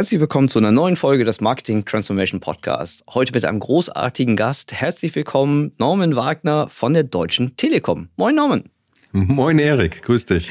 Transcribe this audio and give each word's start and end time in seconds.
Herzlich 0.00 0.18
willkommen 0.18 0.48
zu 0.48 0.58
einer 0.58 0.72
neuen 0.72 0.96
Folge 0.96 1.26
des 1.26 1.42
Marketing 1.42 1.84
Transformation 1.84 2.40
Podcasts. 2.40 3.04
Heute 3.12 3.34
mit 3.34 3.44
einem 3.44 3.60
großartigen 3.60 4.34
Gast. 4.34 4.72
Herzlich 4.72 5.14
willkommen, 5.14 5.72
Norman 5.76 6.16
Wagner 6.16 6.68
von 6.70 6.94
der 6.94 7.02
Deutschen 7.02 7.54
Telekom. 7.58 8.08
Moin, 8.16 8.34
Norman. 8.34 8.64
Moin, 9.12 9.58
Erik. 9.58 10.02
Grüß 10.02 10.24
dich. 10.24 10.48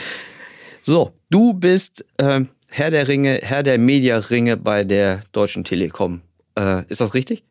So, 0.84 1.13
du 1.31 1.55
bist 1.55 2.05
äh, 2.20 2.41
Herr 2.67 2.91
der 2.91 3.07
Ringe, 3.07 3.40
Herr 3.41 3.63
der 3.63 3.80
Mediaringe 3.80 4.55
bei 4.55 4.84
der 4.84 5.21
Deutschen 5.31 5.63
Telekom. 5.63 6.21
Äh, 6.55 6.84
ist 6.88 7.02
das 7.02 7.16
richtig? 7.16 7.43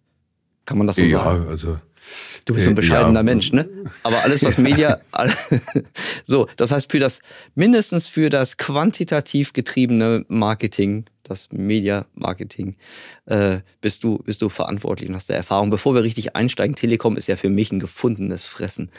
Kann 0.67 0.79
man 0.79 0.87
das 0.87 0.95
so 0.95 1.03
ja, 1.03 1.19
sagen? 1.19 1.47
Ja, 1.47 1.51
also 1.51 1.79
Du 2.45 2.55
bist 2.55 2.67
ein 2.67 2.75
bescheidener 2.75 3.21
ja. 3.21 3.23
Mensch, 3.23 3.53
ne? 3.53 3.69
Aber 4.03 4.23
alles, 4.23 4.43
was 4.45 4.59
Media, 4.59 5.01
so, 6.25 6.49
das 6.57 6.73
heißt 6.73 6.91
für 6.91 6.99
das, 6.99 7.21
mindestens 7.55 8.09
für 8.09 8.31
das 8.31 8.57
quantitativ 8.57 9.53
getriebene 9.53 10.25
Marketing, 10.29 11.05
das 11.25 11.49
Media-Marketing, 11.53 12.77
äh, 13.27 13.59
bist 13.81 14.03
du, 14.03 14.19
bist 14.19 14.43
du 14.43 14.49
verantwortlich 14.49 15.09
und 15.09 15.15
hast 15.15 15.29
der 15.29 15.37
Erfahrung. 15.37 15.71
Bevor 15.71 15.95
wir 15.95 16.03
richtig 16.03 16.35
einsteigen, 16.35 16.75
Telekom 16.75 17.17
ist 17.17 17.29
ja 17.29 17.37
für 17.37 17.51
mich 17.51 17.71
ein 17.71 17.81
gefundenes 17.81 18.47
Fressen. 18.47 18.91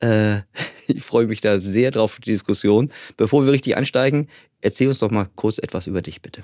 Äh, 0.00 0.38
ich 0.88 1.02
freue 1.02 1.26
mich 1.26 1.40
da 1.40 1.60
sehr 1.60 1.90
drauf 1.90 2.12
für 2.12 2.20
die 2.20 2.32
Diskussion. 2.32 2.90
Bevor 3.16 3.44
wir 3.44 3.52
richtig 3.52 3.76
einsteigen, 3.76 4.28
erzähl 4.60 4.88
uns 4.88 4.98
doch 4.98 5.10
mal 5.10 5.28
kurz 5.36 5.58
etwas 5.58 5.86
über 5.86 6.02
dich, 6.02 6.22
bitte. 6.22 6.42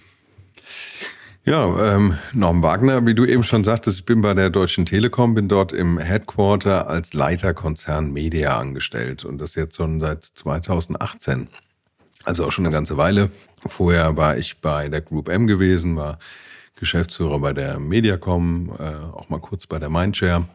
Ja, 1.44 1.96
ähm, 1.96 2.18
Norm 2.32 2.62
Wagner, 2.62 3.04
wie 3.04 3.14
du 3.14 3.24
eben 3.24 3.42
schon 3.42 3.64
sagtest, 3.64 3.98
ich 3.98 4.04
bin 4.04 4.20
bei 4.20 4.32
der 4.32 4.48
Deutschen 4.48 4.86
Telekom, 4.86 5.34
bin 5.34 5.48
dort 5.48 5.72
im 5.72 5.98
Headquarter 5.98 6.88
als 6.88 7.14
Leiter 7.14 7.52
Konzern 7.52 8.12
Media 8.12 8.60
angestellt 8.60 9.24
und 9.24 9.38
das 9.38 9.56
jetzt 9.56 9.74
schon 9.74 10.00
seit 10.00 10.22
2018. 10.22 11.48
Also 12.22 12.46
auch 12.46 12.52
schon 12.52 12.64
eine 12.64 12.72
ganze 12.72 12.96
Weile. 12.96 13.32
Vorher 13.66 14.16
war 14.16 14.36
ich 14.36 14.60
bei 14.60 14.88
der 14.88 15.00
Group 15.00 15.28
M 15.28 15.48
gewesen, 15.48 15.96
war 15.96 16.20
Geschäftsführer 16.78 17.40
bei 17.40 17.52
der 17.52 17.80
Mediacom, 17.80 18.70
äh, 18.78 18.82
auch 19.12 19.28
mal 19.28 19.40
kurz 19.40 19.66
bei 19.66 19.80
der 19.80 19.90
Mindshare 19.90 20.46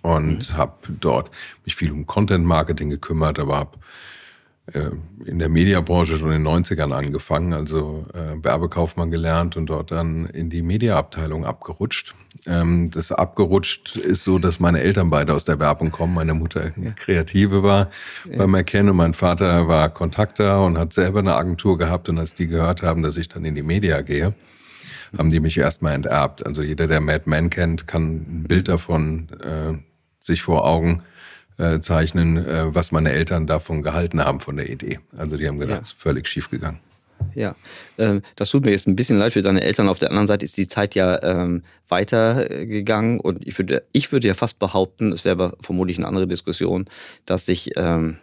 und 0.00 0.50
mhm. 0.52 0.56
habe 0.56 0.72
dort 0.88 1.30
mich 1.66 1.76
viel 1.76 1.92
um 1.92 2.06
Content 2.06 2.46
Marketing 2.46 2.88
gekümmert, 2.88 3.38
aber 3.38 3.56
habe 3.58 3.78
in 5.24 5.38
der 5.38 5.48
Mediabranche 5.48 6.18
schon 6.18 6.32
in 6.32 6.44
den 6.44 6.64
90ern 6.64 6.92
angefangen, 6.92 7.52
also 7.54 8.06
äh, 8.12 8.42
Werbekaufmann 8.42 9.10
gelernt 9.10 9.56
und 9.56 9.66
dort 9.66 9.90
dann 9.90 10.26
in 10.26 10.50
die 10.50 10.62
Mediaabteilung 10.62 11.44
abgerutscht. 11.46 12.14
Ähm, 12.46 12.90
das 12.90 13.10
abgerutscht 13.10 13.96
ist 13.96 14.24
so, 14.24 14.38
dass 14.38 14.60
meine 14.60 14.80
Eltern 14.80 15.08
beide 15.10 15.34
aus 15.34 15.44
der 15.44 15.58
Werbung 15.58 15.90
kommen. 15.90 16.14
Meine 16.14 16.34
Mutter 16.34 16.72
ja. 16.76 16.90
Kreative 16.90 17.62
war 17.62 17.88
ja. 18.30 18.38
beim 18.38 18.54
Erkennen 18.54 18.90
und 18.90 18.96
mein 18.96 19.14
Vater 19.14 19.68
war 19.68 19.88
Kontakter 19.88 20.64
und 20.64 20.76
hat 20.76 20.92
selber 20.92 21.20
eine 21.20 21.34
Agentur 21.34 21.78
gehabt. 21.78 22.08
Und 22.08 22.18
als 22.18 22.34
die 22.34 22.46
gehört 22.46 22.82
haben, 22.82 23.02
dass 23.02 23.16
ich 23.16 23.28
dann 23.28 23.44
in 23.44 23.54
die 23.54 23.62
Media 23.62 24.02
gehe, 24.02 24.34
haben 25.16 25.30
die 25.30 25.40
mich 25.40 25.56
erstmal 25.56 25.94
enterbt. 25.94 26.46
Also 26.46 26.62
jeder, 26.62 26.86
der 26.86 27.00
Mad 27.00 27.22
Men 27.24 27.48
kennt, 27.48 27.86
kann 27.86 28.16
ein 28.16 28.44
Bild 28.46 28.68
davon 28.68 29.28
äh, 29.42 29.78
sich 30.22 30.42
vor 30.42 30.66
Augen 30.66 31.02
äh, 31.02 31.17
zeichnen, 31.80 32.36
äh, 32.36 32.74
was 32.74 32.92
meine 32.92 33.12
Eltern 33.12 33.46
davon 33.46 33.82
gehalten 33.82 34.24
haben 34.24 34.40
von 34.40 34.56
der 34.56 34.68
Idee. 34.68 35.00
Also 35.16 35.36
die 35.36 35.46
haben 35.48 35.58
gedacht, 35.58 35.78
ja. 35.78 35.82
es 35.82 35.88
ist 35.88 36.00
völlig 36.00 36.28
schief 36.28 36.50
gegangen. 36.50 36.80
Ja, 37.34 37.56
ähm, 37.98 38.22
das 38.36 38.50
tut 38.50 38.64
mir 38.64 38.70
jetzt 38.70 38.86
ein 38.86 38.96
bisschen 38.96 39.18
leid 39.18 39.32
für 39.32 39.42
deine 39.42 39.62
Eltern. 39.62 39.88
Auf 39.88 39.98
der 39.98 40.10
anderen 40.10 40.26
Seite 40.26 40.44
ist 40.44 40.56
die 40.56 40.68
Zeit 40.68 40.94
ja 40.94 41.22
ähm, 41.22 41.62
weitergegangen 41.88 43.20
und 43.20 43.46
ich 43.46 43.58
würde, 43.58 43.82
ich 43.92 44.12
würde 44.12 44.28
ja 44.28 44.34
fast 44.34 44.58
behaupten, 44.58 45.12
es 45.12 45.24
wäre 45.24 45.32
aber 45.32 45.56
vermutlich 45.60 45.98
eine 45.98 46.06
andere 46.06 46.26
Diskussion, 46.26 46.86
dass 47.26 47.46
sich, 47.46 47.72
ähm, 47.76 48.18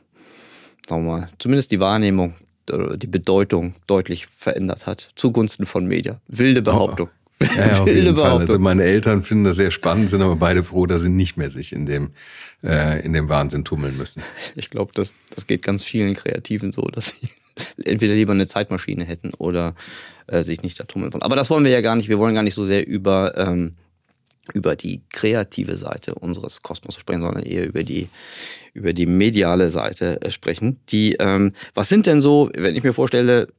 sagen 0.87 1.05
wir 1.05 1.19
mal, 1.19 1.29
zumindest 1.39 1.71
die 1.71 1.79
Wahrnehmung 1.79 2.35
oder 2.71 2.97
die 2.97 3.07
Bedeutung 3.07 3.73
deutlich 3.85 4.27
verändert 4.27 4.87
hat 4.87 5.11
zugunsten 5.15 5.65
von 5.65 5.85
Media. 5.85 6.19
Wilde 6.27 6.61
Behauptung. 6.61 7.09
Oh. 7.11 7.24
Ja, 7.41 7.67
ja, 7.67 7.79
auf 7.81 7.87
jeden 7.87 8.15
Fall. 8.15 8.31
Also 8.39 8.59
meine 8.59 8.83
Eltern 8.83 9.23
finden 9.23 9.43
das 9.43 9.57
sehr 9.57 9.71
spannend, 9.71 10.09
sind 10.09 10.21
aber 10.21 10.37
beide 10.37 10.63
froh, 10.63 10.85
dass 10.85 11.01
sie 11.01 11.09
nicht 11.09 11.35
mehr 11.35 11.49
sich 11.49 11.73
in 11.73 11.85
dem, 11.85 12.11
äh, 12.63 13.03
in 13.03 13.13
dem 13.13 13.27
Wahnsinn 13.27 13.65
tummeln 13.65 13.97
müssen. 13.97 14.23
Ich 14.55 14.69
glaube, 14.69 14.91
das, 14.95 15.13
das 15.33 15.45
geht 15.45 15.61
ganz 15.61 15.83
vielen 15.83 16.15
Kreativen 16.15 16.71
so, 16.71 16.83
dass 16.83 17.17
sie 17.17 17.29
entweder 17.83 18.13
lieber 18.13 18.31
eine 18.31 18.47
Zeitmaschine 18.47 19.03
hätten 19.03 19.33
oder 19.33 19.75
äh, 20.27 20.43
sich 20.43 20.63
nicht 20.63 20.79
da 20.79 20.85
tummeln 20.85 21.11
wollen. 21.11 21.23
Aber 21.23 21.35
das 21.35 21.49
wollen 21.49 21.65
wir 21.65 21.71
ja 21.71 21.81
gar 21.81 21.95
nicht. 21.95 22.07
Wir 22.07 22.19
wollen 22.19 22.35
gar 22.35 22.43
nicht 22.43 22.55
so 22.55 22.63
sehr 22.63 22.87
über, 22.87 23.37
ähm, 23.37 23.75
über 24.53 24.77
die 24.77 25.01
kreative 25.11 25.75
Seite 25.75 26.15
unseres 26.15 26.61
Kosmos 26.61 26.95
sprechen, 26.95 27.21
sondern 27.21 27.43
eher 27.43 27.67
über 27.67 27.83
die, 27.83 28.07
über 28.73 28.93
die 28.93 29.07
mediale 29.07 29.69
Seite 29.69 30.21
äh, 30.21 30.31
sprechen. 30.31 30.79
Die, 30.89 31.15
ähm, 31.19 31.51
was 31.73 31.89
sind 31.89 32.05
denn 32.05 32.21
so, 32.21 32.49
wenn 32.55 32.77
ich 32.77 32.83
mir 32.83 32.93
vorstelle, 32.93 33.49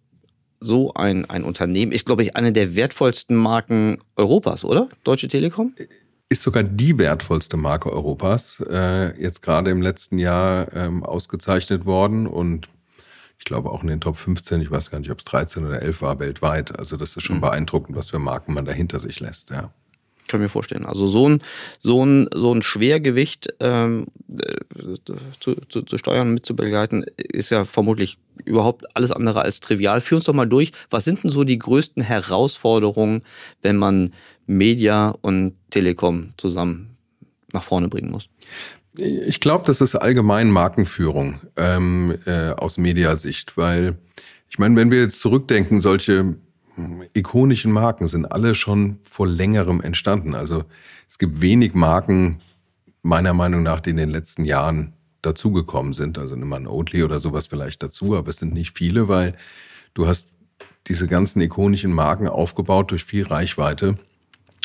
so 0.61 0.95
ein, 0.95 1.29
ein 1.29 1.45
Unternehmen 1.45 1.93
ist, 1.93 2.07
glaube 2.07 2.23
ich, 2.23 2.37
eine 2.37 2.53
der 2.53 2.75
wertvollsten 2.75 3.37
Marken 3.37 3.99
Europas, 4.17 4.65
oder? 4.65 4.89
Deutsche 5.05 5.29
Telekom? 5.29 5.75
Ist 6.29 6.43
sogar 6.43 6.63
die 6.65 6.99
wertvollste 6.99 7.57
Marke 7.57 7.93
Europas, 7.93 8.63
äh, 8.69 9.21
jetzt 9.21 9.43
gerade 9.43 9.71
im 9.71 9.81
letzten 9.81 10.19
Jahr 10.19 10.73
ähm, 10.75 11.05
ausgezeichnet 11.05 11.87
worden 11.87 12.27
und 12.27 12.69
ich 13.39 13.45
glaube 13.45 13.71
auch 13.71 13.83
in 13.83 13.89
den 13.89 14.01
Top 14.01 14.17
15, 14.17 14.63
ich 14.63 14.71
weiß 14.71 14.91
gar 14.91 14.99
nicht, 14.99 15.11
ob 15.11 15.19
es 15.19 15.25
13 15.25 15.67
oder 15.67 15.83
11 15.83 16.03
war 16.03 16.19
weltweit. 16.19 16.79
Also 16.79 16.97
das 16.97 17.17
ist 17.17 17.23
schon 17.23 17.37
mhm. 17.37 17.43
beeindruckend, 17.43 17.97
was 17.97 18.11
für 18.11 18.19
Marken 18.19 18.55
man 18.55 18.65
da 18.65 18.73
hinter 18.73 18.99
sich 18.99 19.21
lässt, 19.21 19.51
ja. 19.51 19.73
Kann 20.29 20.41
mir 20.41 20.49
vorstellen. 20.49 20.87
Also 20.87 21.07
so 21.07 21.29
ein, 21.29 21.43
so 21.81 22.05
ein, 22.05 22.29
so 22.35 22.53
ein 22.53 22.63
Schwergewicht 22.63 23.55
ähm, 23.61 24.07
äh, 24.39 24.57
zu, 25.41 25.57
zu, 25.69 25.83
zu 25.83 25.99
steuern 25.99 26.35
mitzubegleiten, 26.35 27.05
ist 27.17 27.51
ja 27.51 27.65
vermutlich 27.65 28.19
überhaupt 28.45 28.85
alles 28.97 29.13
andere 29.13 29.43
als 29.43 29.61
trivial. 29.61 30.01
Führ 30.01 30.17
uns 30.17 30.25
doch 30.25 30.35
mal 30.35 30.47
durch. 30.47 30.73
Was 30.91 31.05
sind 31.05 31.23
denn 31.23 31.31
so 31.31 31.45
die 31.45 31.59
größten 31.59 32.03
Herausforderungen, 32.03 33.23
wenn 33.63 33.77
man 33.77 34.13
Media 34.47 35.15
und 35.21 35.55
Telekom 35.71 36.31
zusammen 36.37 36.97
nach 37.53 37.63
vorne 37.63 37.89
bringen 37.89 38.11
muss? 38.11 38.29
Ich 38.99 39.41
glaube, 39.41 39.65
das 39.67 39.81
ist 39.81 39.95
allgemein 39.95 40.51
Markenführung 40.51 41.41
ähm, 41.57 42.17
äh, 42.25 42.51
aus 42.51 42.79
Mediasicht, 42.79 43.57
weil 43.57 43.99
ich 44.49 44.59
meine, 44.59 44.77
wenn 44.77 44.91
wir 44.91 45.01
jetzt 45.01 45.21
zurückdenken, 45.21 45.81
solche 45.81 46.37
ikonischen 47.15 47.73
Marken 47.73 48.09
sind 48.09 48.27
alle 48.27 48.55
schon 48.55 48.99
vor 49.03 49.27
längerem 49.27 49.81
entstanden. 49.81 50.35
Also 50.35 50.65
es 51.09 51.19
gibt 51.19 51.41
wenig 51.41 51.75
Marken, 51.75 52.39
meiner 53.03 53.35
Meinung 53.35 53.63
nach, 53.63 53.81
die 53.81 53.91
in 53.91 53.97
den 53.97 54.11
letzten 54.11 54.45
Jahren 54.45 54.93
dazugekommen 55.23 55.95
sind. 55.95 56.19
Also 56.19 56.37
nimm 56.37 56.49
mal 56.49 56.61
ein 56.61 56.67
Oatly 56.67 57.03
oder 57.03 57.21
sowas 57.21 57.47
vielleicht 57.47 57.83
dazu, 57.83 58.17
aber 58.17 58.31
es 58.31 58.37
sind 58.37 58.53
nicht 58.53 58.77
viele, 58.77 59.09
weil 59.09 59.35
du 59.95 60.07
hast 60.07 60.29
diese 60.87 61.07
ganzen 61.07 61.41
ikonischen 61.41 61.93
Marken 61.93 62.29
aufgebaut 62.29 62.91
durch 62.91 63.05
viel 63.05 63.27
Reichweite, 63.27 63.97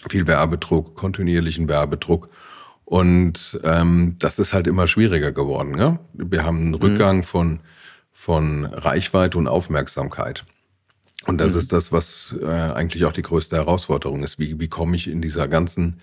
viel 0.09 0.27
Werbedruck, 0.27 0.95
kontinuierlichen 0.95 1.67
Werbedruck. 1.67 2.29
Und 2.85 3.59
ähm, 3.63 4.17
das 4.19 4.37
ist 4.37 4.53
halt 4.53 4.67
immer 4.67 4.87
schwieriger 4.87 5.31
geworden. 5.31 5.77
Ja? 5.77 5.99
Wir 6.13 6.43
haben 6.43 6.57
einen 6.57 6.67
mhm. 6.69 6.75
Rückgang 6.75 7.23
von, 7.23 7.61
von 8.11 8.65
Reichweite 8.65 9.37
und 9.37 9.47
Aufmerksamkeit. 9.47 10.45
Und 11.25 11.37
das 11.37 11.53
mhm. 11.53 11.59
ist 11.59 11.71
das, 11.71 11.91
was 11.91 12.35
äh, 12.41 12.45
eigentlich 12.45 13.05
auch 13.05 13.13
die 13.13 13.21
größte 13.21 13.55
Herausforderung 13.55 14.23
ist. 14.23 14.39
Wie, 14.39 14.59
wie 14.59 14.67
komme 14.67 14.95
ich 14.95 15.07
in 15.07 15.21
dieser 15.21 15.47
ganzen 15.47 15.99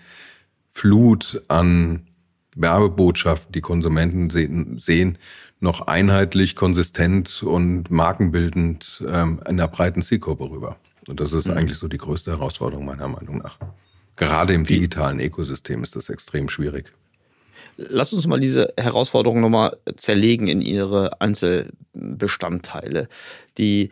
Flut 0.71 1.41
an 1.47 2.07
Werbebotschaften, 2.55 3.51
die 3.51 3.61
Konsumenten 3.61 4.29
sehen, 4.29 4.79
sehen 4.79 5.17
noch 5.59 5.81
einheitlich, 5.81 6.55
konsistent 6.55 7.43
und 7.43 7.91
markenbildend 7.91 9.03
ähm, 9.07 9.41
in 9.47 9.57
der 9.57 9.67
breiten 9.67 10.01
Zielgruppe 10.01 10.49
rüber. 10.49 10.77
Und 11.07 11.19
das 11.19 11.33
ist 11.33 11.47
mhm. 11.47 11.57
eigentlich 11.57 11.77
so 11.77 11.87
die 11.87 11.97
größte 11.97 12.31
Herausforderung 12.31 12.85
meiner 12.85 13.07
Meinung 13.07 13.39
nach. 13.39 13.57
Gerade 14.15 14.53
im 14.53 14.65
digitalen 14.65 15.19
Ökosystem 15.19 15.83
ist 15.83 15.95
das 15.95 16.09
extrem 16.09 16.49
schwierig. 16.49 16.93
Lass 17.77 18.13
uns 18.13 18.27
mal 18.27 18.39
diese 18.39 18.73
Herausforderung 18.77 19.41
nochmal 19.41 19.77
zerlegen 19.95 20.47
in 20.47 20.61
ihre 20.61 21.21
Einzelbestandteile. 21.21 23.07
Die 23.57 23.91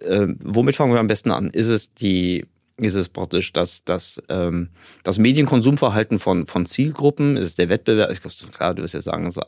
äh, 0.00 0.26
womit 0.42 0.76
fangen 0.76 0.92
wir 0.92 1.00
am 1.00 1.06
besten 1.06 1.30
an? 1.30 1.50
Ist 1.50 1.68
es 1.68 1.94
die 1.94 2.46
ist 2.78 2.94
es 2.96 3.08
praktisch 3.08 3.52
das, 3.52 3.84
das, 3.84 4.20
ähm, 4.28 4.70
das 5.04 5.18
Medienkonsumverhalten 5.18 6.18
von, 6.18 6.46
von 6.46 6.66
Zielgruppen? 6.66 7.36
Ist 7.36 7.46
es 7.46 7.54
der 7.54 7.68
Wettbewerb? 7.68 8.10
Ich 8.10 8.20
glaube, 8.20 8.34
klar, 8.50 8.74
du 8.74 8.82
wirst 8.82 8.94
jetzt 8.94 9.04
sagen, 9.04 9.24
das 9.24 9.36
ist 9.36 9.44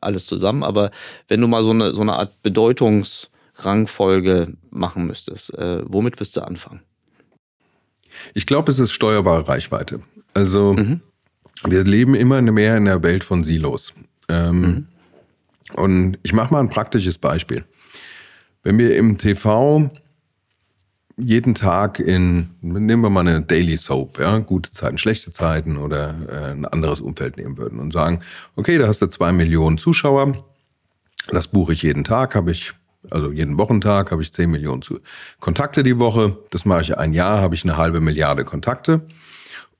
alles 0.00 0.26
zusammen, 0.26 0.62
aber 0.62 0.90
wenn 1.28 1.40
du 1.40 1.48
mal 1.48 1.62
so 1.62 1.70
eine, 1.70 1.94
so 1.94 2.02
eine 2.02 2.12
Art 2.14 2.42
Bedeutungsrangfolge 2.42 4.52
machen 4.70 5.06
müsstest, 5.06 5.54
äh, 5.54 5.82
womit 5.86 6.20
wirst 6.20 6.36
du 6.36 6.42
anfangen? 6.42 6.82
Ich 8.34 8.46
glaube, 8.46 8.70
es 8.70 8.78
ist 8.78 8.92
steuerbare 8.92 9.48
Reichweite. 9.48 10.00
Also 10.34 10.74
mhm. 10.74 11.00
wir 11.64 11.84
leben 11.84 12.14
immer 12.14 12.42
mehr 12.42 12.76
in 12.76 12.84
der 12.84 13.02
Welt 13.02 13.24
von 13.24 13.42
Silos. 13.44 13.94
Ähm, 14.28 14.60
mhm. 14.60 14.86
Und 15.74 16.18
ich 16.22 16.32
mache 16.32 16.52
mal 16.52 16.60
ein 16.60 16.70
praktisches 16.70 17.18
Beispiel. 17.18 17.64
Wenn 18.64 18.78
wir 18.78 18.96
im 18.96 19.18
TV 19.18 19.90
jeden 21.16 21.54
Tag 21.54 22.00
in, 22.00 22.50
nehmen 22.62 23.02
wir 23.02 23.10
mal 23.10 23.20
eine 23.20 23.42
Daily 23.42 23.76
Soap, 23.76 24.18
ja, 24.18 24.38
gute 24.38 24.70
Zeiten, 24.70 24.96
schlechte 24.96 25.30
Zeiten 25.30 25.76
oder 25.76 26.14
äh, 26.28 26.52
ein 26.52 26.64
anderes 26.64 27.00
Umfeld 27.00 27.36
nehmen 27.36 27.58
würden 27.58 27.78
und 27.78 27.92
sagen, 27.92 28.20
okay, 28.56 28.78
da 28.78 28.88
hast 28.88 29.02
du 29.02 29.06
zwei 29.06 29.32
Millionen 29.32 29.76
Zuschauer, 29.76 30.44
das 31.28 31.46
buche 31.46 31.74
ich 31.74 31.82
jeden 31.82 32.04
Tag, 32.04 32.34
habe 32.34 32.50
ich, 32.50 32.72
also 33.10 33.30
jeden 33.30 33.58
Wochentag 33.58 34.10
habe 34.10 34.22
ich 34.22 34.32
zehn 34.32 34.50
Millionen 34.50 34.82
Kontakte 35.40 35.82
die 35.82 35.98
Woche, 35.98 36.38
das 36.50 36.64
mache 36.64 36.80
ich 36.80 36.96
ein 36.96 37.12
Jahr, 37.12 37.42
habe 37.42 37.54
ich 37.54 37.64
eine 37.64 37.76
halbe 37.76 38.00
Milliarde 38.00 38.44
Kontakte. 38.44 39.02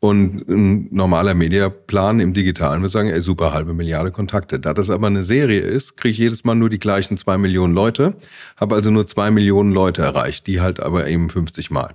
Und 0.05 0.47
ein 0.51 0.89
normaler 0.91 1.33
Mediaplan 1.33 2.21
im 2.21 2.35
Digitalen 2.35 2.83
würde 2.83 2.93
sagen, 2.93 3.09
ey, 3.09 3.23
super, 3.23 3.55
halbe 3.55 3.73
Milliarde 3.73 4.11
Kontakte. 4.11 4.61
Da 4.61 4.75
das 4.75 4.91
aber 4.91 5.07
eine 5.07 5.25
Serie 5.25 5.61
ist, 5.61 5.97
kriege 5.97 6.13
ich 6.13 6.19
jedes 6.19 6.45
Mal 6.45 6.55
nur 6.57 6.69
die 6.69 6.79
gleichen 6.79 7.17
zwei 7.17 7.39
Millionen 7.39 7.73
Leute, 7.73 8.15
habe 8.59 8.75
also 8.75 8.91
nur 8.91 9.07
zwei 9.07 9.31
Millionen 9.31 9.73
Leute 9.73 10.03
erreicht, 10.03 10.47
die 10.47 10.61
halt 10.61 10.79
aber 10.79 11.07
eben 11.07 11.31
50 11.31 11.71
Mal. 11.71 11.95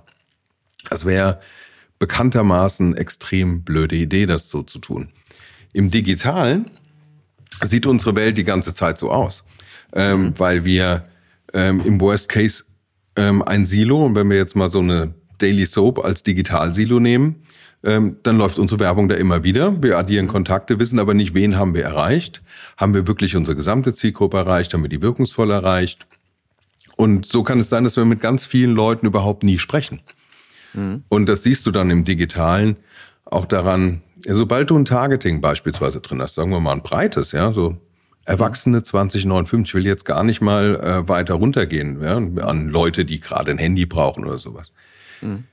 Das 0.88 1.04
wäre 1.04 1.38
bekanntermaßen 2.00 2.96
extrem 2.96 3.62
blöde 3.62 3.94
Idee, 3.94 4.26
das 4.26 4.50
so 4.50 4.64
zu 4.64 4.80
tun. 4.80 5.10
Im 5.72 5.88
Digitalen 5.88 6.68
sieht 7.62 7.86
unsere 7.86 8.16
Welt 8.16 8.36
die 8.36 8.42
ganze 8.42 8.74
Zeit 8.74 8.98
so 8.98 9.12
aus, 9.12 9.44
ähm, 9.92 10.20
mhm. 10.20 10.34
weil 10.36 10.64
wir 10.64 11.04
ähm, 11.52 11.80
im 11.84 12.00
Worst 12.00 12.28
Case 12.28 12.64
ähm, 13.14 13.40
ein 13.42 13.66
Silo, 13.66 14.04
und 14.04 14.16
wenn 14.16 14.28
wir 14.28 14.36
jetzt 14.36 14.56
mal 14.56 14.68
so 14.68 14.80
eine 14.80 15.14
Daily 15.38 15.64
Soap 15.64 16.04
als 16.04 16.24
Digital-Silo 16.24 16.98
nehmen, 16.98 17.44
ähm, 17.82 18.16
dann 18.22 18.36
läuft 18.36 18.58
unsere 18.58 18.80
Werbung 18.80 19.08
da 19.08 19.14
immer 19.14 19.42
wieder. 19.42 19.82
Wir 19.82 19.96
addieren 19.96 20.26
mhm. 20.26 20.30
Kontakte, 20.30 20.78
wissen 20.78 20.98
aber 20.98 21.14
nicht, 21.14 21.34
wen 21.34 21.56
haben 21.56 21.74
wir 21.74 21.84
erreicht. 21.84 22.42
Haben 22.76 22.94
wir 22.94 23.06
wirklich 23.06 23.36
unsere 23.36 23.56
gesamte 23.56 23.94
Zielgruppe 23.94 24.36
erreicht? 24.36 24.74
Haben 24.74 24.82
wir 24.82 24.90
die 24.90 25.02
wirkungsvoll 25.02 25.50
erreicht? 25.50 26.06
Und 26.96 27.26
so 27.26 27.42
kann 27.42 27.60
es 27.60 27.70
sein, 27.70 27.84
dass 27.84 27.96
wir 27.96 28.04
mit 28.04 28.20
ganz 28.20 28.44
vielen 28.44 28.74
Leuten 28.74 29.06
überhaupt 29.06 29.44
nie 29.44 29.58
sprechen. 29.58 30.02
Mhm. 30.74 31.04
Und 31.08 31.26
das 31.26 31.42
siehst 31.42 31.64
du 31.66 31.70
dann 31.70 31.90
im 31.90 32.04
Digitalen 32.04 32.76
auch 33.24 33.46
daran, 33.46 34.02
sobald 34.26 34.68
du 34.68 34.76
ein 34.76 34.84
Targeting 34.84 35.40
beispielsweise 35.40 36.00
drin 36.00 36.20
hast, 36.20 36.34
sagen 36.34 36.50
wir 36.50 36.60
mal 36.60 36.72
ein 36.72 36.82
breites, 36.82 37.32
ja, 37.32 37.52
so 37.52 37.78
Erwachsene 38.26 38.82
2059, 38.82 39.70
ich 39.70 39.74
will 39.74 39.86
jetzt 39.86 40.04
gar 40.04 40.22
nicht 40.24 40.42
mal 40.42 40.76
äh, 40.76 41.08
weiter 41.08 41.34
runtergehen, 41.34 42.02
ja, 42.02 42.16
an 42.16 42.68
Leute, 42.68 43.06
die 43.06 43.20
gerade 43.20 43.50
ein 43.50 43.58
Handy 43.58 43.86
brauchen 43.86 44.26
oder 44.26 44.38
sowas. 44.38 44.72
Mhm 45.22 45.44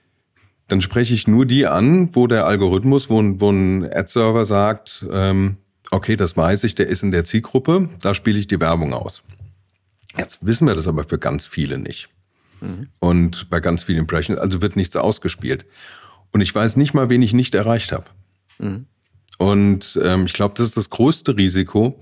dann 0.68 0.82
spreche 0.82 1.14
ich 1.14 1.28
nur 1.28 1.46
die 1.46 1.66
an, 1.66 2.10
wo 2.14 2.28
der 2.28 2.46
Algorithmus, 2.46 3.10
wo, 3.10 3.22
wo 3.40 3.50
ein 3.50 3.84
Ad-Server 3.86 4.46
sagt, 4.46 5.06
ähm, 5.12 5.58
okay, 5.92 6.16
das 6.16 6.36
weiß 6.36 6.64
ich, 6.66 6.76
der 6.76 6.88
ist 6.88 7.04
in 7.04 7.12
der 7.12 7.24
Zielgruppe, 7.24 7.90
da 8.02 8.14
spiele 8.14 8.40
ich 8.40 8.48
die 8.48 8.60
Werbung 8.60 8.94
aus. 8.94 9.24
Jetzt 10.18 10.40
wissen 10.42 10.68
wir 10.68 10.76
das 10.76 10.88
aber 10.88 11.06
für 11.06 11.20
ganz 11.20 11.48
viele 11.48 11.78
nicht. 11.78 12.10
Mhm. 12.60 12.88
Und 13.00 13.50
bei 13.50 13.60
ganz 13.60 13.84
vielen 13.84 14.00
Impressions, 14.00 14.40
also 14.40 14.62
wird 14.62 14.76
nichts 14.76 14.96
ausgespielt. 14.96 15.66
Und 16.34 16.42
ich 16.42 16.54
weiß 16.54 16.76
nicht 16.76 16.94
mal, 16.94 17.10
wen 17.10 17.22
ich 17.22 17.34
nicht 17.34 17.56
erreicht 17.56 17.92
habe. 17.92 18.06
Mhm. 18.58 18.88
Und 19.38 20.00
ähm, 20.04 20.26
ich 20.26 20.34
glaube, 20.34 20.56
das 20.58 20.70
ist 20.70 20.78
das 20.78 20.90
größte 20.90 21.38
Risiko, 21.38 22.02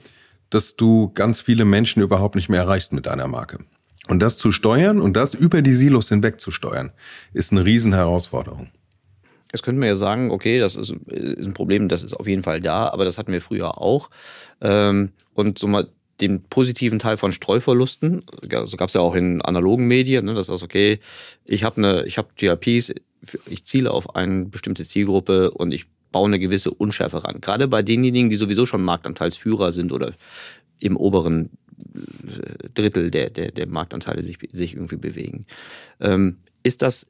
dass 0.49 0.75
du 0.75 1.11
ganz 1.13 1.41
viele 1.41 1.65
Menschen 1.65 2.01
überhaupt 2.01 2.35
nicht 2.35 2.49
mehr 2.49 2.61
erreichst 2.61 2.93
mit 2.93 3.05
deiner 3.05 3.27
Marke. 3.27 3.59
Und 4.07 4.19
das 4.19 4.37
zu 4.37 4.51
steuern 4.51 5.01
und 5.01 5.13
das 5.13 5.33
über 5.33 5.61
die 5.61 5.73
Silos 5.73 6.09
hinweg 6.09 6.39
zu 6.39 6.51
steuern, 6.51 6.91
ist 7.33 7.51
eine 7.51 7.65
Riesenherausforderung. 7.65 8.69
Jetzt 9.51 9.63
könnte 9.63 9.79
man 9.79 9.87
ja 9.87 9.95
sagen, 9.95 10.31
okay, 10.31 10.59
das 10.59 10.75
ist, 10.75 10.91
ein 10.91 11.53
Problem, 11.53 11.87
das 11.87 12.03
ist 12.03 12.13
auf 12.13 12.27
jeden 12.27 12.43
Fall 12.43 12.59
da, 12.59 12.89
aber 12.89 13.05
das 13.05 13.17
hatten 13.17 13.31
wir 13.31 13.41
früher 13.41 13.81
auch. 13.81 14.09
Ähm, 14.61 15.11
und 15.33 15.57
so 15.57 15.67
mal 15.67 15.87
den 16.21 16.43
positiven 16.43 16.99
Teil 16.99 17.17
von 17.17 17.31
Streuverlusten, 17.31 18.23
so 18.65 18.77
gab 18.77 18.87
es 18.87 18.93
ja 18.93 19.01
auch 19.01 19.15
in 19.15 19.41
analogen 19.41 19.87
Medien, 19.87 20.25
ne, 20.25 20.33
das 20.33 20.49
ist 20.49 20.63
okay, 20.63 20.99
ich 21.43 21.63
habe 21.63 21.77
eine, 21.77 22.05
ich 22.05 22.17
habe 22.17 22.29
GRPs, 22.37 22.93
ich 23.47 23.65
ziele 23.65 23.91
auf 23.91 24.15
eine 24.15 24.45
bestimmte 24.45 24.85
Zielgruppe 24.85 25.51
und 25.51 25.73
ich 25.73 25.87
baue 26.11 26.27
eine 26.27 26.39
gewisse 26.39 26.71
Unschärfe 26.71 27.23
ran. 27.23 27.41
Gerade 27.41 27.67
bei 27.67 27.81
denjenigen, 27.81 28.29
die 28.29 28.37
sowieso 28.37 28.65
schon 28.65 28.83
Marktanteilsführer 28.83 29.71
sind 29.71 29.91
oder 29.91 30.13
im 30.79 30.95
oberen 30.95 31.49
Drittel 32.73 33.11
der, 33.11 33.29
der, 33.29 33.51
der 33.51 33.67
Marktanteile 33.67 34.23
sich, 34.23 34.37
sich 34.51 34.73
irgendwie 34.73 34.97
bewegen. 34.97 35.45
Ähm, 35.99 36.37
ist 36.63 36.81
das, 36.81 37.07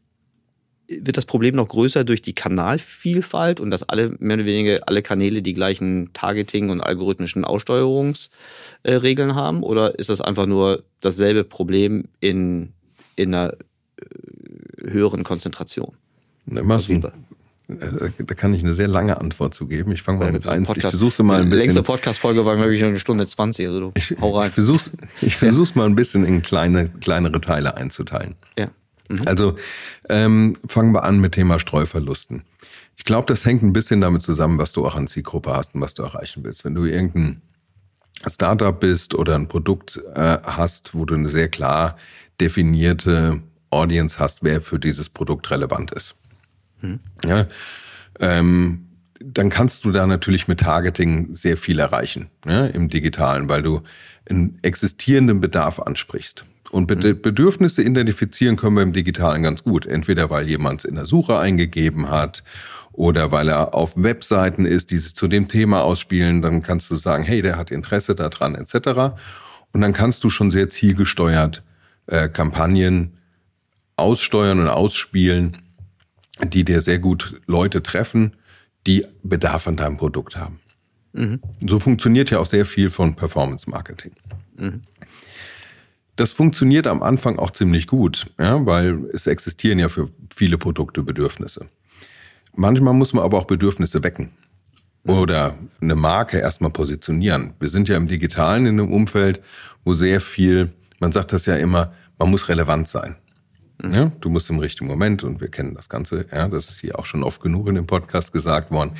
wird 0.87 1.17
das 1.17 1.25
Problem 1.25 1.55
noch 1.55 1.67
größer 1.67 2.03
durch 2.03 2.21
die 2.21 2.33
Kanalvielfalt 2.33 3.59
und 3.59 3.71
dass 3.71 3.83
alle 3.83 4.15
mehr 4.19 4.37
oder 4.37 4.45
weniger 4.45 4.87
alle 4.87 5.01
Kanäle 5.01 5.41
die 5.41 5.53
gleichen 5.53 6.13
Targeting- 6.13 6.69
und 6.69 6.81
algorithmischen 6.81 7.45
Aussteuerungsregeln 7.45 9.29
äh, 9.29 9.33
haben? 9.33 9.63
Oder 9.63 9.97
ist 9.97 10.09
das 10.09 10.21
einfach 10.21 10.45
nur 10.45 10.83
dasselbe 11.01 11.43
Problem 11.43 12.05
in, 12.19 12.73
in 13.15 13.33
einer 13.33 13.53
äh, 13.53 14.91
höheren 14.91 15.23
Konzentration? 15.23 15.95
Äh, 16.51 17.13
da 17.67 18.33
kann 18.35 18.53
ich 18.53 18.63
eine 18.63 18.73
sehr 18.73 18.87
lange 18.87 19.19
Antwort 19.19 19.55
zu 19.55 19.67
geben. 19.67 19.91
Ich 19.91 20.03
fange 20.03 20.19
mal 20.19 20.31
mit 20.31 20.47
eins. 20.47 20.69
Ich 20.75 20.81
versuche 20.81 21.23
mal 21.23 21.35
ein 21.35 21.49
bisschen. 21.49 21.51
Die 21.51 21.57
längste 21.57 21.83
Podcast-Folge 21.83 22.45
war, 22.45 22.55
glaube 22.55 22.75
ich, 22.75 22.83
eine 22.83 22.99
Stunde 22.99 23.25
20. 23.25 23.67
Also 23.67 23.79
du, 23.79 23.91
ich, 23.95 24.15
hau 24.21 24.37
rein. 24.37 24.49
Ich 24.49 24.53
versuche 24.53 24.91
ich 25.21 25.35
versuch's 25.35 25.75
mal 25.75 25.85
ein 25.85 25.95
bisschen 25.95 26.25
in 26.25 26.41
kleine, 26.41 26.89
kleinere 26.89 27.41
Teile 27.41 27.75
einzuteilen. 27.75 28.35
Ja. 28.57 28.67
Mhm. 29.09 29.21
Also 29.25 29.55
ähm, 30.09 30.55
fangen 30.67 30.91
wir 30.91 31.03
an 31.03 31.19
mit 31.19 31.33
Thema 31.33 31.57
Streuverlusten. 31.57 32.43
Ich 32.97 33.03
glaube, 33.03 33.25
das 33.27 33.45
hängt 33.45 33.63
ein 33.63 33.73
bisschen 33.73 33.99
damit 33.99 34.21
zusammen, 34.21 34.57
was 34.57 34.71
du 34.71 34.85
auch 34.85 34.95
an 34.95 35.07
Zielgruppe 35.07 35.53
hast 35.53 35.75
und 35.75 35.81
was 35.81 35.95
du 35.95 36.03
erreichen 36.03 36.43
willst. 36.43 36.65
Wenn 36.65 36.75
du 36.75 36.85
irgendein 36.85 37.41
Startup 38.27 38.79
bist 38.79 39.15
oder 39.15 39.35
ein 39.35 39.47
Produkt 39.47 40.01
äh, 40.13 40.37
hast, 40.43 40.93
wo 40.93 41.05
du 41.05 41.15
eine 41.15 41.29
sehr 41.29 41.49
klar 41.49 41.97
definierte 42.39 43.41
Audience 43.71 44.19
hast, 44.19 44.43
wer 44.43 44.61
für 44.61 44.79
dieses 44.79 45.09
Produkt 45.09 45.49
relevant 45.49 45.91
ist 45.91 46.15
Mhm. 46.81 46.99
Ja, 47.25 47.47
ähm, 48.19 48.87
dann 49.19 49.49
kannst 49.49 49.85
du 49.85 49.91
da 49.91 50.05
natürlich 50.05 50.47
mit 50.47 50.59
Targeting 50.59 51.33
sehr 51.33 51.57
viel 51.57 51.79
erreichen 51.79 52.27
ja, 52.45 52.65
im 52.65 52.89
digitalen, 52.89 53.49
weil 53.49 53.63
du 53.63 53.81
einen 54.29 54.59
existierenden 54.61 55.41
Bedarf 55.41 55.79
ansprichst. 55.79 56.45
Und 56.71 56.89
mhm. 56.89 57.21
Bedürfnisse 57.21 57.83
identifizieren 57.83 58.55
können 58.55 58.75
wir 58.75 58.83
im 58.83 58.93
Digitalen 58.93 59.43
ganz 59.43 59.63
gut. 59.63 59.85
Entweder 59.85 60.29
weil 60.29 60.47
jemand 60.47 60.81
es 60.81 60.85
in 60.85 60.95
der 60.95 61.05
Suche 61.05 61.39
eingegeben 61.39 62.09
hat 62.09 62.43
oder 62.91 63.31
weil 63.31 63.49
er 63.49 63.73
auf 63.73 63.93
Webseiten 63.95 64.65
ist, 64.65 64.91
die 64.91 64.97
sich 64.97 65.15
zu 65.15 65.27
dem 65.27 65.47
Thema 65.47 65.83
ausspielen. 65.83 66.41
Dann 66.41 66.61
kannst 66.61 66.89
du 66.91 66.95
sagen, 66.95 67.23
hey, 67.23 67.41
der 67.41 67.57
hat 67.57 67.71
Interesse 67.71 68.15
daran 68.15 68.55
etc. 68.55 69.15
Und 69.71 69.81
dann 69.81 69.93
kannst 69.93 70.23
du 70.23 70.29
schon 70.29 70.51
sehr 70.51 70.69
zielgesteuert 70.69 71.63
äh, 72.07 72.29
Kampagnen 72.29 73.17
aussteuern 73.95 74.59
und 74.59 74.67
ausspielen, 74.67 75.57
die 76.43 76.63
dir 76.63 76.81
sehr 76.81 76.99
gut 76.99 77.41
Leute 77.45 77.81
treffen, 77.83 78.35
die 78.87 79.05
Bedarf 79.23 79.67
an 79.67 79.77
deinem 79.77 79.97
Produkt 79.97 80.35
haben. 80.35 80.59
Mhm. 81.13 81.39
So 81.65 81.79
funktioniert 81.79 82.29
ja 82.29 82.39
auch 82.39 82.45
sehr 82.45 82.65
viel 82.65 82.89
von 82.89 83.15
Performance 83.15 83.69
Marketing. 83.69 84.11
Mhm. 84.57 84.81
Das 86.17 86.31
funktioniert 86.31 86.87
am 86.87 87.03
Anfang 87.03 87.39
auch 87.39 87.51
ziemlich 87.51 87.87
gut, 87.87 88.27
ja, 88.39 88.65
weil 88.65 89.09
es 89.13 89.27
existieren 89.27 89.79
ja 89.79 89.89
für 89.89 90.09
viele 90.33 90.57
Produkte 90.57 91.03
Bedürfnisse. 91.03 91.67
Manchmal 92.53 92.93
muss 92.93 93.13
man 93.13 93.23
aber 93.23 93.37
auch 93.37 93.45
Bedürfnisse 93.45 94.03
wecken 94.03 94.31
mhm. 95.03 95.13
oder 95.13 95.55
eine 95.81 95.95
Marke 95.95 96.39
erstmal 96.39 96.71
positionieren. 96.71 97.53
Wir 97.59 97.69
sind 97.69 97.89
ja 97.89 97.97
im 97.97 98.07
Digitalen 98.07 98.65
in 98.65 98.79
einem 98.79 98.93
Umfeld, 98.93 99.41
wo 99.83 99.93
sehr 99.93 100.21
viel, 100.21 100.71
man 100.99 101.11
sagt 101.11 101.33
das 101.33 101.45
ja 101.45 101.55
immer, 101.55 101.93
man 102.17 102.29
muss 102.29 102.47
relevant 102.47 102.87
sein. 102.87 103.15
Ja, 103.83 104.11
du 104.21 104.29
musst 104.29 104.49
im 104.49 104.59
richtigen 104.59 104.87
Moment, 104.87 105.23
und 105.23 105.41
wir 105.41 105.49
kennen 105.49 105.75
das 105.75 105.89
Ganze, 105.89 106.25
ja, 106.31 106.47
das 106.47 106.69
ist 106.69 106.79
hier 106.79 106.97
auch 106.97 107.05
schon 107.05 107.23
oft 107.23 107.41
genug 107.41 107.67
in 107.67 107.75
dem 107.75 107.87
Podcast 107.87 108.31
gesagt 108.31 108.71
worden. 108.71 108.91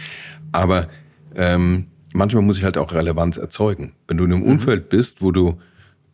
Aber 0.52 0.90
ähm, 1.36 1.88
manchmal 2.14 2.44
muss 2.44 2.58
ich 2.58 2.64
halt 2.64 2.78
auch 2.78 2.94
Relevanz 2.94 3.38
erzeugen. 3.38 3.94
Wenn 4.08 4.18
du 4.18 4.26
in 4.26 4.34
einem 4.34 4.44
mhm. 4.44 4.52
Umfeld 4.52 4.90
bist, 4.90 5.22
wo 5.22 5.32
du 5.32 5.60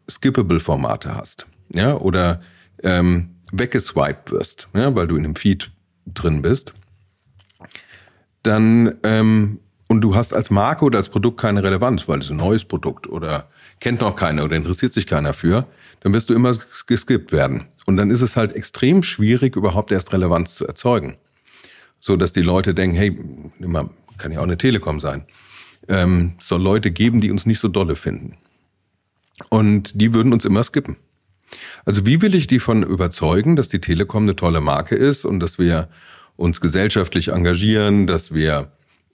Skippable-Formate 0.10 1.16
hast, 1.16 1.48
ja, 1.74 1.96
oder 1.96 2.42
ähm, 2.84 3.30
weggeswiped 3.52 4.32
wirst, 4.32 4.68
ja, 4.74 4.94
weil 4.96 5.08
du 5.08 5.16
in 5.16 5.26
einem 5.26 5.36
Feed 5.36 5.72
drin 6.06 6.42
bist, 6.42 6.74
dann 8.44 8.96
ähm, 9.04 9.60
und 9.88 10.02
du 10.02 10.16
hast 10.16 10.34
als 10.34 10.50
Marke 10.50 10.86
oder 10.86 11.00
als 11.00 11.10
Produkt 11.10 11.40
keine 11.40 11.64
Relevanz, 11.64 12.08
weil 12.08 12.20
es 12.20 12.32
ein 12.32 12.38
neues 12.38 12.64
Produkt 12.64 13.08
oder 13.08 13.50
kennt 13.82 14.00
noch 14.00 14.16
keiner 14.16 14.46
oder 14.46 14.56
interessiert 14.56 14.94
sich 14.94 15.06
keiner 15.06 15.34
für, 15.34 15.68
dann 16.00 16.14
wirst 16.14 16.30
du 16.30 16.34
immer 16.34 16.56
geskippt 16.88 17.34
werden. 17.34 17.66
Und 17.86 17.98
dann 17.98 18.10
ist 18.10 18.22
es 18.22 18.38
halt 18.38 18.54
extrem 18.54 19.04
schwierig, 19.04 19.56
überhaupt 19.56 19.92
erst 19.92 20.14
Relevanz 20.14 20.56
zu 20.56 20.66
erzeugen. 20.66 21.18
So 22.00 22.16
dass 22.16 22.32
die 22.32 22.42
Leute 22.42 22.74
denken, 22.74 22.96
hey, 22.96 23.20
immer, 23.60 23.90
kann 24.18 24.32
ja 24.32 24.40
auch 24.40 24.44
eine 24.44 24.58
Telekom 24.58 25.00
sein. 25.00 25.26
Ähm, 25.88 26.36
soll 26.40 26.62
Leute 26.62 26.92
geben, 26.92 27.22
die 27.22 27.32
uns 27.32 27.46
nicht 27.46 27.60
so 27.60 27.68
dolle 27.68 27.96
finden. 27.96 28.38
Und 29.50 30.00
die 30.00 30.14
würden 30.14 30.32
uns 30.32 30.46
immer 30.46 30.64
skippen. 30.64 30.96
Also 31.86 32.06
wie 32.06 32.22
will 32.22 32.36
ich 32.36 32.48
die 32.48 32.60
von 32.60 32.84
überzeugen, 32.84 33.56
dass 33.56 33.70
die 33.70 33.82
Telekom 33.82 34.24
eine 34.24 34.36
tolle 34.36 34.62
Marke 34.62 34.96
ist 34.96 35.26
und 35.26 35.40
dass 35.40 35.60
wir 35.60 35.90
uns 36.38 36.62
gesellschaftlich 36.62 37.30
engagieren, 37.30 38.08
dass 38.08 38.34
wir 38.34 38.72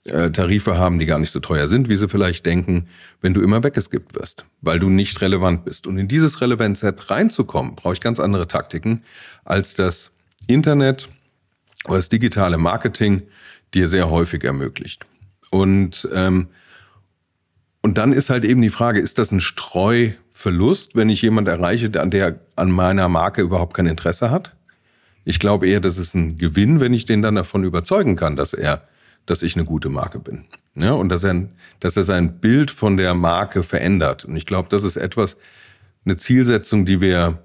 äh, 0.08 0.30
Tarife 0.30 0.78
haben, 0.78 0.98
die 0.98 1.06
gar 1.06 1.18
nicht 1.18 1.30
so 1.30 1.40
teuer 1.40 1.68
sind, 1.68 1.88
wie 1.88 1.96
sie 1.96 2.08
vielleicht 2.08 2.46
denken, 2.46 2.88
wenn 3.20 3.34
du 3.34 3.40
immer 3.40 3.62
weggeskippt 3.62 4.14
wirst, 4.14 4.44
weil 4.60 4.78
du 4.78 4.88
nicht 4.88 5.20
relevant 5.20 5.64
bist. 5.64 5.86
Und 5.86 5.98
in 5.98 6.08
dieses 6.08 6.40
Relevanzset 6.40 7.10
reinzukommen, 7.10 7.76
brauche 7.76 7.94
ich 7.94 8.00
ganz 8.00 8.20
andere 8.20 8.48
Taktiken, 8.48 9.02
als 9.44 9.74
das 9.74 10.10
Internet 10.46 11.08
oder 11.86 11.98
das 11.98 12.08
digitale 12.08 12.58
Marketing 12.58 13.22
dir 13.74 13.88
sehr 13.88 14.10
häufig 14.10 14.44
ermöglicht. 14.44 15.06
Und, 15.50 16.08
ähm, 16.12 16.48
und 17.82 17.98
dann 17.98 18.12
ist 18.12 18.30
halt 18.30 18.44
eben 18.44 18.60
die 18.60 18.70
Frage, 18.70 19.00
ist 19.00 19.18
das 19.18 19.32
ein 19.32 19.40
Streuverlust, 19.40 20.96
wenn 20.96 21.08
ich 21.08 21.22
jemand 21.22 21.48
erreiche, 21.48 22.00
an 22.00 22.10
der 22.10 22.40
an 22.56 22.70
meiner 22.70 23.08
Marke 23.08 23.42
überhaupt 23.42 23.74
kein 23.74 23.86
Interesse 23.86 24.30
hat? 24.30 24.54
Ich 25.24 25.38
glaube 25.38 25.68
eher, 25.68 25.80
das 25.80 25.98
ist 25.98 26.14
ein 26.14 26.38
Gewinn, 26.38 26.80
wenn 26.80 26.94
ich 26.94 27.04
den 27.04 27.22
dann 27.22 27.34
davon 27.34 27.64
überzeugen 27.64 28.16
kann, 28.16 28.36
dass 28.36 28.52
er 28.52 28.88
dass 29.30 29.42
ich 29.42 29.56
eine 29.56 29.64
gute 29.64 29.88
Marke 29.88 30.18
bin. 30.18 30.44
Ja, 30.74 30.92
und 30.92 31.08
dass 31.08 31.24
er, 31.24 31.48
dass 31.80 31.96
er 31.96 32.04
sein 32.04 32.38
Bild 32.38 32.70
von 32.70 32.96
der 32.96 33.14
Marke 33.14 33.62
verändert. 33.62 34.24
Und 34.24 34.36
ich 34.36 34.46
glaube, 34.46 34.68
das 34.70 34.84
ist 34.84 34.96
etwas, 34.96 35.36
eine 36.04 36.16
Zielsetzung, 36.16 36.86
die 36.86 37.00
wir 37.00 37.42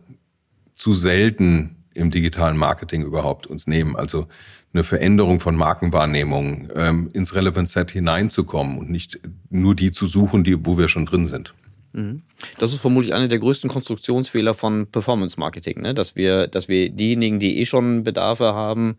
zu 0.76 0.94
selten 0.94 1.76
im 1.94 2.12
digitalen 2.12 2.58
Marketing 2.58 3.04
überhaupt 3.04 3.48
uns 3.48 3.68
nehmen. 3.68 3.96
Also 3.96 4.28
eine 4.74 4.84
Veränderung 4.84 5.40
von 5.40 5.56
Markenwahrnehmung, 5.56 6.70
ähm, 6.74 7.10
ins 7.14 7.36
Relevance 7.36 7.74
Set 7.74 7.92
hineinzukommen 7.92 8.78
und 8.78 8.90
nicht 8.90 9.20
nur 9.50 9.76
die 9.76 9.92
zu 9.92 10.08
suchen, 10.08 10.44
die, 10.44 10.66
wo 10.66 10.78
wir 10.78 10.88
schon 10.88 11.06
drin 11.06 11.28
sind. 11.28 11.54
Mhm. 11.92 12.24
Das 12.58 12.74
ist 12.74 12.80
vermutlich 12.80 13.14
einer 13.14 13.28
der 13.28 13.38
größten 13.40 13.70
Konstruktionsfehler 13.70 14.54
von 14.56 14.88
Performance 14.88 15.40
Marketing, 15.40 15.82
ne? 15.82 15.94
dass 15.94 16.16
wir, 16.16 16.48
dass 16.48 16.68
wir 16.68 16.90
diejenigen, 16.90 17.40
die 17.40 17.60
eh 17.60 17.66
schon 17.66 18.04
Bedarfe 18.04 18.54
haben, 18.54 18.96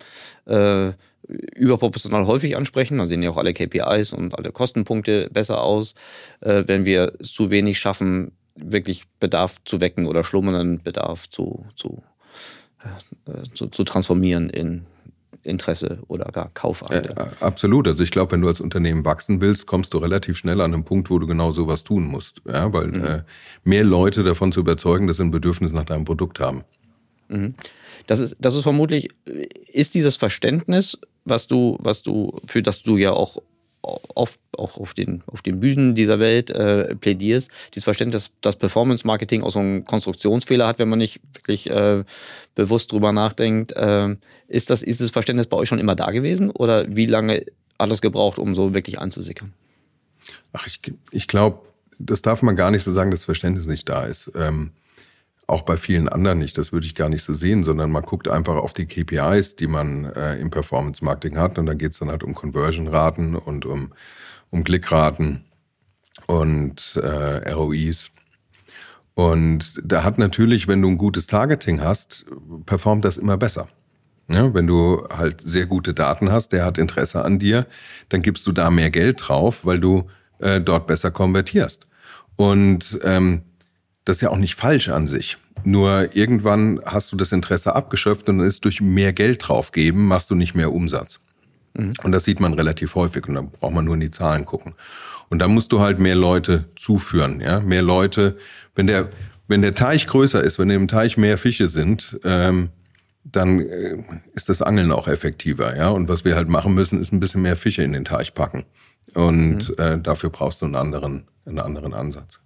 äh, 0.47 0.93
überproportional 1.27 2.27
häufig 2.27 2.57
ansprechen. 2.57 2.99
Dann 2.99 3.07
sehen 3.07 3.23
ja 3.23 3.31
auch 3.31 3.37
alle 3.37 3.55
KPIs 3.55 4.13
und 4.13 4.37
alle 4.37 4.53
Kostenpunkte 4.53 5.29
besser 5.33 5.63
aus. 5.63 5.95
Äh, 6.41 6.65
wenn 6.67 6.85
wir 6.85 7.13
es 7.19 7.33
zu 7.33 7.51
wenig 7.51 7.79
schaffen, 7.79 8.33
wirklich 8.55 9.05
Bedarf 9.21 9.57
zu 9.65 9.81
wecken 9.81 10.07
oder 10.07 10.25
schlummernden 10.25 10.83
Bedarf 10.83 11.29
zu, 11.29 11.67
zu, 11.75 12.03
äh, 12.83 13.43
zu, 13.55 13.69
zu 13.69 13.85
transformieren 13.85 14.51
in 14.51 14.87
Interesse 15.43 15.99
oder 16.09 16.27
gar 16.27 16.51
Kaufakte. 16.55 17.15
Äh, 17.17 17.45
absolut. 17.45 17.87
Also 17.87 18.03
ich 18.03 18.11
glaube, 18.11 18.33
wenn 18.33 18.41
du 18.41 18.49
als 18.49 18.61
Unternehmen 18.61 19.05
wachsen 19.05 19.41
willst, 19.41 19.67
kommst 19.67 19.93
du 19.93 19.99
relativ 19.99 20.39
schnell 20.39 20.61
an 20.61 20.73
einen 20.73 20.85
Punkt, 20.85 21.11
wo 21.11 21.19
du 21.19 21.27
genau 21.27 21.53
sowas 21.53 21.85
tun 21.85 22.05
musst. 22.05 22.41
Ja, 22.47 22.73
weil 22.73 22.87
mhm. 22.89 23.05
äh, 23.05 23.23
mehr 23.63 23.85
Leute 23.85 24.25
davon 24.25 24.53
zu 24.53 24.61
überzeugen, 24.61 25.07
dass 25.07 25.19
sie 25.19 25.25
ein 25.25 25.31
Bedürfnis 25.31 25.73
nach 25.73 25.85
deinem 25.85 26.05
Produkt 26.05 26.41
haben. 26.41 26.65
Mhm. 27.29 27.55
Das 28.07 28.21
ist, 28.21 28.37
das 28.39 28.55
ist 28.55 28.63
vermutlich, 28.63 29.11
ist 29.73 29.95
dieses 29.95 30.17
Verständnis 30.17 30.99
was 31.25 31.47
du, 31.47 31.77
was 31.81 32.03
du, 32.03 32.39
für 32.47 32.63
das 32.63 32.83
du 32.83 32.97
ja 32.97 33.13
auch 33.13 33.39
oft 34.15 34.41
auch 34.57 34.79
auf 34.79 34.95
den, 34.95 35.23
auf 35.27 35.43
den 35.43 35.61
Bühnen 35.61 35.95
dieser 35.95 36.19
Welt 36.19 36.51
äh, 36.51 36.95
plädierst, 36.97 37.51
dieses 37.75 37.85
Verständnis, 37.85 38.31
dass 38.41 38.57
Performance 38.57 39.07
Marketing 39.07 39.43
auch 39.43 39.51
so 39.51 39.59
einen 39.59 39.85
Konstruktionsfehler 39.85 40.67
hat, 40.67 40.79
wenn 40.79 40.89
man 40.89 40.99
nicht 40.99 41.21
wirklich 41.35 41.69
äh, 41.69 42.05
bewusst 42.55 42.93
drüber 42.93 43.13
nachdenkt. 43.13 43.73
Äh, 43.73 44.17
ist, 44.49 44.71
das, 44.71 44.83
ist 44.83 45.01
das 45.01 45.11
Verständnis 45.11 45.47
bei 45.47 45.57
euch 45.57 45.69
schon 45.69 45.79
immer 45.79 45.97
da 45.97 46.11
gewesen 46.11 46.51
oder 46.51 46.87
wie 46.89 47.07
lange 47.07 47.45
hat 47.79 47.91
es 47.91 48.01
gebraucht, 48.01 48.39
um 48.39 48.55
so 48.55 48.75
wirklich 48.75 48.99
einzusickern? 48.99 49.53
Ach, 50.53 50.67
ich, 50.67 50.81
ich 51.11 51.29
glaube, 51.29 51.59
das 51.99 52.23
darf 52.23 52.43
man 52.43 52.57
gar 52.57 52.71
nicht 52.71 52.85
so 52.85 52.93
sagen, 52.93 53.11
dass 53.11 53.21
das 53.21 53.27
Verständnis 53.27 53.67
nicht 53.67 53.89
da 53.89 54.05
ist. 54.05 54.31
Ähm, 54.35 54.71
auch 55.47 55.63
bei 55.63 55.77
vielen 55.77 56.09
anderen 56.09 56.39
nicht. 56.39 56.57
Das 56.57 56.73
würde 56.73 56.87
ich 56.87 56.95
gar 56.95 57.09
nicht 57.09 57.23
so 57.23 57.35
sehen, 57.35 57.65
sondern 57.65 57.91
man 57.91 58.03
guckt 58.03 58.29
einfach 58.29 58.55
auf 58.55 58.73
die 58.73 58.87
KPIs, 58.87 59.57
die 59.57 59.67
man 59.67 60.07
äh, 60.07 60.37
im 60.37 60.51
Performance 60.51 61.05
Marketing 61.05 61.39
hat. 61.39 61.59
Und 61.59 61.67
dann 61.67 61.79
geht 61.79 61.93
es 61.93 61.99
dann 61.99 62.11
halt 62.11 62.23
um 62.23 62.35
Conversion-Raten 62.35 63.37
und 63.37 63.67
um, 63.67 63.93
um 64.51 64.65
Klickraten 64.65 65.45
und 66.27 66.97
äh, 67.03 67.53
ROIs. 67.53 68.11
Und 69.15 69.81
da 69.85 70.03
hat 70.03 70.19
natürlich, 70.19 70.67
wenn 70.67 70.83
du 70.83 70.89
ein 70.89 70.99
gutes 70.99 71.27
Targeting 71.27 71.81
hast, 71.81 72.25
performt 72.67 73.05
das 73.05 73.17
immer 73.17 73.37
besser. 73.37 73.69
Ja, 74.31 74.55
wenn 74.55 74.67
du 74.67 75.07
halt 75.11 75.43
sehr 75.45 75.67
gute 75.67 75.93
Daten 75.93 76.33
hast, 76.33 76.49
der 76.49 76.65
hat 76.65 76.79
Interesse 76.79 77.23
an 77.23 77.39
dir, 77.39 77.67
dann 78.09 78.23
gibst 78.23 78.47
du 78.47 78.53
da 78.53 78.71
mehr 78.71 78.91
Geld 78.91 79.29
drauf, 79.29 79.67
weil 79.67 79.81
du 79.81 80.09
äh, 80.39 80.61
dort 80.61 80.87
besser 80.87 81.11
konvertierst. 81.11 81.87
Und 82.37 82.99
ähm, 83.05 83.43
das 84.05 84.17
ist 84.17 84.23
ja 84.23 84.31
auch 84.31 84.39
nicht 84.39 84.55
falsch 84.55 84.89
an 84.89 85.07
sich. 85.07 85.37
Nur 85.65 86.15
irgendwann 86.15 86.81
hast 86.85 87.13
du 87.13 87.17
das 87.17 87.33
Interesse 87.33 87.75
abgeschöpft 87.75 88.29
und 88.29 88.39
dann 88.39 88.47
ist 88.47 88.65
durch 88.65 88.81
mehr 88.81 89.13
Geld 89.13 89.49
draufgeben, 89.49 90.07
machst 90.07 90.31
du 90.31 90.35
nicht 90.35 90.55
mehr 90.55 90.73
Umsatz. 90.73 91.21
Mhm. 91.75 91.95
Und 92.03 92.13
das 92.13 92.25
sieht 92.25 92.41
man 92.41 92.53
relativ 92.55 92.95
häufig 92.95 93.27
und 93.27 93.35
da 93.35 93.43
braucht 93.43 93.73
man 93.75 93.85
nur 93.85 93.95
in 93.95 94.01
die 94.01 94.11
Zahlen 94.11 94.45
gucken. 94.45 94.75
Und 95.31 95.39
da 95.39 95.49
musst 95.49 95.73
du 95.73 95.81
halt 95.81 95.99
mehr 95.99 96.15
Leute 96.15 96.67
zuführen, 96.77 97.41
ja, 97.41 97.61
mehr 97.61 97.83
Leute. 97.83 98.37
Wenn 98.75 98.87
der, 98.87 99.09
wenn 99.49 99.63
der 99.63 99.75
Teich 99.75 100.07
größer 100.07 100.43
ist, 100.43 100.59
wenn 100.59 100.71
im 100.71 100.89
Teich 100.89 101.17
mehr 101.17 101.39
Fische 101.39 101.69
sind, 101.69 102.19
ähm, 102.25 102.69
dann 103.25 103.61
äh, 103.61 103.97
ist 104.35 104.51
das 104.51 104.61
Angeln 104.61 104.93
auch 104.93 105.09
effektiver, 105.09 105.77
ja. 105.77 105.89
Und 105.89 106.09
was 106.09 106.27
wir 106.27 106.37
halt 106.37 106.49
machen 106.49 106.75
müssen, 106.75 107.01
ist 107.01 107.13
ein 107.13 107.21
bisschen 107.21 107.41
mehr 107.41 107.57
Fische 107.57 107.83
in 107.83 107.95
den 107.95 108.05
Teich 108.05 108.35
packen. 108.35 108.65
Und 109.15 109.71
mhm. 109.71 109.75
äh, 109.79 109.99
dafür 109.99 110.29
brauchst 110.29 110.61
du 110.61 110.67
einen 110.67 110.77
anderen, 110.77 111.25
einen 111.47 111.59
anderen 111.59 111.95
Ansatz. 111.95 112.41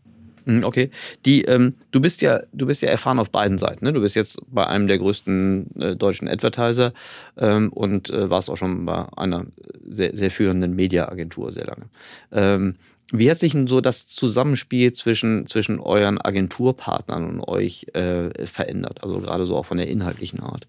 Mhm, 0.49 0.64
okay. 0.64 0.90
Die, 1.26 1.43
ähm, 1.45 1.75
du 1.90 2.00
bist 2.00 2.23
ja, 2.23 2.40
du 2.52 2.67
bist 2.67 2.81
ja 2.81 2.88
erfahren 2.88 3.19
auf 3.19 3.31
beiden 3.31 3.59
Seiten. 3.59 3.85
Ne? 3.85 3.93
Du 3.93 4.00
bist 4.00 4.17
jetzt 4.17 4.40
bei 4.49 4.67
einem 4.67 4.88
der 4.88 4.97
größten 4.97 5.81
äh, 5.81 5.95
deutschen 5.95 6.26
Advertiser 6.26 6.95
ähm, 7.37 7.71
und 7.71 8.09
äh, 8.09 8.31
warst 8.31 8.49
auch 8.49 8.57
schon 8.57 8.87
bei 8.87 9.07
einer 9.17 9.45
sehr, 9.87 10.17
sehr 10.17 10.31
führenden 10.31 10.75
Mediaagentur 10.75 11.52
sehr 11.52 11.67
lange. 11.67 11.85
Ähm, 12.33 12.76
wie 13.12 13.31
hat 13.31 13.38
sich 13.38 13.52
denn 13.52 13.67
so 13.67 13.83
das 13.83 14.07
Zusammenspiel 14.07 14.95
zwischen, 14.95 15.47
zwischen 15.47 15.81
euren 15.81 16.19
Agenturpartnern 16.19 17.26
und 17.28 17.40
euch 17.47 17.87
äh, 17.93 18.47
verändert? 18.47 19.02
Also 19.02 19.21
gerade 19.21 19.45
so 19.45 19.55
auch 19.55 19.67
von 19.67 19.76
der 19.76 19.88
inhaltlichen 19.88 20.40
Art 20.40 20.67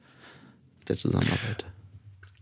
der 0.90 0.98
Zusammenarbeit. 0.98 1.66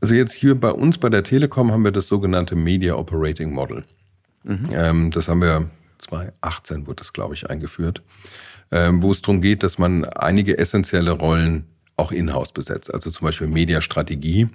Also 0.02 0.16
jetzt 0.16 0.34
hier 0.34 0.56
bei 0.56 0.72
uns 0.72 0.98
bei 0.98 1.10
der 1.10 1.24
Telekom 1.24 1.72
haben 1.72 1.84
wir 1.84 1.92
das 1.92 2.08
sogenannte 2.08 2.56
Media 2.56 2.96
Operating 2.96 3.52
Model. 3.52 3.84
Mhm. 4.44 4.70
Ähm, 4.72 5.12
das 5.12 5.28
haben 5.28 5.42
wir 5.42 5.70
2018 5.98 6.88
wurde 6.88 6.98
das, 6.98 7.14
glaube 7.14 7.34
ich, 7.34 7.50
eingeführt, 7.50 8.02
ähm, 8.72 9.02
wo 9.02 9.12
es 9.12 9.22
darum 9.22 9.42
geht, 9.42 9.64
dass 9.64 9.78
man 9.78 10.06
einige 10.06 10.58
essentielle 10.58 11.12
Rollen 11.12 11.68
auch 11.96 12.12
in-house 12.12 12.52
besetzt. 12.52 12.94
Also 12.94 13.10
zum 13.10 13.26
Beispiel 13.26 13.48
Mediastrategie 13.48 14.50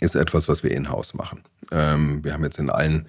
ist 0.00 0.14
etwas, 0.14 0.48
was 0.48 0.62
wir 0.62 0.72
in-house 0.72 1.14
machen. 1.14 1.42
Ähm, 1.70 2.24
wir 2.24 2.32
haben 2.32 2.44
jetzt 2.44 2.58
in 2.58 2.70
allen 2.70 3.06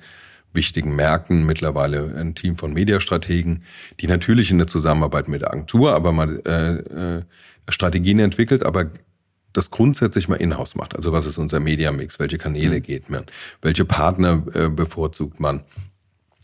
wichtigen 0.54 0.96
Märkten 0.96 1.46
mittlerweile 1.46 2.14
ein 2.18 2.36
Team 2.36 2.58
von 2.58 2.74
Mediastrategen, 2.74 3.64
die 4.00 4.08
natürlich 4.08 4.52
in 4.52 4.58
der 4.58 4.68
Zusammenarbeit 4.68 5.28
mit 5.28 5.42
der 5.42 5.52
Agentur 5.52 5.94
aber 5.94 6.12
mal 6.12 6.42
äh, 6.46 7.18
äh, 7.18 7.24
Strategien 7.70 8.20
entwickelt, 8.20 8.64
aber 8.64 8.92
das 9.54 9.72
grundsätzlich 9.72 10.28
mal 10.28 10.36
in-house 10.36 10.76
macht. 10.76 10.96
Also 10.96 11.12
was 11.12 11.26
ist 11.26 11.38
unser 11.38 11.60
Media-Mix? 11.60 12.20
Welche 12.20 12.38
Kanäle 12.38 12.78
mhm. 12.78 12.84
geht 12.84 13.10
man? 13.10 13.26
Welche 13.62 13.86
Partner 13.86 14.44
äh, 14.54 14.70
bevorzugt 14.70 15.40
man? 15.40 15.64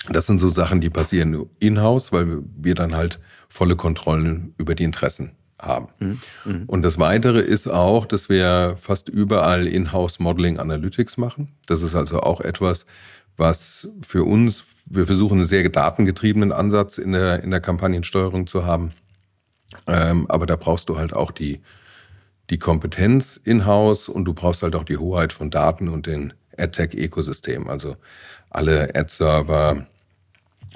Das 0.09 0.27
sind 0.27 0.37
so 0.37 0.49
Sachen, 0.49 0.81
die 0.81 0.89
passieren 0.89 1.49
in-house, 1.59 2.11
weil 2.11 2.43
wir 2.55 2.75
dann 2.75 2.95
halt 2.95 3.19
volle 3.49 3.75
Kontrollen 3.75 4.53
über 4.57 4.75
die 4.75 4.83
Interessen 4.83 5.31
haben. 5.59 5.87
Mhm. 5.99 6.19
mhm. 6.45 6.63
Und 6.67 6.83
das 6.83 6.99
Weitere 6.99 7.39
ist 7.39 7.67
auch, 7.67 8.05
dass 8.05 8.29
wir 8.29 8.77
fast 8.79 9.09
überall 9.09 9.67
in-house 9.67 10.19
Modeling 10.19 10.59
Analytics 10.59 11.17
machen. 11.17 11.55
Das 11.65 11.81
ist 11.81 11.95
also 11.95 12.21
auch 12.21 12.41
etwas, 12.41 12.85
was 13.37 13.87
für 14.05 14.23
uns, 14.23 14.65
wir 14.85 15.05
versuchen 15.05 15.39
einen 15.39 15.45
sehr 15.45 15.67
datengetriebenen 15.67 16.51
Ansatz 16.51 16.97
in 16.97 17.11
der, 17.11 17.43
in 17.43 17.51
der 17.51 17.61
Kampagnensteuerung 17.61 18.47
zu 18.47 18.65
haben. 18.65 18.91
Ähm, 19.85 20.29
aber 20.29 20.45
da 20.45 20.55
brauchst 20.55 20.89
du 20.89 20.97
halt 20.97 21.13
auch 21.13 21.31
die, 21.31 21.61
die 22.49 22.57
Kompetenz 22.57 23.39
in-house 23.43 24.09
und 24.09 24.25
du 24.25 24.33
brauchst 24.33 24.63
halt 24.63 24.75
auch 24.75 24.85
die 24.85 24.97
Hoheit 24.97 25.33
von 25.33 25.49
Daten 25.49 25.89
und 25.89 26.07
den 26.07 26.33
AdTech-Ökosystem. 26.57 27.67
Also 27.67 27.97
alle 28.49 28.95
Ad-Server, 28.95 29.87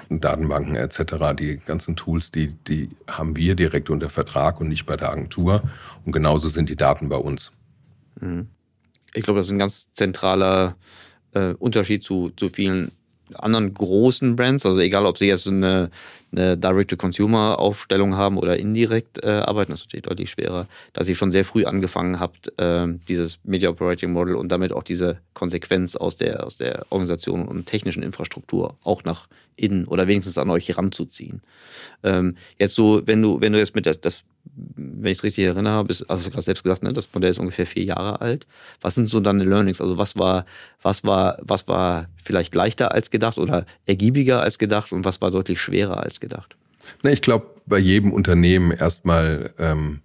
Datenbanken 0.09 0.75
etc., 0.75 1.35
die 1.37 1.57
ganzen 1.57 1.95
Tools, 1.95 2.31
die, 2.31 2.53
die 2.67 2.89
haben 3.07 3.35
wir 3.35 3.55
direkt 3.55 3.89
unter 3.89 4.09
Vertrag 4.09 4.59
und 4.61 4.69
nicht 4.69 4.85
bei 4.85 4.97
der 4.97 5.11
Agentur. 5.11 5.63
Und 6.05 6.11
genauso 6.11 6.47
sind 6.47 6.69
die 6.69 6.75
Daten 6.75 7.09
bei 7.09 7.17
uns. 7.17 7.51
Mhm. 8.19 8.47
Ich 9.13 9.23
glaube, 9.23 9.39
das 9.39 9.47
ist 9.47 9.51
ein 9.51 9.59
ganz 9.59 9.91
zentraler 9.93 10.75
äh, 11.33 11.53
Unterschied 11.53 12.03
zu, 12.03 12.31
zu 12.37 12.49
vielen 12.49 12.91
anderen 13.33 13.73
großen 13.73 14.35
Brands. 14.35 14.65
Also 14.65 14.79
egal, 14.79 15.05
ob 15.05 15.17
sie 15.17 15.27
jetzt 15.27 15.47
eine, 15.47 15.89
eine 16.31 16.57
Direct-to-Consumer-Aufstellung 16.57 18.15
haben 18.15 18.37
oder 18.37 18.57
indirekt 18.57 19.23
äh, 19.23 19.29
arbeiten. 19.29 19.71
Das 19.71 19.81
ist 19.81 19.87
natürlich 19.87 20.03
deutlich 20.03 20.29
schwerer, 20.29 20.67
dass 20.93 21.09
ihr 21.09 21.15
schon 21.15 21.31
sehr 21.31 21.45
früh 21.45 21.65
angefangen 21.65 22.19
habt, 22.19 22.57
äh, 22.59 22.87
dieses 23.07 23.39
Media 23.43 23.69
Operating 23.69 24.11
Model 24.11 24.35
und 24.35 24.51
damit 24.51 24.71
auch 24.71 24.83
diese 24.83 25.19
Konsequenz 25.33 25.95
aus 25.95 26.17
der, 26.17 26.45
aus 26.45 26.57
der 26.57 26.85
Organisation 26.89 27.47
und 27.47 27.65
technischen 27.65 28.03
Infrastruktur 28.03 28.75
auch 28.83 29.03
nach 29.03 29.27
innen 29.55 29.85
oder 29.85 30.07
wenigstens 30.07 30.37
an 30.37 30.49
euch 30.49 30.67
heranzuziehen. 30.69 31.41
Ähm, 32.03 32.35
jetzt 32.57 32.75
so, 32.75 33.05
wenn 33.05 33.21
du, 33.21 33.41
wenn 33.41 33.53
du 33.53 33.59
jetzt 33.59 33.75
mit 33.75 33.85
das, 33.85 33.99
das 33.99 34.23
wenn 34.75 35.11
ich 35.11 35.19
es 35.19 35.23
richtig 35.23 35.45
erinnere, 35.45 35.83
bist, 35.85 36.09
also 36.09 36.25
du 36.25 36.31
gerade 36.31 36.41
selbst 36.41 36.63
gesagt, 36.63 36.83
ne, 36.83 36.93
das 36.93 37.09
Modell 37.13 37.29
ist 37.29 37.39
ungefähr 37.39 37.65
vier 37.65 37.83
Jahre 37.83 38.21
alt. 38.21 38.47
Was 38.81 38.95
sind 38.95 39.05
so 39.05 39.19
deine 39.19 39.43
Learnings? 39.43 39.81
Also 39.81 39.97
was 39.97 40.17
war, 40.17 40.45
was 40.81 41.03
war, 41.03 41.37
was 41.41 41.67
war 41.67 42.07
vielleicht 42.23 42.55
leichter 42.55 42.91
als 42.91 43.11
gedacht 43.11 43.37
oder 43.37 43.65
ergiebiger 43.85 44.41
als 44.41 44.57
gedacht 44.57 44.91
und 44.91 45.05
was 45.05 45.21
war 45.21 45.31
deutlich 45.31 45.59
schwerer 45.59 46.01
als 46.01 46.19
gedacht? 46.21 46.55
Na, 47.03 47.11
ich 47.11 47.21
glaube, 47.21 47.47
bei 47.65 47.77
jedem 47.77 48.11
Unternehmen 48.11 48.71
erstmal 48.71 49.53
ähm, 49.59 50.01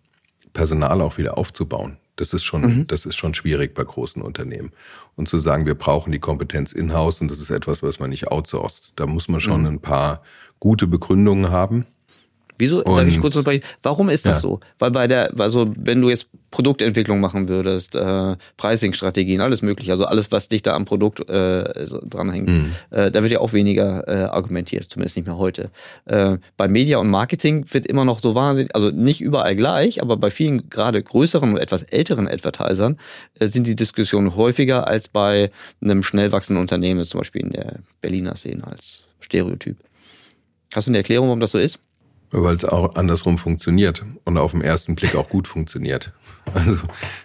Personal 0.52 1.00
auch 1.00 1.18
wieder 1.18 1.38
aufzubauen. 1.38 1.98
Das 2.16 2.32
ist 2.32 2.44
schon, 2.44 2.62
mhm. 2.62 2.86
das 2.86 3.04
ist 3.04 3.16
schon 3.16 3.34
schwierig 3.34 3.74
bei 3.74 3.84
großen 3.84 4.22
Unternehmen. 4.22 4.72
Und 5.16 5.28
zu 5.28 5.38
sagen, 5.38 5.66
wir 5.66 5.74
brauchen 5.74 6.12
die 6.12 6.18
Kompetenz 6.18 6.72
in-house 6.72 7.20
und 7.20 7.30
das 7.30 7.40
ist 7.40 7.50
etwas, 7.50 7.82
was 7.82 8.00
man 8.00 8.10
nicht 8.10 8.28
outsourced. 8.28 8.92
Da 8.96 9.06
muss 9.06 9.28
man 9.28 9.40
schon 9.40 9.60
mhm. 9.60 9.66
ein 9.66 9.80
paar 9.80 10.22
gute 10.58 10.86
Begründungen 10.86 11.50
haben. 11.50 11.86
Wieso, 12.58 12.82
und, 12.82 12.96
darf 12.96 13.06
ich 13.06 13.20
kurz 13.20 13.36
unterbrechen? 13.36 13.64
Warum 13.82 14.08
ist 14.08 14.26
das 14.26 14.38
ja. 14.38 14.48
so? 14.48 14.60
Weil 14.78 14.90
bei 14.90 15.06
der, 15.06 15.38
also 15.38 15.70
wenn 15.78 16.00
du 16.00 16.08
jetzt 16.08 16.28
Produktentwicklung 16.50 17.20
machen 17.20 17.48
würdest, 17.48 17.94
äh, 17.94 18.36
Pricing-Strategien, 18.56 19.40
alles 19.40 19.62
mögliche, 19.62 19.92
also 19.92 20.06
alles, 20.06 20.32
was 20.32 20.48
dich 20.48 20.62
da 20.62 20.74
am 20.74 20.84
Produkt 20.84 21.28
äh, 21.28 21.86
so 21.86 22.00
dranhängt, 22.02 22.48
mhm. 22.48 22.72
äh, 22.90 23.10
da 23.10 23.22
wird 23.22 23.32
ja 23.32 23.40
auch 23.40 23.52
weniger 23.52 24.08
äh, 24.08 24.24
argumentiert, 24.24 24.84
zumindest 24.84 25.16
nicht 25.16 25.26
mehr 25.26 25.36
heute. 25.36 25.70
Äh, 26.06 26.38
bei 26.56 26.68
Media 26.68 26.98
und 26.98 27.10
Marketing 27.10 27.66
wird 27.70 27.86
immer 27.86 28.04
noch 28.04 28.20
so 28.20 28.34
wahnsinnig, 28.34 28.74
also 28.74 28.90
nicht 28.90 29.20
überall 29.20 29.54
gleich, 29.54 30.00
aber 30.00 30.16
bei 30.16 30.30
vielen 30.30 30.70
gerade 30.70 31.02
größeren 31.02 31.50
und 31.50 31.58
etwas 31.58 31.82
älteren 31.82 32.26
Advertisern 32.28 32.96
äh, 33.38 33.46
sind 33.46 33.66
die 33.66 33.76
Diskussionen 33.76 34.36
häufiger 34.36 34.86
als 34.86 35.08
bei 35.08 35.50
einem 35.82 36.02
schnell 36.02 36.32
wachsenden 36.32 36.60
Unternehmen, 36.60 37.04
zum 37.04 37.18
Beispiel 37.18 37.42
in 37.42 37.50
der 37.50 37.80
Berliner 38.00 38.34
Szene 38.36 38.66
als 38.66 39.02
Stereotyp. 39.20 39.76
Hast 40.74 40.88
du 40.88 40.90
eine 40.90 40.98
Erklärung, 40.98 41.28
warum 41.28 41.40
das 41.40 41.50
so 41.52 41.58
ist? 41.58 41.80
Weil 42.30 42.56
es 42.56 42.64
auch 42.64 42.96
andersrum 42.96 43.38
funktioniert 43.38 44.04
und 44.24 44.36
auf 44.36 44.52
den 44.52 44.62
ersten 44.62 44.94
Blick 44.94 45.14
auch 45.14 45.28
gut 45.28 45.46
funktioniert. 45.46 46.12
Also, 46.52 46.78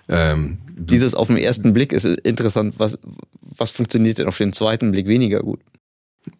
ähm, 0.09 0.59
Dieses 0.75 1.13
auf 1.13 1.27
den 1.27 1.37
ersten 1.37 1.73
Blick 1.73 1.93
ist 1.93 2.05
interessant. 2.05 2.75
Was, 2.77 2.97
was 3.41 3.71
funktioniert 3.71 4.17
denn 4.17 4.27
auf 4.27 4.37
den 4.37 4.53
zweiten 4.53 4.91
Blick 4.91 5.07
weniger 5.07 5.41
gut? 5.41 5.59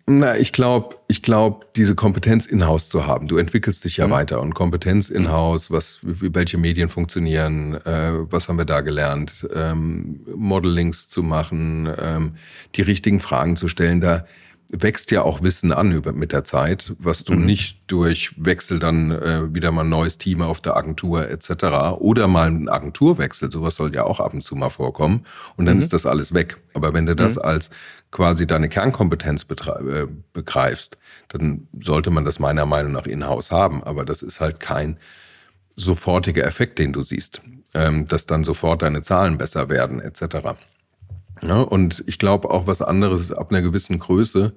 Na, 0.05 0.37
ich 0.37 0.51
glaube, 0.51 0.97
ich 1.07 1.21
glaube, 1.21 1.65
diese 1.75 1.95
Kompetenz 1.95 2.45
in-house 2.45 2.89
zu 2.89 3.07
haben. 3.07 3.27
Du 3.27 3.37
entwickelst 3.37 3.83
dich 3.83 3.97
ja 3.97 4.07
mhm. 4.07 4.11
weiter 4.11 4.41
und 4.41 4.53
Kompetenz 4.53 5.09
in-house, 5.09 5.71
was, 5.71 5.99
welche 6.03 6.57
Medien 6.57 6.89
funktionieren, 6.89 7.75
äh, 7.85 8.11
was 8.31 8.47
haben 8.47 8.57
wir 8.57 8.65
da 8.65 8.81
gelernt, 8.81 9.47
ähm, 9.55 10.21
Modelings 10.35 11.09
zu 11.09 11.23
machen, 11.23 11.89
ähm, 11.99 12.33
die 12.75 12.81
richtigen 12.81 13.19
Fragen 13.19 13.55
zu 13.55 13.67
stellen. 13.67 14.01
Da, 14.01 14.25
wächst 14.71 15.11
ja 15.11 15.23
auch 15.23 15.43
Wissen 15.43 15.71
an 15.73 15.91
über, 15.91 16.13
mit 16.13 16.31
der 16.31 16.43
Zeit, 16.43 16.93
was 16.97 17.23
du 17.23 17.33
mhm. 17.33 17.45
nicht 17.45 17.79
durch 17.87 18.33
Wechsel 18.37 18.79
dann 18.79 19.11
äh, 19.11 19.53
wieder 19.53 19.71
mal 19.71 19.83
ein 19.83 19.89
neues 19.89 20.17
Team 20.17 20.41
auf 20.41 20.61
der 20.61 20.77
Agentur 20.77 21.29
etc. 21.29 21.99
oder 21.99 22.27
mal 22.27 22.47
einen 22.47 22.69
Agenturwechsel, 22.69 23.51
sowas 23.51 23.75
soll 23.75 23.93
ja 23.93 24.03
auch 24.03 24.19
ab 24.19 24.33
und 24.33 24.43
zu 24.43 24.55
mal 24.55 24.69
vorkommen 24.69 25.25
und 25.57 25.65
dann 25.65 25.75
mhm. 25.75 25.81
ist 25.81 25.93
das 25.93 26.05
alles 26.05 26.33
weg. 26.33 26.57
Aber 26.73 26.93
wenn 26.93 27.05
du 27.05 27.15
das 27.15 27.35
mhm. 27.35 27.41
als 27.41 27.69
quasi 28.11 28.47
deine 28.47 28.69
Kernkompetenz 28.69 29.45
äh, 29.49 30.07
begreifst, 30.33 30.97
dann 31.27 31.67
sollte 31.79 32.09
man 32.09 32.23
das 32.23 32.39
meiner 32.39 32.65
Meinung 32.65 32.93
nach 32.93 33.05
in-house 33.05 33.51
haben. 33.51 33.83
Aber 33.83 34.05
das 34.05 34.21
ist 34.21 34.39
halt 34.39 34.59
kein 34.59 34.97
sofortiger 35.75 36.45
Effekt, 36.45 36.79
den 36.79 36.93
du 36.93 37.01
siehst, 37.01 37.41
ähm, 37.73 38.05
dass 38.05 38.25
dann 38.25 38.43
sofort 38.43 38.81
deine 38.81 39.01
Zahlen 39.01 39.37
besser 39.37 39.69
werden 39.69 39.99
etc. 39.99 40.55
Ja, 41.41 41.62
und 41.62 42.03
ich 42.07 42.19
glaube 42.19 42.51
auch 42.51 42.67
was 42.67 42.81
anderes 42.81 43.21
ist, 43.21 43.31
ab 43.31 43.51
einer 43.51 43.62
gewissen 43.62 44.00
Größe 44.00 44.53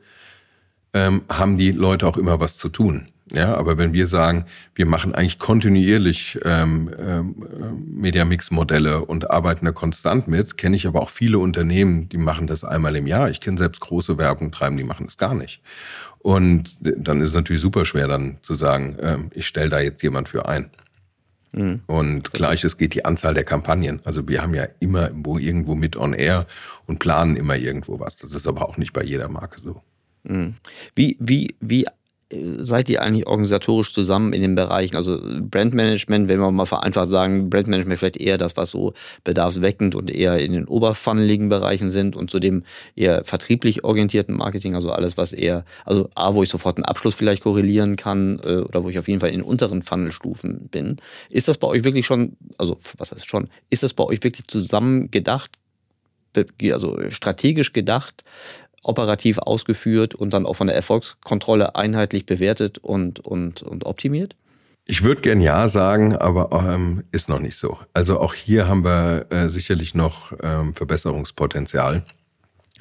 ähm, 0.93 1.23
haben 1.29 1.59
die 1.59 1.73
Leute 1.73 2.07
auch 2.07 2.17
immer 2.17 2.41
was 2.41 2.57
zu 2.57 2.69
tun. 2.69 3.09
Ja, 3.33 3.55
aber 3.57 3.79
wenn 3.79 3.95
wir 3.95 4.07
sagen, 4.07 4.45
wir 4.75 4.85
machen 4.85 5.15
eigentlich 5.15 5.39
kontinuierlich 5.39 6.39
ähm, 6.45 6.91
ähm, 6.99 7.35
Media-Mix-Modelle 7.89 9.03
und 9.03 9.31
arbeiten 9.31 9.65
da 9.65 9.73
konstant 9.73 10.29
mit, 10.29 10.59
kenne 10.59 10.77
ich 10.77 10.87
aber 10.87 11.01
auch 11.01 11.09
viele 11.09 11.39
Unternehmen, 11.39 12.11
die 12.11 12.19
machen 12.19 12.47
das 12.47 12.65
einmal 12.65 12.95
im 12.97 13.07
Jahr. 13.07 13.31
Ich 13.31 13.41
kenne 13.41 13.57
selbst 13.57 13.81
große 13.81 14.19
Werbung 14.19 14.53
treiben, 14.53 14.77
die 14.77 14.85
machen 14.85 15.07
das 15.07 15.17
gar 15.17 15.35
nicht. 15.35 15.63
Und 16.19 16.77
dann 16.81 17.23
ist 17.23 17.31
es 17.31 17.35
natürlich 17.35 17.63
super 17.63 17.87
schwer, 17.87 18.09
dann 18.09 18.37
zu 18.43 18.55
sagen, 18.55 18.97
ähm, 19.01 19.31
ich 19.35 19.47
stelle 19.47 19.71
da 19.71 19.81
jetzt 19.81 20.03
jemand 20.03 20.29
für 20.29 20.47
ein. 20.47 20.71
Mhm. 21.55 21.83
Und 21.87 22.33
gleiches 22.33 22.77
geht 22.77 22.95
die 22.95 23.05
Anzahl 23.05 23.35
der 23.35 23.45
Kampagnen. 23.45 24.01
Also 24.05 24.27
wir 24.29 24.43
haben 24.43 24.55
ja 24.55 24.67
immer 24.81 25.11
irgendwo 25.39 25.75
mit 25.75 25.97
on 25.97 26.13
air 26.13 26.47
und 26.87 26.99
planen 26.99 27.37
immer 27.37 27.57
irgendwo 27.57 28.01
was. 28.01 28.17
Das 28.17 28.33
ist 28.33 28.47
aber 28.47 28.69
auch 28.69 28.77
nicht 28.77 28.93
bei 28.93 29.05
jeder 29.05 29.29
Marke 29.29 29.61
so. 29.61 29.81
Mhm. 30.25 30.55
Wie, 30.95 31.17
wie, 31.21 31.55
wie 31.61 31.87
seid 32.59 32.89
ihr 32.89 33.03
eigentlich 33.03 33.27
organisatorisch 33.27 33.93
zusammen 33.93 34.33
in 34.33 34.43
den 34.43 34.55
Bereichen? 34.55 34.97
Also 34.97 35.19
Brandmanagement, 35.41 36.29
wenn 36.29 36.41
wir 36.41 36.51
mal 36.51 36.67
vereinfacht 36.67 37.09
sagen, 37.09 37.51
Brandmanagement 37.51 37.99
vielleicht 37.99 38.17
eher 38.17 38.39
das, 38.39 38.57
was 38.57 38.71
so 38.71 38.95
bedarfsweckend 39.25 39.95
und 39.95 40.11
eher 40.11 40.39
in 40.39 40.53
den 40.53 40.67
oberfunneligen 40.67 41.49
Bereichen 41.49 41.91
sind 41.91 42.17
und 42.17 42.31
zu 42.31 42.41
dem 42.41 42.65
eher 42.97 43.25
vertrieblich 43.25 43.85
orientierten 43.85 44.37
Marketing, 44.37 44.75
also 44.75 44.91
alles, 44.93 45.17
was 45.17 45.33
eher, 45.33 45.65
also 45.85 46.09
A, 46.15 46.35
wo 46.35 46.43
ich 46.43 46.49
sofort 46.49 46.77
einen 46.77 46.85
Abschluss 46.85 47.15
vielleicht 47.15 47.43
korrelieren 47.43 47.97
kann 47.97 48.39
äh, 48.45 48.59
oder 48.59 48.85
wo 48.85 48.89
ich 48.89 48.99
auf 48.99 49.09
jeden 49.09 49.21
Fall 49.21 49.31
in 49.31 49.43
unteren 49.43 49.83
Funnelstufen 49.83 50.69
bin. 50.71 50.97
Ist 51.31 51.49
das 51.49 51.59
bei 51.59 51.67
euch 51.67 51.85
wirklich 51.85 52.07
schon, 52.07 52.37
also 52.59 52.77
was 52.99 53.13
heißt 53.13 53.29
schon, 53.29 53.49
ist 53.71 53.83
das 53.83 53.95
bei 53.95 54.05
euch 54.05 54.23
wirklich 54.23 54.47
zusammen 54.47 55.11
gedacht, 55.11 55.53
also 56.73 56.99
strategisch 57.11 57.73
gedacht, 57.73 58.25
operativ 58.85 59.39
ausgeführt 59.39 60.15
und 60.15 60.33
dann 60.33 60.47
auch 60.47 60.55
von 60.55 60.67
der 60.67 60.77
Erfolgskontrolle 60.77 61.75
einheitlich 61.75 62.27
bewertet 62.27 62.79
und, 62.79 63.21
und, 63.21 63.63
und 63.63 63.87
optimiert? 63.87 64.37
Ich 64.87 65.03
würde 65.03 65.23
gern 65.23 65.41
ja 65.41 65.69
sagen, 65.69 66.15
aber 66.15 66.51
ähm, 66.53 67.05
ist 67.11 67.29
noch 67.29 67.41
nicht 67.41 67.57
so. 67.57 67.79
Also 67.95 68.21
auch 68.21 68.35
hier 68.35 68.69
haben 68.69 68.85
wir 68.85 69.27
äh, 69.31 69.49
sicherlich 69.49 69.95
noch 69.95 70.33
ähm, 70.43 70.75
Verbesserungspotenzial. 70.75 72.05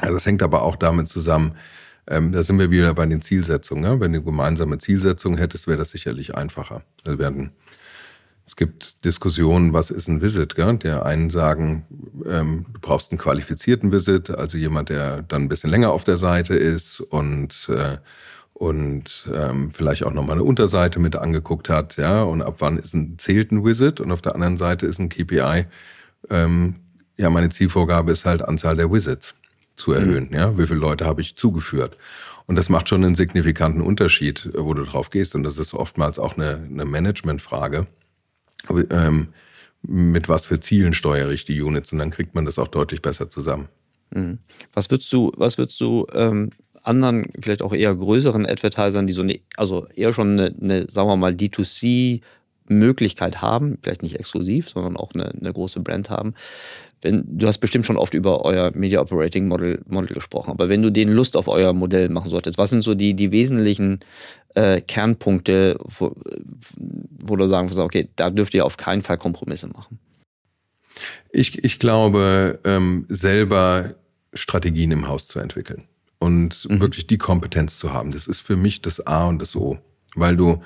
Ja, 0.02 0.12
das 0.12 0.26
hängt 0.26 0.44
aber 0.44 0.64
auch 0.64 0.76
damit 0.76 1.08
zusammen, 1.08 1.56
ähm, 2.08 2.32
da 2.32 2.44
sind 2.44 2.60
wir 2.60 2.70
wieder 2.70 2.94
bei 2.94 3.06
den 3.06 3.22
Zielsetzungen. 3.22 3.84
Ne? 3.84 4.00
Wenn 4.00 4.14
du 4.14 4.22
gemeinsame 4.22 4.78
Zielsetzungen 4.78 5.38
hättest, 5.38 5.68
wäre 5.68 5.78
das 5.78 5.92
sicherlich 5.92 6.36
einfacher. 6.36 6.84
Wir 7.04 7.18
werden 7.18 7.52
es 8.54 8.56
gibt 8.56 9.04
Diskussionen, 9.04 9.74
was 9.74 9.90
ist 9.90 10.08
ein 10.08 10.22
Visit? 10.22 10.54
Gell? 10.54 10.78
Der 10.78 11.08
einen 11.08 11.32
sagen, 11.32 11.88
ähm, 12.24 12.68
du 12.72 12.80
brauchst 12.80 13.12
einen 13.12 13.18
qualifizierten 13.18 13.92
Visit, 13.92 14.30
also 14.30 14.60
jemand, 14.60 14.90
der 14.90 15.24
dann 15.24 15.42
ein 15.42 15.50
bisschen 15.50 15.72
länger 15.72 15.92
auf 15.92 16.04
der 16.04 16.20
Seite 16.20 16.54
ist 16.54 17.00
und 17.00 17.68
äh, 17.70 17.98
und 18.54 19.28
ähm, 19.34 19.72
vielleicht 19.72 20.04
auch 20.04 20.14
nochmal 20.14 20.36
eine 20.36 20.44
Unterseite 20.44 21.00
mit 21.00 21.16
angeguckt 21.16 21.68
hat, 21.68 21.98
ja, 21.98 22.22
und 22.22 22.44
ab 22.44 22.58
wann 22.60 22.78
ist 22.78 22.94
ein 22.94 23.18
zählt 23.18 23.52
ein 23.52 23.66
Visit 23.66 24.00
und 24.00 24.12
auf 24.12 24.22
der 24.22 24.36
anderen 24.36 24.58
Seite 24.58 24.86
ist 24.86 25.00
ein 25.00 25.10
KPI, 25.10 25.66
ähm, 26.30 26.76
ja, 27.18 27.32
meine 27.32 27.50
Zielvorgabe 27.50 28.12
ist 28.12 28.26
halt 28.26 28.44
Anzahl 28.44 28.78
der 28.78 28.92
Visits 28.92 29.34
zu 29.76 29.90
mhm. 29.90 29.98
erhöhen, 29.98 30.28
mhm. 30.30 30.36
ja, 30.36 30.58
wie 30.60 30.68
viele 30.68 30.80
Leute 30.80 31.06
habe 31.08 31.22
ich 31.22 31.36
zugeführt. 31.36 31.98
Und 32.46 32.56
das 32.56 32.70
macht 32.70 32.88
schon 32.88 33.04
einen 33.04 33.16
signifikanten 33.16 33.82
Unterschied, 33.82 34.48
wo 34.56 34.76
du 34.76 34.84
drauf 34.84 35.10
gehst. 35.10 35.34
Und 35.34 35.44
das 35.44 35.58
ist 35.58 35.74
oftmals 35.74 36.20
auch 36.20 36.36
eine, 36.36 36.60
eine 36.70 36.84
Managementfrage 36.86 37.88
ähm, 38.70 39.30
mit 39.82 40.30
was 40.30 40.46
für 40.46 40.60
Zielen 40.60 40.94
steuere 40.94 41.32
ich 41.32 41.46
die 41.46 41.62
Units 41.62 41.92
und 41.92 42.00
dann 42.00 42.12
kriegt 42.12 42.36
man 42.36 42.46
das 42.46 42.58
auch 42.58 42.68
deutlich 42.68 43.02
besser 43.02 43.30
zusammen. 43.30 43.68
Mhm. 44.12 44.40
Was 44.74 44.90
würdest 44.90 45.12
du, 45.12 45.32
was 45.36 45.58
würdest 45.58 45.80
du 45.82 46.08
ähm, 46.14 46.52
anderen, 46.84 47.26
vielleicht 47.42 47.62
auch 47.62 47.74
eher 47.74 47.94
größeren 47.96 48.46
Advertisern, 48.46 49.08
die 49.08 49.14
so 49.14 49.22
eine, 49.22 49.40
also 49.58 49.88
eher 49.96 50.14
schon 50.14 50.40
eine, 50.40 50.56
eine 50.62 50.90
sagen 50.90 51.10
wir 51.10 51.16
mal, 51.16 51.34
D2C 51.34 52.22
Möglichkeit 52.68 53.42
haben, 53.42 53.78
vielleicht 53.82 54.04
nicht 54.04 54.20
exklusiv, 54.20 54.70
sondern 54.70 54.98
auch 54.98 55.14
eine, 55.14 55.30
eine 55.30 55.52
große 55.52 55.82
Brand 55.82 56.10
haben, 56.10 56.34
wenn, 57.04 57.24
du 57.28 57.48
hast 57.48 57.60
bestimmt 57.60 57.86
schon 57.86 57.98
oft 57.98 58.14
über 58.14 58.46
euer 58.46 58.72
Media 58.74 59.02
Operating 59.02 59.48
Model, 59.48 59.82
Model 59.88 60.16
gesprochen, 60.16 60.52
aber 60.52 60.70
wenn 60.70 60.82
du 60.82 60.92
denen 60.92 61.14
Lust 61.14 61.38
auf 61.38 61.48
euer 61.48 61.74
Modell 61.74 62.10
machen 62.10 62.30
solltest, 62.30 62.58
was 62.58 62.70
sind 62.70 62.82
so 62.82 62.96
die, 62.96 63.14
die 63.14 63.32
wesentlichen 63.32 64.00
äh, 64.56 64.82
Kernpunkte, 64.82 65.78
wo, 65.84 66.16
wo 66.78 67.36
du 67.36 67.48
sagen 67.48 67.68
würdest, 67.68 67.80
okay, 67.80 68.10
da 68.16 68.30
dürft 68.30 68.54
ihr 68.54 68.66
auf 68.66 68.78
keinen 68.78 69.02
Fall 69.02 69.18
Kompromisse 69.18 69.68
machen? 69.68 70.00
Ich, 71.32 71.64
ich 71.64 71.80
glaube, 71.80 72.60
ähm, 72.64 73.06
selber 73.10 73.96
Strategien 74.34 74.92
im 74.92 75.08
Haus 75.08 75.28
zu 75.28 75.40
entwickeln 75.40 75.88
und 76.20 76.70
mhm. 76.70 76.80
wirklich 76.80 77.08
die 77.08 77.18
Kompetenz 77.18 77.78
zu 77.78 77.92
haben. 77.92 78.12
Das 78.12 78.28
ist 78.28 78.42
für 78.42 78.56
mich 78.56 78.82
das 78.82 79.06
A 79.06 79.28
und 79.28 79.42
das 79.42 79.56
O, 79.56 79.78
weil 80.16 80.38
du 80.38 80.62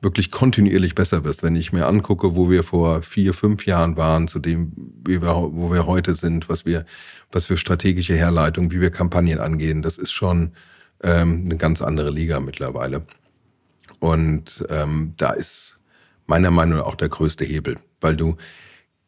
wirklich 0.00 0.30
kontinuierlich 0.30 0.94
besser 0.94 1.24
wirst. 1.24 1.42
Wenn 1.42 1.56
ich 1.56 1.72
mir 1.72 1.86
angucke, 1.86 2.36
wo 2.36 2.50
wir 2.50 2.62
vor 2.62 3.02
vier, 3.02 3.34
fünf 3.34 3.66
Jahren 3.66 3.96
waren, 3.96 4.28
zu 4.28 4.38
dem, 4.38 4.72
wo 5.04 5.72
wir 5.72 5.86
heute 5.86 6.14
sind, 6.14 6.48
was 6.48 6.66
wir, 6.66 6.84
was 7.32 7.46
für 7.46 7.56
strategische 7.56 8.14
Herleitung, 8.14 8.70
wie 8.70 8.80
wir 8.80 8.90
Kampagnen 8.90 9.38
angehen, 9.38 9.82
das 9.82 9.98
ist 9.98 10.12
schon 10.12 10.52
ähm, 11.02 11.42
eine 11.44 11.56
ganz 11.56 11.82
andere 11.82 12.10
Liga 12.10 12.40
mittlerweile. 12.40 13.06
Und 13.98 14.64
ähm, 14.68 15.14
da 15.16 15.30
ist 15.30 15.78
meiner 16.26 16.50
Meinung 16.50 16.78
nach 16.78 16.86
auch 16.86 16.96
der 16.96 17.08
größte 17.08 17.44
Hebel, 17.44 17.78
weil 18.00 18.16
du, 18.16 18.36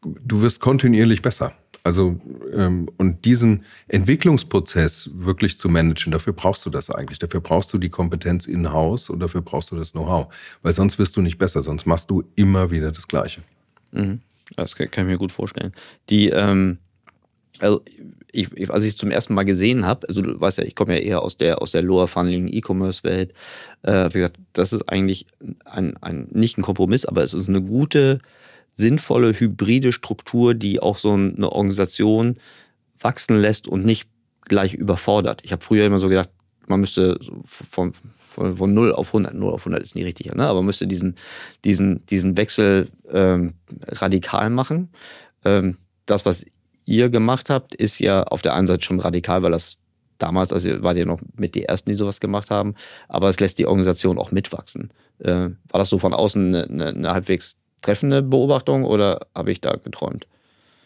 du 0.02 0.42
wirst 0.42 0.60
kontinuierlich 0.60 1.22
besser. 1.22 1.52
Also 1.88 2.20
ähm, 2.52 2.90
und 2.98 3.24
diesen 3.24 3.64
Entwicklungsprozess 3.88 5.08
wirklich 5.14 5.58
zu 5.58 5.70
managen, 5.70 6.12
dafür 6.12 6.34
brauchst 6.34 6.66
du 6.66 6.68
das 6.68 6.90
eigentlich. 6.90 7.18
Dafür 7.18 7.40
brauchst 7.40 7.72
du 7.72 7.78
die 7.78 7.88
Kompetenz 7.88 8.44
in-house 8.44 9.08
und 9.08 9.20
dafür 9.20 9.40
brauchst 9.40 9.70
du 9.70 9.76
das 9.76 9.92
Know-how. 9.92 10.26
Weil 10.60 10.74
sonst 10.74 10.98
wirst 10.98 11.16
du 11.16 11.22
nicht 11.22 11.38
besser, 11.38 11.62
sonst 11.62 11.86
machst 11.86 12.10
du 12.10 12.24
immer 12.36 12.70
wieder 12.70 12.92
das 12.92 13.08
Gleiche. 13.08 13.40
Mhm. 13.92 14.20
Das 14.54 14.76
kann, 14.76 14.88
ich 14.92 14.98
mir 14.98 15.16
gut 15.16 15.32
vorstellen. 15.32 15.72
Die, 16.10 16.28
ähm, 16.28 16.76
also 17.58 17.82
ich, 18.32 18.70
als 18.70 18.84
ich 18.84 18.90
es 18.90 18.96
zum 18.96 19.10
ersten 19.10 19.32
Mal 19.32 19.44
gesehen 19.44 19.86
habe, 19.86 20.06
also 20.08 20.20
du 20.20 20.38
weißt 20.38 20.58
ja, 20.58 20.64
ich 20.64 20.74
komme 20.74 20.94
ja 20.94 21.02
eher 21.02 21.22
aus 21.22 21.38
der, 21.38 21.62
aus 21.62 21.70
der 21.70 21.80
Lower 21.80 22.06
Funneling 22.06 22.48
E-Commerce-Welt, 22.48 23.32
äh, 23.84 24.10
wie 24.12 24.18
gesagt, 24.18 24.36
das 24.52 24.74
ist 24.74 24.82
eigentlich 24.90 25.24
ein, 25.64 25.96
ein, 26.02 26.28
nicht 26.32 26.58
ein 26.58 26.62
Kompromiss, 26.62 27.06
aber 27.06 27.22
es 27.22 27.32
ist 27.32 27.48
eine 27.48 27.62
gute, 27.62 28.20
sinnvolle, 28.78 29.32
hybride 29.32 29.92
Struktur, 29.92 30.54
die 30.54 30.80
auch 30.80 30.96
so 30.96 31.12
eine 31.12 31.50
Organisation 31.50 32.38
wachsen 33.00 33.38
lässt 33.38 33.68
und 33.68 33.84
nicht 33.84 34.08
gleich 34.44 34.74
überfordert. 34.74 35.42
Ich 35.44 35.52
habe 35.52 35.64
früher 35.64 35.84
immer 35.84 35.98
so 35.98 36.08
gedacht, 36.08 36.30
man 36.66 36.80
müsste 36.80 37.18
von, 37.44 37.92
von, 38.28 38.56
von 38.56 38.74
0 38.74 38.92
auf 38.92 39.08
100, 39.08 39.34
0 39.34 39.52
auf 39.52 39.62
100 39.62 39.82
ist 39.82 39.96
nie 39.96 40.04
richtig, 40.04 40.32
ne? 40.34 40.46
aber 40.46 40.60
man 40.60 40.66
müsste 40.66 40.86
diesen, 40.86 41.16
diesen, 41.64 42.06
diesen 42.06 42.36
Wechsel 42.36 42.88
ähm, 43.10 43.54
radikal 43.88 44.48
machen. 44.48 44.90
Ähm, 45.44 45.76
das, 46.06 46.24
was 46.24 46.46
ihr 46.86 47.10
gemacht 47.10 47.50
habt, 47.50 47.74
ist 47.74 47.98
ja 47.98 48.22
auf 48.22 48.42
der 48.42 48.54
einen 48.54 48.66
Seite 48.66 48.84
schon 48.84 49.00
radikal, 49.00 49.42
weil 49.42 49.52
das 49.52 49.78
damals, 50.18 50.52
also 50.52 50.82
wart 50.82 50.96
ihr 50.96 51.06
noch 51.06 51.20
mit 51.36 51.54
die 51.54 51.64
Ersten, 51.64 51.90
die 51.90 51.96
sowas 51.96 52.20
gemacht 52.20 52.50
haben, 52.50 52.74
aber 53.08 53.28
es 53.28 53.40
lässt 53.40 53.58
die 53.58 53.66
Organisation 53.66 54.18
auch 54.18 54.30
mitwachsen. 54.30 54.92
Äh, 55.18 55.50
war 55.68 55.78
das 55.78 55.90
so 55.90 55.98
von 55.98 56.14
außen 56.14 56.54
eine, 56.54 56.64
eine, 56.64 56.86
eine 56.88 57.10
halbwegs 57.12 57.56
treffende 57.82 58.22
Beobachtung 58.22 58.84
oder 58.84 59.26
habe 59.34 59.52
ich 59.52 59.60
da 59.60 59.76
geträumt? 59.76 60.26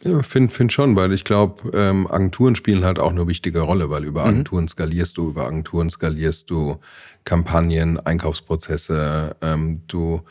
Ja, 0.04 0.20
finde 0.22 0.52
find 0.52 0.72
schon, 0.72 0.96
weil 0.96 1.12
ich 1.12 1.22
glaube, 1.22 1.70
ähm, 1.76 2.08
Agenturen 2.10 2.56
spielen 2.56 2.84
halt 2.84 2.98
auch 2.98 3.10
eine 3.10 3.28
wichtige 3.28 3.60
Rolle, 3.60 3.88
weil 3.88 4.04
über 4.04 4.22
mhm. 4.22 4.28
Agenturen 4.28 4.68
skalierst 4.68 5.16
du, 5.16 5.28
über 5.28 5.46
Agenturen 5.46 5.90
skalierst 5.90 6.50
du 6.50 6.78
Kampagnen, 7.24 8.00
Einkaufsprozesse, 8.00 9.36
ähm, 9.40 9.82
du 9.86 10.22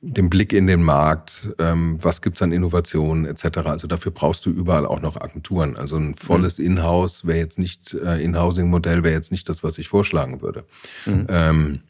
den 0.00 0.30
Blick 0.30 0.52
in 0.52 0.66
den 0.66 0.82
Markt, 0.82 1.54
ähm, 1.58 1.98
was 2.00 2.22
gibt's 2.22 2.40
an 2.40 2.52
Innovationen 2.52 3.26
etc. 3.26 3.58
Also 3.64 3.88
dafür 3.88 4.12
brauchst 4.12 4.46
du 4.46 4.50
überall 4.50 4.86
auch 4.86 5.00
noch 5.00 5.20
Agenturen. 5.20 5.76
Also 5.76 5.96
ein 5.96 6.14
volles 6.14 6.58
mhm. 6.58 6.66
Inhouse 6.66 7.26
wäre 7.26 7.38
jetzt 7.38 7.58
nicht, 7.58 7.94
äh, 7.94 8.22
Inhousing-Modell 8.22 9.02
wäre 9.02 9.14
jetzt 9.14 9.32
nicht 9.32 9.48
das, 9.48 9.64
was 9.64 9.76
ich 9.76 9.88
vorschlagen 9.88 10.40
würde. 10.40 10.64
Mhm. 11.04 11.26
Ähm, 11.28 11.80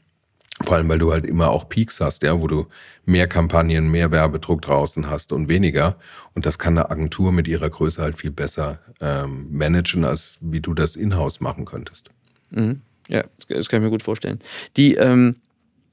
vor 0.64 0.77
allem, 0.77 0.88
weil 0.88 0.99
du 0.99 1.12
halt 1.12 1.25
immer 1.25 1.51
auch 1.51 1.68
Peaks 1.68 2.01
hast, 2.01 2.23
ja, 2.23 2.40
wo 2.40 2.47
du 2.47 2.66
mehr 3.05 3.29
Kampagnen, 3.29 3.90
mehr 3.90 4.11
Werbedruck 4.11 4.62
draußen 4.62 5.09
hast 5.09 5.33
und 5.33 5.49
weniger. 5.49 5.97
Und 6.35 6.47
das 6.47 6.59
kann 6.59 6.77
eine 6.77 6.90
Agentur 6.90 7.33
mit 7.33 7.49
ihrer 7.49 7.71
Größe 7.71 8.03
halt 8.03 8.18
viel 8.18 8.31
besser 8.31 8.81
ähm, 9.01 9.49
managen, 9.51 10.05
als 10.05 10.35
wie 10.40 10.61
du 10.61 10.75
das 10.75 10.97
in-house 10.97 11.40
machen 11.40 11.64
könntest. 11.64 12.11
Mhm. 12.51 12.83
Ja, 13.09 13.25
das 13.49 13.68
kann 13.68 13.81
ich 13.81 13.85
mir 13.85 13.90
gut 13.90 14.03
vorstellen. 14.03 14.40
Die, 14.77 14.94
ähm, 14.94 15.37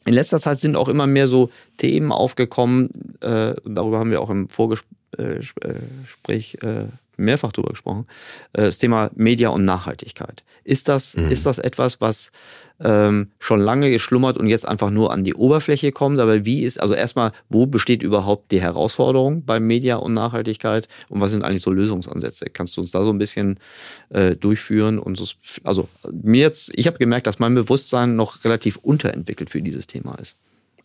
in 0.06 0.14
letzter 0.14 0.40
Zeit 0.40 0.60
sind 0.60 0.76
auch 0.76 0.90
immer 0.90 1.08
mehr 1.08 1.28
so 1.28 1.50
Themen 1.78 2.12
aufgekommen, 2.12 2.90
äh, 3.22 3.56
darüber 3.66 4.00
haben 4.00 4.12
wir 4.12 4.22
auch 4.22 4.30
im 4.30 4.50
Vorgespräch 4.50 4.84
äh, 5.18 6.68
äh, 6.68 6.88
mehrfach 7.18 7.52
drüber 7.52 7.70
gesprochen, 7.70 8.06
äh, 8.54 8.64
das 8.64 8.78
Thema 8.78 9.12
Media 9.16 9.50
und 9.50 9.66
Nachhaltigkeit. 9.66 10.44
Ist 10.64 10.90
das, 10.90 11.16
mhm. 11.16 11.30
ist 11.30 11.46
das 11.46 11.60
etwas, 11.60 12.02
was 12.02 12.32
ähm, 12.80 13.30
schon 13.40 13.60
lange 13.60 13.90
geschlummert 13.90 14.38
und 14.38 14.48
jetzt 14.48 14.68
einfach 14.68 14.90
nur 14.90 15.12
an 15.12 15.24
die 15.24 15.34
Oberfläche 15.34 15.92
kommt? 15.92 16.20
Aber 16.20 16.46
wie 16.46 16.64
ist, 16.64 16.82
also 16.82 16.94
erstmal, 16.94 17.32
wo 17.50 17.66
besteht 17.66 18.04
überhaupt 18.04 18.52
die 18.52 18.62
Herausforderung 18.62 19.46
bei 19.46 19.60
Media 19.60 19.98
und 19.98 20.14
Nachhaltigkeit 20.14 20.88
und 21.10 21.22
was 21.22 21.32
sind 21.32 21.44
eigentlich 21.44 21.62
so 21.62 21.72
Lösungsansätze? 21.72 22.48
Kannst 22.52 22.76
du 22.78 22.82
uns 22.82 22.92
da 22.92 23.04
so 23.04 23.12
ein 23.12 23.18
bisschen 23.18 23.60
äh, 24.10 24.36
durchführen? 24.36 25.00
Und 25.00 25.18
so, 25.18 25.26
also 25.64 25.88
mir 26.12 26.42
jetzt, 26.42 26.72
ich 26.76 26.88
habe 26.88 26.98
gemerkt, 26.98 27.28
dass 27.28 27.40
mein 27.40 27.56
Bewusstsein 27.56 28.16
noch 28.16 28.44
relativ 28.44 28.78
unterentwickelt 28.78 29.50
für 29.50 29.62
dieses 29.62 29.88
Thema 29.88 30.16
ist. 30.16 30.36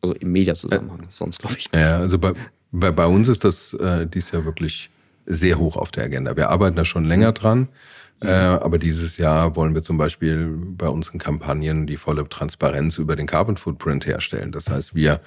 Also 0.03 0.14
im 0.14 0.33
Mediazusammenhang, 0.33 1.01
äh, 1.01 1.07
sonst 1.11 1.40
glaube 1.40 1.57
ich 1.59 1.73
nicht. 1.73 1.81
Ja, 1.81 1.99
also 1.99 2.19
bei, 2.19 2.33
bei, 2.73 2.90
bei 2.90 3.07
uns 3.07 3.29
ist 3.29 3.45
das 3.45 3.75
äh, 3.75 4.07
dies 4.07 4.31
Jahr 4.31 4.45
wirklich 4.45 4.90
sehr 5.31 5.59
hoch 5.59 5.77
auf 5.77 5.90
der 5.90 6.05
Agenda. 6.05 6.37
Wir 6.37 6.51
arbeiten 6.51 6.77
da 6.77 6.85
schon 6.85 7.05
länger 7.05 7.33
dran. 7.33 7.69
Mhm. 8.23 8.29
Äh, 8.29 8.33
aber 8.33 8.79
dieses 8.79 9.16
Jahr 9.16 9.57
wollen 9.57 9.75
wir 9.75 9.83
zum 9.83 9.97
Beispiel 9.97 10.49
bei 10.57 10.88
unseren 10.88 11.19
Kampagnen 11.19 11.87
die 11.87 11.97
volle 11.97 12.29
Transparenz 12.29 12.99
über 12.99 13.16
den 13.16 13.27
Carbon 13.27 13.57
Footprint 13.57 14.07
herstellen. 14.07 14.53
Das 14.53 14.69
heißt, 14.69 14.95
wir 14.95 15.21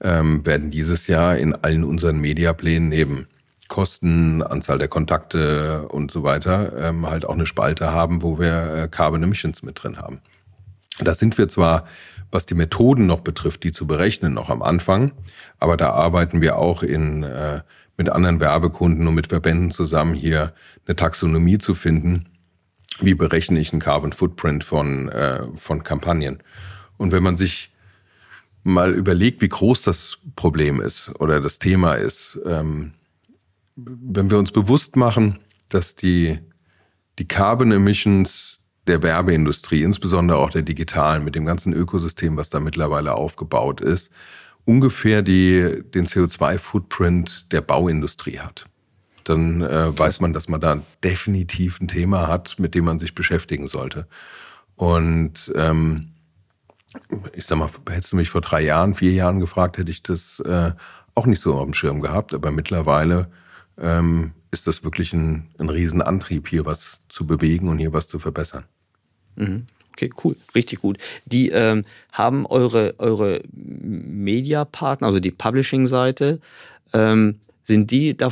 ähm, 0.00 0.44
werden 0.44 0.70
dieses 0.70 1.06
Jahr 1.06 1.36
in 1.36 1.54
allen 1.54 1.84
unseren 1.84 2.18
Mediaplänen 2.18 2.88
neben 2.88 3.26
Kosten, 3.68 4.42
Anzahl 4.42 4.78
der 4.78 4.88
Kontakte 4.88 5.88
und 5.88 6.10
so 6.10 6.22
weiter 6.22 6.72
ähm, 6.78 7.08
halt 7.08 7.24
auch 7.24 7.34
eine 7.34 7.46
Spalte 7.46 7.92
haben, 7.92 8.22
wo 8.22 8.38
wir 8.38 8.74
äh, 8.74 8.88
Carbon 8.88 9.22
Emissions 9.22 9.62
mit 9.62 9.82
drin 9.82 9.98
haben. 9.98 10.20
Da 11.00 11.14
sind 11.14 11.36
wir 11.36 11.48
zwar, 11.48 11.84
was 12.30 12.46
die 12.46 12.54
Methoden 12.54 13.06
noch 13.06 13.20
betrifft, 13.20 13.64
die 13.64 13.72
zu 13.72 13.86
berechnen, 13.86 14.34
noch 14.34 14.50
am 14.50 14.62
Anfang, 14.62 15.12
aber 15.58 15.76
da 15.76 15.90
arbeiten 15.90 16.40
wir 16.40 16.56
auch 16.56 16.82
in 16.82 17.22
äh, 17.24 17.60
mit 17.96 18.10
anderen 18.10 18.40
Werbekunden 18.40 19.06
und 19.06 19.14
mit 19.14 19.28
Verbänden 19.28 19.70
zusammen 19.70 20.14
hier 20.14 20.52
eine 20.86 20.96
Taxonomie 20.96 21.58
zu 21.58 21.74
finden. 21.74 22.28
Wie 23.00 23.14
berechne 23.14 23.60
ich 23.60 23.72
einen 23.72 23.80
Carbon 23.80 24.12
Footprint 24.12 24.64
von, 24.64 25.08
äh, 25.08 25.42
von 25.54 25.82
Kampagnen? 25.82 26.42
Und 26.96 27.12
wenn 27.12 27.22
man 27.22 27.36
sich 27.36 27.70
mal 28.64 28.92
überlegt, 28.92 29.42
wie 29.42 29.48
groß 29.48 29.82
das 29.82 30.18
Problem 30.34 30.80
ist 30.80 31.10
oder 31.20 31.40
das 31.40 31.58
Thema 31.58 31.94
ist, 31.94 32.38
ähm, 32.46 32.92
wenn 33.76 34.30
wir 34.30 34.38
uns 34.38 34.50
bewusst 34.50 34.96
machen, 34.96 35.38
dass 35.68 35.94
die, 35.94 36.38
die 37.18 37.28
Carbon 37.28 37.72
Emissions 37.72 38.58
der 38.86 39.02
Werbeindustrie, 39.02 39.82
insbesondere 39.82 40.38
auch 40.38 40.50
der 40.50 40.62
digitalen, 40.62 41.24
mit 41.24 41.34
dem 41.34 41.44
ganzen 41.44 41.72
Ökosystem, 41.72 42.36
was 42.36 42.50
da 42.50 42.60
mittlerweile 42.60 43.14
aufgebaut 43.14 43.80
ist, 43.80 44.10
ungefähr 44.66 45.22
die, 45.22 45.82
den 45.94 46.06
CO2-Footprint 46.06 47.50
der 47.52 47.62
Bauindustrie 47.62 48.40
hat. 48.40 48.66
Dann 49.24 49.62
äh, 49.62 49.98
weiß 49.98 50.20
man, 50.20 50.32
dass 50.32 50.48
man 50.48 50.60
da 50.60 50.82
definitiv 51.02 51.80
ein 51.80 51.88
Thema 51.88 52.28
hat, 52.28 52.58
mit 52.58 52.74
dem 52.74 52.84
man 52.84 53.00
sich 53.00 53.14
beschäftigen 53.14 53.68
sollte. 53.68 54.06
Und 54.74 55.52
ähm, 55.56 56.12
ich 57.32 57.46
sag 57.46 57.58
mal, 57.58 57.70
hättest 57.88 58.12
du 58.12 58.16
mich 58.16 58.28
vor 58.28 58.40
drei 58.40 58.60
Jahren, 58.60 58.94
vier 58.94 59.12
Jahren 59.12 59.40
gefragt, 59.40 59.78
hätte 59.78 59.90
ich 59.90 60.02
das 60.02 60.40
äh, 60.40 60.72
auch 61.14 61.26
nicht 61.26 61.40
so 61.40 61.54
auf 61.54 61.64
dem 61.64 61.74
Schirm 61.74 62.00
gehabt. 62.00 62.34
Aber 62.34 62.50
mittlerweile 62.50 63.30
ähm, 63.78 64.32
ist 64.50 64.66
das 64.66 64.84
wirklich 64.84 65.12
ein, 65.12 65.48
ein 65.58 65.70
Riesenantrieb, 65.70 66.48
hier 66.48 66.66
was 66.66 67.00
zu 67.08 67.26
bewegen 67.26 67.68
und 67.68 67.78
hier 67.78 67.92
was 67.92 68.08
zu 68.08 68.18
verbessern. 68.18 68.64
Mhm. 69.36 69.66
Okay, 69.96 70.10
cool, 70.22 70.36
richtig 70.54 70.80
gut. 70.80 70.98
Die 71.24 71.48
ähm, 71.48 71.86
haben 72.12 72.44
eure, 72.44 72.94
eure 72.98 73.40
Media-Partner, 73.52 75.06
also 75.06 75.20
die 75.20 75.30
Publishing-Seite, 75.30 76.38
ähm, 76.92 77.36
sind 77.62 77.90
die 77.90 78.14
da, 78.16 78.28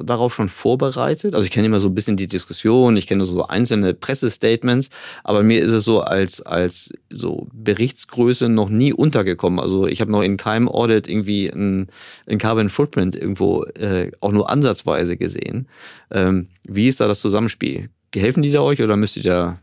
darauf 0.00 0.34
schon 0.34 0.50
vorbereitet? 0.50 1.34
Also 1.34 1.46
ich 1.46 1.50
kenne 1.50 1.66
immer 1.66 1.80
so 1.80 1.88
ein 1.88 1.94
bisschen 1.94 2.18
die 2.18 2.28
Diskussion, 2.28 2.98
ich 2.98 3.06
kenne 3.06 3.24
so 3.24 3.46
einzelne 3.46 3.94
Pressestatements, 3.94 4.90
aber 5.24 5.42
mir 5.42 5.60
ist 5.60 5.72
es 5.72 5.84
so 5.84 6.02
als, 6.02 6.42
als 6.42 6.92
so 7.10 7.48
Berichtsgröße 7.52 8.50
noch 8.50 8.68
nie 8.68 8.92
untergekommen. 8.92 9.58
Also 9.58 9.86
ich 9.86 10.02
habe 10.02 10.12
noch 10.12 10.22
in 10.22 10.36
keinem 10.36 10.68
Audit 10.68 11.08
irgendwie 11.08 11.48
ein, 11.48 11.88
ein 12.28 12.38
Carbon 12.38 12.68
Footprint 12.68 13.16
irgendwo 13.16 13.64
äh, 13.64 14.12
auch 14.20 14.32
nur 14.32 14.50
ansatzweise 14.50 15.16
gesehen. 15.16 15.66
Ähm, 16.10 16.48
wie 16.62 16.88
ist 16.88 17.00
da 17.00 17.08
das 17.08 17.20
Zusammenspiel? 17.20 17.88
Helfen 18.14 18.42
die 18.42 18.52
da 18.52 18.60
euch 18.60 18.82
oder 18.82 18.96
müsst 18.96 19.16
ihr 19.16 19.24
da 19.24 19.58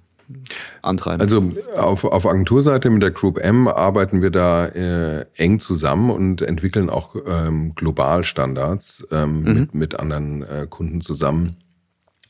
antreiben? 0.82 1.22
Also 1.22 1.52
auf, 1.76 2.04
auf 2.04 2.26
Agenturseite 2.26 2.90
mit 2.90 3.02
der 3.02 3.12
Group 3.12 3.40
M 3.40 3.68
arbeiten 3.68 4.22
wir 4.22 4.32
da 4.32 4.68
äh, 4.68 5.26
eng 5.36 5.60
zusammen 5.60 6.10
und 6.10 6.42
entwickeln 6.42 6.90
auch 6.90 7.16
ähm, 7.28 7.74
global 7.76 8.24
Standards 8.24 9.06
ähm, 9.12 9.44
mhm. 9.44 9.54
mit, 9.54 9.74
mit 9.74 10.00
anderen 10.00 10.44
äh, 10.44 10.68
Kunden 10.70 11.02
zusammen. 11.02 11.58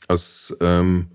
Das 0.08 0.54
ähm, 0.60 1.08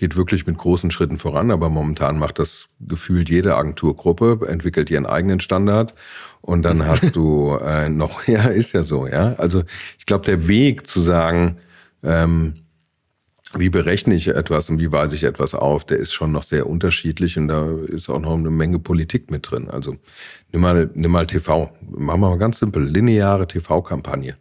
geht 0.00 0.16
wirklich 0.16 0.46
mit 0.46 0.56
großen 0.56 0.90
Schritten 0.90 1.18
voran, 1.18 1.50
aber 1.50 1.68
momentan 1.68 2.18
macht 2.18 2.38
das 2.38 2.68
gefühlt 2.80 3.28
jede 3.28 3.56
Agenturgruppe, 3.56 4.40
entwickelt 4.48 4.90
ihren 4.90 5.04
eigenen 5.04 5.40
Standard 5.40 5.94
und 6.40 6.62
dann 6.62 6.86
hast 6.86 7.14
du 7.14 7.54
äh, 7.62 7.90
noch, 7.90 8.24
ja, 8.26 8.44
ist 8.44 8.72
ja 8.72 8.82
so, 8.82 9.06
ja. 9.06 9.34
Also 9.36 9.62
ich 9.98 10.06
glaube, 10.06 10.24
der 10.24 10.48
Weg 10.48 10.86
zu 10.86 11.00
sagen, 11.00 11.56
ähm, 12.02 12.54
wie 13.60 13.70
berechne 13.70 14.14
ich 14.14 14.26
etwas 14.28 14.68
und 14.68 14.80
wie 14.80 14.90
weise 14.90 15.14
ich 15.14 15.22
etwas 15.22 15.54
auf, 15.54 15.84
der 15.84 15.98
ist 15.98 16.12
schon 16.12 16.32
noch 16.32 16.42
sehr 16.42 16.66
unterschiedlich 16.66 17.38
und 17.38 17.48
da 17.48 17.70
ist 17.86 18.08
auch 18.08 18.18
noch 18.18 18.34
eine 18.34 18.50
Menge 18.50 18.80
Politik 18.80 19.30
mit 19.30 19.50
drin. 19.50 19.70
Also 19.70 19.96
nimm 20.52 20.62
mal, 20.62 20.90
nimm 20.94 21.12
mal 21.12 21.26
TV. 21.26 21.70
Machen 21.88 22.20
wir 22.20 22.30
mal 22.30 22.38
ganz 22.38 22.58
simpel, 22.58 22.82
lineare 22.82 23.46
TV-Kampagne. 23.46 24.36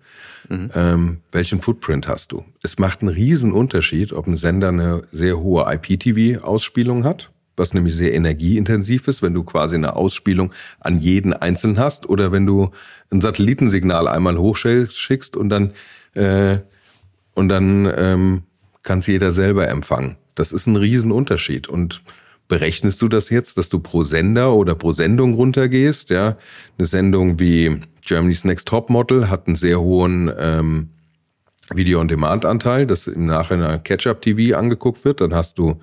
Mhm. 0.48 0.72
Ähm, 0.74 1.18
welchen 1.32 1.62
Footprint 1.62 2.08
hast 2.08 2.32
du? 2.32 2.44
Es 2.64 2.80
macht 2.80 3.02
einen 3.02 3.10
riesen 3.10 3.52
Unterschied, 3.52 4.14
ob 4.14 4.26
ein 4.26 4.38
Sender 4.38 4.70
eine 4.70 5.04
sehr 5.12 5.40
hohe 5.40 5.66
IPTV-Ausspielung 5.72 7.04
hat, 7.04 7.32
was 7.56 7.74
nämlich 7.74 7.96
sehr 7.96 8.14
energieintensiv 8.14 9.08
ist, 9.08 9.22
wenn 9.22 9.34
du 9.34 9.44
quasi 9.44 9.76
eine 9.76 9.96
Ausspielung 9.96 10.52
an 10.80 11.00
jeden 11.00 11.34
Einzelnen 11.34 11.78
hast 11.78 12.08
oder 12.08 12.32
wenn 12.32 12.46
du 12.46 12.72
ein 13.12 13.22
Satellitensignal 13.22 14.08
einmal 14.08 14.38
hochschickst 14.38 15.36
und 15.36 15.50
dann, 15.50 15.72
äh, 16.16 16.60
und 17.36 17.50
dann 17.50 17.92
ähm, 17.96 18.44
kann 18.90 19.00
es 19.00 19.08
jeder 19.08 19.32
selber 19.32 19.68
empfangen. 19.68 20.18
Das 20.34 20.52
ist 20.52 20.66
ein 20.66 20.76
Riesenunterschied. 20.76 21.68
Und 21.68 22.02
berechnest 22.48 23.00
du 23.04 23.08
das 23.08 23.30
jetzt, 23.30 23.60
dass 23.60 23.70
du 23.70 23.80
pro 23.80 24.02
Sender 24.02 24.56
oder 24.56 24.74
pro 24.74 24.94
Sendung 24.94 25.34
runtergehst? 25.34 26.10
Ja, 26.10 26.38
eine 26.80 26.88
Sendung 26.88 27.40
wie 27.40 27.82
Germany's 28.04 28.46
Next 28.46 28.68
Top 28.68 28.90
Model 28.90 29.30
hat 29.30 29.46
einen 29.46 29.56
sehr 29.56 29.80
hohen 29.80 30.34
ähm, 30.36 30.90
Video-on-Demand-Anteil, 31.72 32.88
das 32.88 33.06
im 33.06 33.28
Nachhinein 33.28 33.84
Catch-up-TV 33.84 34.58
angeguckt 34.58 35.06
wird. 35.06 35.22
Dann 35.22 35.36
hast 35.36 35.60
du 35.60 35.80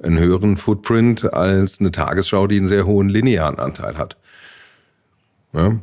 einen 0.00 0.20
höheren 0.20 0.56
Footprint 0.56 1.34
als 1.34 1.80
eine 1.80 1.90
Tagesschau, 1.90 2.46
die 2.46 2.58
einen 2.58 2.68
sehr 2.68 2.86
hohen 2.86 3.08
linearen 3.08 3.58
Anteil 3.58 3.98
hat. 3.98 4.16
Ja, 5.52 5.76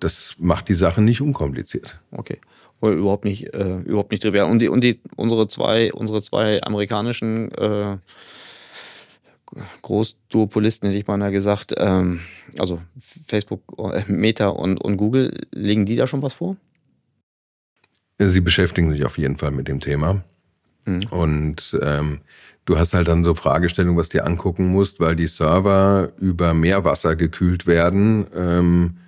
das 0.00 0.36
macht 0.38 0.68
die 0.68 0.74
Sache 0.74 1.00
nicht 1.00 1.22
unkompliziert. 1.22 1.98
Okay. 2.10 2.40
Oder 2.80 2.92
überhaupt 2.92 3.24
nicht, 3.24 3.52
äh, 3.54 3.78
überhaupt 3.78 4.12
nicht 4.12 4.22
trivial. 4.22 4.50
Und 4.50 4.60
die, 4.60 4.68
und 4.68 4.84
die, 4.84 5.00
unsere 5.16 5.48
zwei, 5.48 5.92
unsere 5.92 6.22
zwei 6.22 6.62
amerikanischen 6.62 7.50
äh, 7.52 7.96
Großduopolisten, 9.82 10.88
hätte 10.88 10.98
ich 10.98 11.06
mal 11.06 11.32
gesagt, 11.32 11.74
ähm, 11.76 12.20
also 12.58 12.80
Facebook, 13.26 13.62
äh, 13.78 14.02
Meta 14.06 14.48
und, 14.48 14.82
und 14.82 14.96
Google, 14.96 15.34
legen 15.52 15.86
die 15.86 15.96
da 15.96 16.06
schon 16.06 16.22
was 16.22 16.34
vor? 16.34 16.56
Sie 18.18 18.40
beschäftigen 18.40 18.90
sich 18.90 19.04
auf 19.04 19.18
jeden 19.18 19.36
Fall 19.36 19.52
mit 19.52 19.68
dem 19.68 19.80
Thema. 19.80 20.24
Mhm. 20.84 21.06
Und 21.10 21.78
ähm, 21.82 22.20
du 22.64 22.78
hast 22.78 22.94
halt 22.94 23.08
dann 23.08 23.24
so 23.24 23.34
Fragestellungen, 23.34 23.98
was 23.98 24.08
dir 24.08 24.26
angucken 24.26 24.68
musst, 24.68 25.00
weil 25.00 25.16
die 25.16 25.28
Server 25.28 26.12
über 26.18 26.52
Meerwasser 26.54 27.16
gekühlt 27.16 27.66
werden, 27.66 28.26
ähm, 28.34 28.98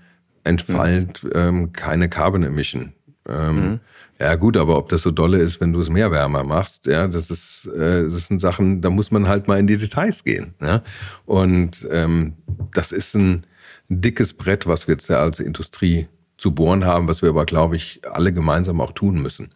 entfällt 0.44 1.24
mhm. 1.24 1.30
ähm, 1.34 1.72
keine 1.72 2.08
Carbon 2.08 2.44
Emission. 2.44 2.92
Ähm, 3.30 3.54
mhm. 3.54 3.80
Ja 4.18 4.34
gut, 4.34 4.56
aber 4.58 4.76
ob 4.76 4.90
das 4.90 5.02
so 5.02 5.10
dolle 5.10 5.38
ist, 5.38 5.60
wenn 5.60 5.72
du 5.72 5.80
es 5.80 5.88
mehr 5.88 6.10
wärmer 6.10 6.44
machst, 6.44 6.86
ja, 6.86 7.08
das 7.08 7.30
ist, 7.30 7.66
äh, 7.66 8.04
das 8.04 8.28
sind 8.28 8.38
Sachen, 8.38 8.82
da 8.82 8.90
muss 8.90 9.10
man 9.10 9.28
halt 9.28 9.48
mal 9.48 9.58
in 9.58 9.66
die 9.66 9.78
Details 9.78 10.24
gehen. 10.24 10.54
Ja? 10.60 10.82
Und 11.24 11.88
ähm, 11.90 12.34
das 12.74 12.92
ist 12.92 13.14
ein 13.14 13.46
dickes 13.88 14.34
Brett, 14.34 14.66
was 14.66 14.86
wir 14.86 14.94
jetzt 14.94 15.08
ja 15.08 15.20
als 15.20 15.40
Industrie 15.40 16.06
zu 16.36 16.52
bohren 16.52 16.84
haben, 16.84 17.08
was 17.08 17.22
wir 17.22 17.30
aber, 17.30 17.46
glaube 17.46 17.76
ich, 17.76 18.02
alle 18.10 18.32
gemeinsam 18.32 18.80
auch 18.80 18.92
tun 18.92 19.22
müssen. 19.22 19.48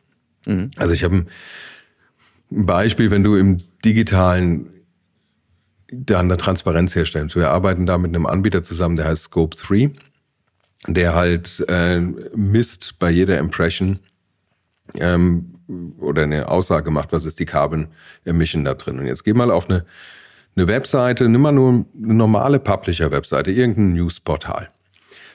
Mhm. 0.46 0.70
Also 0.76 0.94
ich 0.94 1.04
habe 1.04 1.26
ein 2.50 2.66
Beispiel, 2.66 3.10
wenn 3.10 3.22
du 3.22 3.36
im 3.36 3.62
digitalen 3.84 4.70
da 5.92 6.20
eine 6.20 6.36
Transparenz 6.36 6.94
herstellst. 6.94 7.36
Wir 7.36 7.50
arbeiten 7.50 7.86
da 7.86 7.98
mit 7.98 8.14
einem 8.14 8.26
Anbieter 8.26 8.62
zusammen, 8.62 8.96
der 8.96 9.06
heißt 9.06 9.24
Scope 9.24 9.56
3, 9.56 9.92
der 10.86 11.14
halt 11.14 11.64
äh, 11.68 12.00
misst 12.34 12.98
bei 12.98 13.10
jeder 13.10 13.38
Impression, 13.38 14.00
ähm, 14.98 15.54
oder 15.98 16.24
eine 16.24 16.48
Aussage 16.48 16.90
macht, 16.90 17.12
was 17.12 17.24
ist 17.24 17.40
die 17.40 17.46
Carbon 17.46 17.88
Emission 18.24 18.64
da 18.64 18.74
drin. 18.74 18.98
Und 18.98 19.06
jetzt 19.06 19.24
geh 19.24 19.32
mal 19.32 19.50
auf 19.50 19.68
eine, 19.68 19.84
eine 20.56 20.66
Webseite, 20.66 21.28
nimm 21.28 21.40
mal 21.40 21.52
nur 21.52 21.86
eine 21.96 22.14
normale 22.14 22.58
Publisher-Webseite, 22.58 23.50
irgendein 23.50 23.94
Newsportal. 23.94 24.70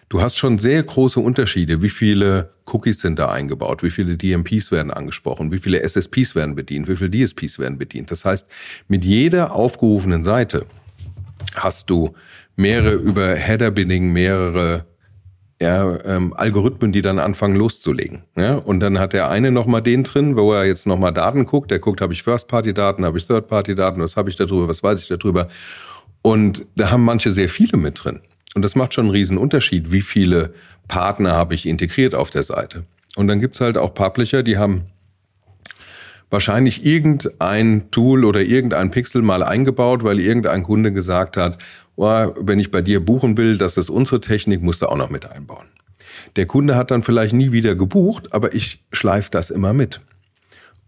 Du 0.07 0.21
hast 0.21 0.37
schon 0.37 0.57
sehr 0.57 0.81
große 0.81 1.19
Unterschiede. 1.19 1.83
Wie 1.83 1.89
viele 1.89 2.53
Cookies 2.65 3.01
sind 3.01 3.19
da 3.19 3.29
eingebaut? 3.29 3.83
Wie 3.83 3.91
viele 3.91 4.17
DMPs 4.17 4.71
werden 4.71 4.91
angesprochen? 4.91 5.51
Wie 5.51 5.59
viele 5.59 5.83
SSPs 5.83 6.33
werden 6.33 6.55
bedient? 6.55 6.87
Wie 6.87 6.95
viele 6.95 7.11
DSPs 7.11 7.59
werden 7.59 7.77
bedient? 7.77 8.09
Das 8.09 8.25
heißt, 8.25 8.47
mit 8.87 9.05
jeder 9.05 9.53
aufgerufenen 9.53 10.23
Seite 10.23 10.65
hast 11.53 11.91
du 11.91 12.15
mehrere 12.55 12.93
über 12.93 13.35
Header-Bidding, 13.35 14.11
mehrere 14.11 14.85
ja, 15.61 15.97
ähm, 16.05 16.33
Algorithmen, 16.33 16.91
die 16.91 17.01
dann 17.01 17.19
anfangen 17.19 17.55
loszulegen. 17.55 18.23
Ja? 18.37 18.55
Und 18.55 18.79
dann 18.79 18.97
hat 18.97 19.13
der 19.13 19.29
eine 19.29 19.51
nochmal 19.51 19.81
den 19.81 20.03
drin, 20.03 20.37
wo 20.37 20.53
er 20.53 20.65
jetzt 20.65 20.87
nochmal 20.87 21.13
Daten 21.13 21.45
guckt. 21.45 21.69
Der 21.69 21.79
guckt, 21.79 21.99
habe 22.01 22.13
ich 22.13 22.23
First-Party-Daten, 22.23 23.03
habe 23.03 23.17
ich 23.17 23.27
Third-Party-Daten, 23.27 24.01
was 24.01 24.15
habe 24.15 24.29
ich 24.29 24.37
darüber, 24.37 24.67
was 24.67 24.83
weiß 24.83 25.01
ich 25.01 25.09
darüber. 25.09 25.49
Und 26.21 26.65
da 26.75 26.91
haben 26.91 27.03
manche 27.03 27.31
sehr 27.31 27.49
viele 27.49 27.77
mit 27.77 28.03
drin. 28.03 28.21
Und 28.55 28.61
das 28.63 28.75
macht 28.75 28.93
schon 28.93 29.05
einen 29.05 29.11
riesen 29.11 29.37
Unterschied, 29.37 29.91
wie 29.91 30.01
viele 30.01 30.53
Partner 30.87 31.33
habe 31.33 31.53
ich 31.53 31.65
integriert 31.65 32.15
auf 32.15 32.29
der 32.29 32.43
Seite. 32.43 32.83
Und 33.15 33.27
dann 33.27 33.39
gibt's 33.39 33.61
halt 33.61 33.77
auch 33.77 33.93
Publisher, 33.93 34.43
die 34.43 34.57
haben 34.57 34.85
wahrscheinlich 36.29 36.85
irgendein 36.85 37.91
Tool 37.91 38.25
oder 38.25 38.41
irgendein 38.41 38.91
Pixel 38.91 39.21
mal 39.21 39.43
eingebaut, 39.43 40.03
weil 40.03 40.19
irgendein 40.19 40.63
Kunde 40.63 40.91
gesagt 40.91 41.37
hat, 41.37 41.57
oh, 41.95 42.31
wenn 42.39 42.59
ich 42.59 42.71
bei 42.71 42.81
dir 42.81 43.03
buchen 43.03 43.37
will, 43.37 43.57
das 43.57 43.77
ist 43.77 43.89
unsere 43.89 44.21
Technik, 44.21 44.61
musst 44.61 44.81
du 44.81 44.87
auch 44.87 44.97
noch 44.97 45.09
mit 45.09 45.25
einbauen. 45.25 45.67
Der 46.35 46.45
Kunde 46.45 46.75
hat 46.75 46.91
dann 46.91 47.03
vielleicht 47.03 47.33
nie 47.33 47.51
wieder 47.51 47.75
gebucht, 47.75 48.33
aber 48.33 48.53
ich 48.53 48.83
schleife 48.91 49.31
das 49.31 49.49
immer 49.49 49.73
mit. 49.73 50.01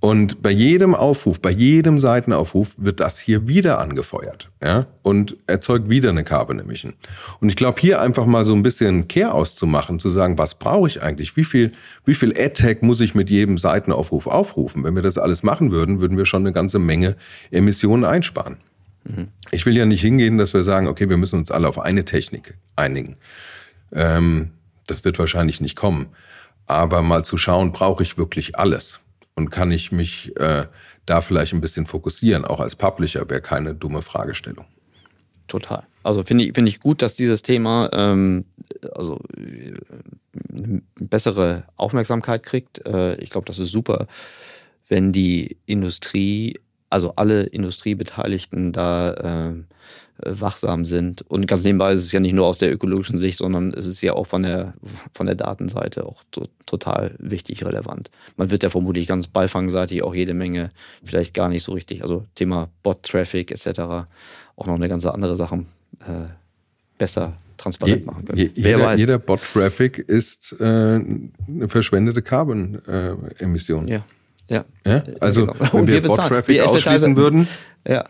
Und 0.02 0.42
bei 0.42 0.50
jedem 0.50 0.96
Aufruf, 0.96 1.40
bei 1.40 1.52
jedem 1.52 2.00
Seitenaufruf 2.00 2.74
wird 2.76 3.00
das 3.00 3.20
hier 3.20 3.48
wieder 3.48 3.80
angefeuert, 3.80 4.50
ja, 4.62 4.88
und 5.04 5.38
erzeugt 5.46 5.92
wieder 5.92 6.10
eine 6.10 6.24
Carbon 6.24 6.58
Emission. 6.58 6.94
Und 7.40 7.50
ich 7.50 7.56
glaube, 7.56 7.80
hier 7.80 8.02
einfach 8.02 8.26
mal 8.26 8.44
so 8.44 8.56
ein 8.56 8.64
bisschen 8.64 9.08
Care 9.08 9.32
auszumachen, 9.32 10.00
zu 10.00 10.10
sagen, 10.10 10.40
was 10.40 10.56
brauche 10.56 10.88
ich 10.88 11.04
eigentlich? 11.04 11.38
Wie 11.38 11.44
viel, 11.44 11.74
wie 12.04 12.16
viel 12.16 12.34
AdTag 12.36 12.82
muss 12.82 13.00
ich 13.00 13.14
mit 13.14 13.30
jedem 13.30 13.60
Seitenaufruf 13.60 14.26
aufrufen? 14.26 14.84
Wenn 14.84 14.96
wir 14.96 15.04
das 15.04 15.20
alles 15.20 15.44
machen 15.44 15.70
würden, 15.70 16.02
würden 16.02 16.18
wir 16.18 16.26
schon 16.26 16.42
eine 16.42 16.52
ganze 16.52 16.80
Menge 16.80 17.16
Emissionen 17.52 18.04
einsparen. 18.04 18.58
Mhm. 19.04 19.28
Ich 19.52 19.68
will 19.68 19.78
ja 19.78 19.86
nicht 19.86 20.02
hingehen, 20.02 20.40
dass 20.40 20.56
wir 20.56 20.64
sagen, 20.64 20.88
okay, 20.88 21.10
wir 21.10 21.18
müssen 21.18 21.38
uns 21.38 21.52
alle 21.52 21.68
auf 21.68 21.78
eine 21.78 22.06
Technik 22.06 22.58
einigen. 22.76 23.18
Ähm, 23.94 24.50
das 24.88 25.06
wird 25.06 25.20
wahrscheinlich 25.20 25.62
nicht 25.62 25.76
kommen. 25.76 26.08
Aber 26.66 27.04
mal 27.04 27.24
zu 27.24 27.38
schauen, 27.38 27.72
brauche 27.72 28.02
ich 28.02 28.18
wirklich 28.18 28.58
alles? 28.58 29.01
Und 29.42 29.50
kann 29.50 29.72
ich 29.72 29.92
mich 29.92 30.38
äh, 30.38 30.66
da 31.08 31.22
vielleicht 31.22 31.52
ein 31.54 31.62
bisschen 31.62 31.88
fokussieren? 31.88 32.46
Auch 32.46 32.60
als 32.60 32.76
Publisher 32.76 33.28
wäre 33.28 33.42
keine 33.42 33.74
dumme 33.74 34.04
Fragestellung. 34.04 34.66
Total. 35.48 35.82
Also 36.04 36.22
finde 36.22 36.44
ich, 36.44 36.54
finde 36.54 36.70
ich 36.70 36.80
gut, 36.80 37.02
dass 37.02 37.16
dieses 37.16 37.42
Thema 37.42 37.90
ähm, 37.92 38.46
also 38.94 39.20
eine 40.54 40.84
bessere 41.00 41.64
Aufmerksamkeit 41.76 42.44
kriegt. 42.44 42.86
Äh, 42.86 43.16
ich 43.16 43.32
glaube, 43.32 43.48
das 43.48 43.58
ist 43.58 43.72
super, 43.72 44.06
wenn 44.88 45.12
die 45.12 45.58
Industrie, 45.66 46.60
also 46.92 47.14
alle 47.16 47.42
Industriebeteiligten 47.42 48.74
da 48.74 49.50
äh, 49.50 49.54
wachsam 50.26 50.86
sind. 50.86 51.22
Und 51.30 51.48
ganz 51.48 51.64
nebenbei 51.64 51.94
ist 51.94 52.04
es 52.04 52.12
ja 52.12 52.20
nicht 52.20 52.34
nur 52.34 52.46
aus 52.46 52.58
der 52.58 52.72
ökologischen 52.72 53.18
Sicht, 53.18 53.38
sondern 53.38 53.74
es 53.74 53.86
ist 53.86 54.02
ja 54.02 54.14
auch 54.14 54.26
von 54.26 54.44
der, 54.44 54.74
von 55.14 55.26
der 55.26 55.36
Datenseite 55.36 56.06
auch 56.06 56.24
to 56.32 56.48
total 56.66 57.16
wichtig, 57.20 57.66
relevant. 57.66 58.12
Man 58.38 58.50
wird 58.50 58.64
ja 58.64 58.70
vermutlich 58.70 59.06
ganz 59.06 59.28
beifangseitig 59.28 60.04
auch 60.04 60.16
jede 60.16 60.34
Menge 60.34 60.72
vielleicht 61.04 61.34
gar 61.34 61.50
nicht 61.50 61.64
so 61.64 61.74
richtig, 61.74 62.02
also 62.02 62.26
Thema 62.36 62.70
Bot-Traffic 62.82 63.52
etc. 63.52 63.80
auch 64.56 64.66
noch 64.68 64.76
eine 64.76 64.88
ganze 64.88 65.14
andere 65.14 65.36
Sachen 65.36 65.68
äh, 66.00 66.28
besser 66.98 67.34
transparent 67.58 68.06
machen 68.06 68.26
können. 68.26 68.38
Je, 68.38 68.52
Wer 68.56 68.72
jeder, 68.72 68.84
weiß. 68.84 69.00
jeder 69.00 69.20
Bot-Traffic 69.20 70.00
ist 70.00 70.56
äh, 70.60 70.64
eine 70.64 71.68
verschwendete 71.68 72.22
Carbon-Emission. 72.22 73.88
Äh, 73.88 73.92
ja. 73.92 74.06
Ja. 74.50 74.66
ja. 74.86 75.04
Also, 75.20 75.48
genau. 75.48 75.56
wenn 75.74 75.88
wir, 75.88 75.94
wir 75.96 76.10
Bot-Traffic 76.10 76.62
ausschließen 76.62 77.16
würden, 77.16 77.48
ja. 77.88 78.04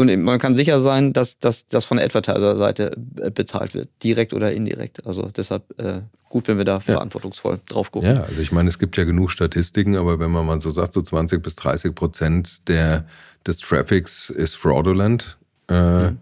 Und 0.00 0.22
man 0.22 0.38
kann 0.38 0.56
sicher 0.56 0.80
sein, 0.80 1.12
dass 1.12 1.38
das 1.38 1.84
von 1.84 1.98
der 1.98 2.06
Advertiser-Seite 2.06 2.96
äh, 3.20 3.30
bezahlt 3.30 3.74
wird, 3.74 3.90
direkt 4.02 4.32
oder 4.32 4.50
indirekt. 4.50 5.06
Also 5.06 5.30
deshalb 5.36 5.78
äh, 5.78 6.00
gut, 6.30 6.48
wenn 6.48 6.56
wir 6.56 6.64
da 6.64 6.76
ja. 6.76 6.80
verantwortungsvoll 6.80 7.58
drauf 7.68 7.92
gucken. 7.92 8.08
Ja, 8.08 8.22
also 8.22 8.40
ich 8.40 8.50
meine, 8.50 8.70
es 8.70 8.78
gibt 8.78 8.96
ja 8.96 9.04
genug 9.04 9.30
Statistiken, 9.30 9.96
aber 9.96 10.18
wenn 10.18 10.30
man 10.30 10.46
mal 10.46 10.58
so 10.58 10.70
sagt, 10.70 10.94
so 10.94 11.02
20 11.02 11.42
bis 11.42 11.54
30 11.56 11.94
Prozent 11.94 12.66
der, 12.66 13.04
des 13.46 13.58
Traffics 13.58 14.30
ist 14.30 14.56
fraudulent, 14.56 15.36
äh, 15.68 16.12
mhm. 16.12 16.18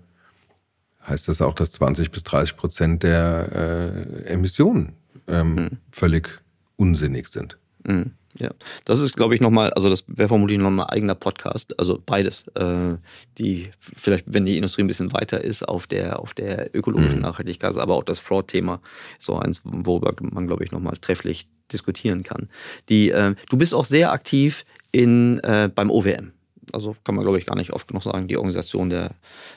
heißt 1.07 1.29
das 1.29 1.41
auch, 1.41 1.55
dass 1.55 1.71
20 1.71 2.11
bis 2.11 2.25
30 2.25 2.57
Prozent 2.57 3.05
der 3.05 4.17
äh, 4.27 4.33
Emissionen 4.33 4.95
ähm, 5.29 5.55
mhm. 5.55 5.71
völlig 5.93 6.41
unsinnig 6.75 7.29
sind. 7.29 7.59
Mhm. 7.87 8.11
Ja, 8.39 8.51
das 8.85 9.01
ist, 9.01 9.17
glaube 9.17 9.35
ich, 9.35 9.41
nochmal, 9.41 9.73
also 9.73 9.91
das 9.91 10.05
wäre 10.07 10.29
vermutlich 10.29 10.59
nochmal 10.59 10.87
ein 10.87 10.93
eigener 10.93 11.15
Podcast, 11.17 11.79
also 11.79 12.01
beides. 12.05 12.47
Äh, 12.55 12.97
die, 13.39 13.71
vielleicht, 13.97 14.25
wenn 14.29 14.47
die 14.47 14.57
Industrie 14.57 14.83
ein 14.83 14.87
bisschen 14.87 15.13
weiter 15.13 15.43
ist 15.43 15.69
auf 15.69 15.87
der, 15.87 16.21
auf 16.21 16.35
der 16.35 16.75
ökologischen 16.75 17.17
mhm. 17.17 17.23
Nachhaltigkeit, 17.23 17.77
aber 17.77 17.95
auch 17.95 18.05
das 18.05 18.21
Fraud-Thema, 18.21 18.81
so 19.19 19.37
eins, 19.37 19.63
worüber 19.65 20.15
man, 20.21 20.47
glaube 20.47 20.65
ich, 20.65 20.71
nochmal 20.71 20.97
trefflich 21.01 21.49
diskutieren 21.73 22.23
kann. 22.23 22.49
Die, 22.89 23.11
äh, 23.11 23.35
du 23.51 23.57
bist 23.57 23.75
auch 23.75 23.85
sehr 23.85 24.13
aktiv 24.13 24.65
in, 24.93 25.41
äh, 25.41 25.69
beim 25.75 25.91
OWM 25.91 26.33
also 26.73 26.97
kann 27.05 27.15
man 27.15 27.25
glaube 27.25 27.39
ich 27.39 27.47
gar 27.47 27.57
nicht 27.57 27.73
oft 27.73 27.89
genug 27.89 28.03
sagen, 28.03 28.29
die 28.29 28.37
Organisation 28.37 28.91
der 28.91 29.11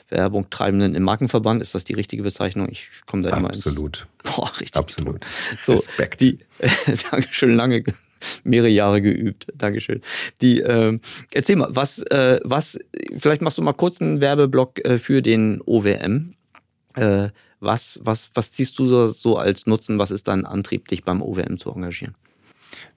Werbung 0.08 0.50
Treibenden 0.50 0.94
im 0.94 1.02
Markenverband, 1.02 1.62
ist 1.62 1.74
das 1.74 1.84
die 1.84 1.94
richtige 1.94 2.22
Bezeichnung? 2.22 2.68
Ich 2.70 2.88
komme 3.06 3.22
da 3.22 3.36
immer 3.36 3.48
Absolut. 3.48 4.06
ins... 4.24 4.36
Boah, 4.36 4.50
richtig. 4.60 4.76
Absolut. 4.76 5.24
So, 5.60 5.74
Respekt. 5.74 6.20
Die, 6.20 6.38
Dankeschön, 7.10 7.54
lange, 7.54 7.82
mehrere 8.44 8.68
Jahre 8.68 9.02
geübt. 9.02 9.46
Dankeschön. 9.54 10.00
Die, 10.40 10.60
äh, 10.60 10.98
erzähl 11.32 11.56
mal, 11.56 11.68
was, 11.70 11.98
äh, 12.04 12.40
was 12.44 12.78
vielleicht 13.16 13.42
machst 13.42 13.58
du 13.58 13.62
mal 13.62 13.72
kurz 13.72 14.00
einen 14.00 14.20
Werbeblock 14.20 14.84
äh, 14.84 14.98
für 14.98 15.22
den 15.22 15.60
OWM. 15.66 16.32
Äh, 16.94 17.28
was, 17.60 18.00
was, 18.02 18.30
was 18.34 18.50
ziehst 18.52 18.78
du 18.78 18.86
so, 18.86 19.06
so 19.06 19.36
als 19.36 19.66
Nutzen? 19.66 19.98
Was 19.98 20.10
ist 20.10 20.28
dein 20.28 20.44
Antrieb, 20.44 20.88
dich 20.88 21.04
beim 21.04 21.22
OWM 21.22 21.58
zu 21.58 21.70
engagieren? 21.70 22.16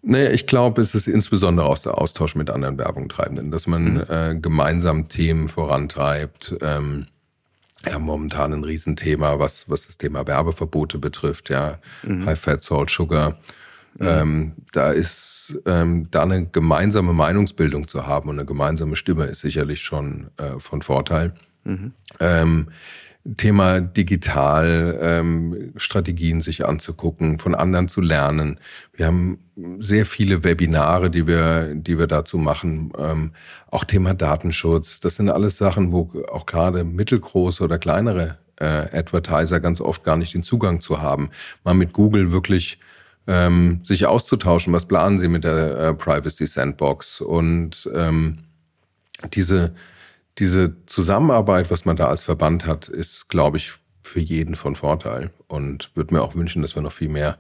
Naja, 0.08 0.30
ich 0.30 0.46
glaube, 0.46 0.84
es 0.84 0.94
ist 0.94 1.08
insbesondere 1.08 1.66
aus 1.66 1.82
der 1.82 1.98
Austausch 2.00 2.36
mit 2.36 2.52
anderen 2.52 2.78
Werbungtreibenden, 2.78 3.50
dass 3.50 3.66
man 3.66 3.96
mhm. 3.96 4.04
äh, 4.08 4.36
gemeinsam 4.36 5.10
Themen 5.10 5.50
vorantreibt. 5.50 6.56
Ähm, 6.62 7.08
ja, 7.84 7.98
momentan 7.98 8.54
ein 8.54 8.64
Riesenthema, 8.64 9.40
was, 9.40 9.68
was 9.68 9.88
das 9.88 9.98
Thema 9.98 10.28
Werbeverbote 10.28 11.00
betrifft, 11.00 11.50
ja, 11.50 11.80
mhm. 12.04 12.26
High 12.28 12.40
Fat, 12.40 12.62
Salt, 12.62 12.92
Sugar. 12.92 13.40
Mhm. 13.98 14.08
Ähm, 14.08 14.52
da 14.72 14.92
ist 14.92 15.58
ähm, 15.66 16.08
da 16.12 16.22
eine 16.22 16.46
gemeinsame 16.46 17.14
Meinungsbildung 17.14 17.88
zu 17.88 18.06
haben 18.06 18.30
und 18.30 18.38
eine 18.38 18.46
gemeinsame 18.46 18.96
Stimme 18.96 19.26
ist 19.26 19.42
sicherlich 19.42 19.82
schon 19.82 20.28
äh, 20.38 20.60
von 20.60 20.84
Vorteil. 20.84 21.34
Mhm. 21.64 21.94
Ähm, 22.20 22.68
Thema 23.38 23.80
digital 23.82 25.00
ähm, 25.02 25.74
Strategien 25.78 26.42
sich 26.42 26.66
anzugucken, 26.66 27.40
von 27.40 27.56
anderen 27.56 27.88
zu 27.88 28.00
lernen. 28.02 28.60
Wir 28.94 29.08
haben 29.08 29.40
sehr 29.80 30.06
viele 30.06 30.44
Webinare, 30.44 31.10
die 31.10 31.26
wir, 31.26 31.74
die 31.74 31.98
wir 31.98 32.06
dazu 32.06 32.38
machen. 32.38 32.94
Ähm, 32.98 33.32
auch 33.72 33.84
Thema 33.84 34.14
Datenschutz. 34.14 35.00
Das 35.00 35.16
sind 35.16 35.30
alles 35.30 35.58
Sachen, 35.58 35.92
wo 35.92 36.12
auch 36.32 36.46
gerade 36.46 36.84
mittelgroße 36.84 37.64
oder 37.64 37.80
kleinere 37.80 38.38
äh, 38.58 38.66
Advertiser 38.66 39.60
ganz 39.60 39.82
oft 39.82 40.04
gar 40.04 40.18
nicht 40.18 40.36
den 40.36 40.44
Zugang 40.44 40.80
zu 40.80 41.02
haben. 41.02 41.32
Mal 41.64 41.74
mit 41.74 41.94
Google 41.94 42.32
wirklich 42.32 42.80
ähm, 43.28 43.82
sich 43.84 44.06
auszutauschen. 44.06 44.72
Was 44.72 44.86
planen 44.86 45.18
Sie 45.18 45.28
mit 45.28 45.44
der 45.44 45.78
äh, 45.78 45.94
Privacy 45.96 46.46
Sandbox? 46.46 47.22
Und 47.22 47.90
ähm, 47.94 48.44
diese 49.34 49.74
diese 50.38 50.76
Zusammenarbeit, 50.86 51.72
was 51.72 51.86
man 51.86 51.96
da 51.96 52.08
als 52.08 52.24
Verband 52.24 52.66
hat, 52.66 52.88
ist, 52.88 53.30
glaube 53.30 53.58
ich, 53.58 53.74
für 54.04 54.20
jeden 54.20 54.56
von 54.56 54.76
Vorteil 54.76 55.32
und 55.48 55.92
würde 55.96 56.14
mir 56.14 56.22
auch 56.22 56.36
wünschen, 56.36 56.62
dass 56.62 56.76
wir 56.76 56.82
noch 56.82 56.92
viel 56.92 57.10
mehr, 57.10 57.40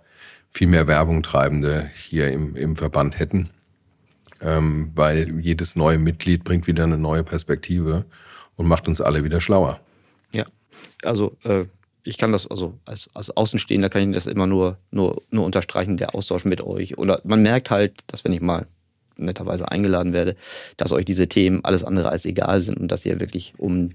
viel 0.50 0.68
mehr 0.68 0.88
Werbung 0.88 1.22
treibende 1.24 1.92
hier 2.10 2.32
im, 2.32 2.56
im 2.56 2.76
Verband 2.76 3.20
hätten, 3.20 3.50
ähm, 4.42 4.92
weil 4.96 5.40
jedes 5.40 5.76
neue 5.76 5.98
Mitglied 5.98 6.44
bringt 6.44 6.68
wieder 6.68 6.84
eine 6.84 6.98
neue 6.98 7.24
Perspektive 7.24 8.06
und 8.56 8.68
macht 8.68 8.88
uns 8.88 9.02
alle 9.02 9.24
wieder 9.24 9.42
schlauer. 9.42 9.80
Ja, 10.34 10.46
also 11.04 11.38
äh, 11.44 11.66
ich 12.04 12.18
kann 12.18 12.32
das, 12.32 12.48
also 12.48 12.80
als, 12.86 13.10
als 13.14 13.36
Außenstehender 13.36 13.90
kann 13.90 14.10
ich 14.10 14.16
das 14.16 14.28
immer 14.28 14.48
nur, 14.48 14.78
nur, 14.92 15.24
nur 15.32 15.46
unterstreichen, 15.46 15.98
der 15.98 16.16
Austausch 16.16 16.46
mit 16.46 16.62
euch. 16.62 16.98
Oder 16.98 17.22
man 17.24 17.42
merkt 17.42 17.72
halt, 17.72 17.94
dass 18.08 18.24
wenn 18.24 18.32
ich 18.32 18.42
mal 18.42 18.68
netterweise 19.18 19.72
eingeladen 19.72 20.14
werde, 20.14 20.36
dass 20.78 20.92
euch 20.92 21.06
diese 21.06 21.28
Themen 21.28 21.64
alles 21.64 21.84
andere 21.84 22.10
als 22.10 22.26
egal 22.26 22.60
sind 22.62 22.78
und 22.78 22.92
dass 22.92 23.06
ihr 23.06 23.20
wirklich 23.20 23.54
um, 23.58 23.92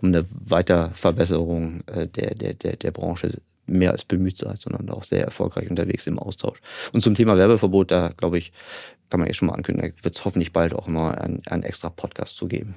um 0.00 0.08
eine 0.08 0.24
Weiterverbesserung 0.30 1.82
äh, 1.86 2.06
der, 2.06 2.34
der, 2.34 2.54
der, 2.54 2.76
der 2.76 2.90
Branche 2.90 3.28
mehr 3.66 3.92
als 3.92 4.04
bemüht 4.04 4.38
seid, 4.38 4.60
sondern 4.60 4.90
auch 4.90 5.04
sehr 5.04 5.24
erfolgreich 5.24 5.70
unterwegs 5.70 6.06
im 6.06 6.18
Austausch. 6.18 6.58
Und 6.92 7.00
zum 7.00 7.14
Thema 7.14 7.36
Werbeverbot, 7.36 7.90
da 7.90 8.08
glaube 8.16 8.38
ich, 8.38 8.52
kann 9.10 9.20
man 9.20 9.26
jetzt 9.26 9.36
schon 9.36 9.48
mal 9.48 9.54
ankündigen, 9.54 9.94
da 9.96 10.04
wird 10.04 10.16
es 10.16 10.24
hoffentlich 10.24 10.52
bald 10.52 10.74
auch 10.74 10.86
mal 10.86 11.14
einen, 11.14 11.42
einen 11.46 11.62
extra 11.62 11.88
Podcast 11.88 12.36
zu 12.36 12.46
geben. 12.46 12.74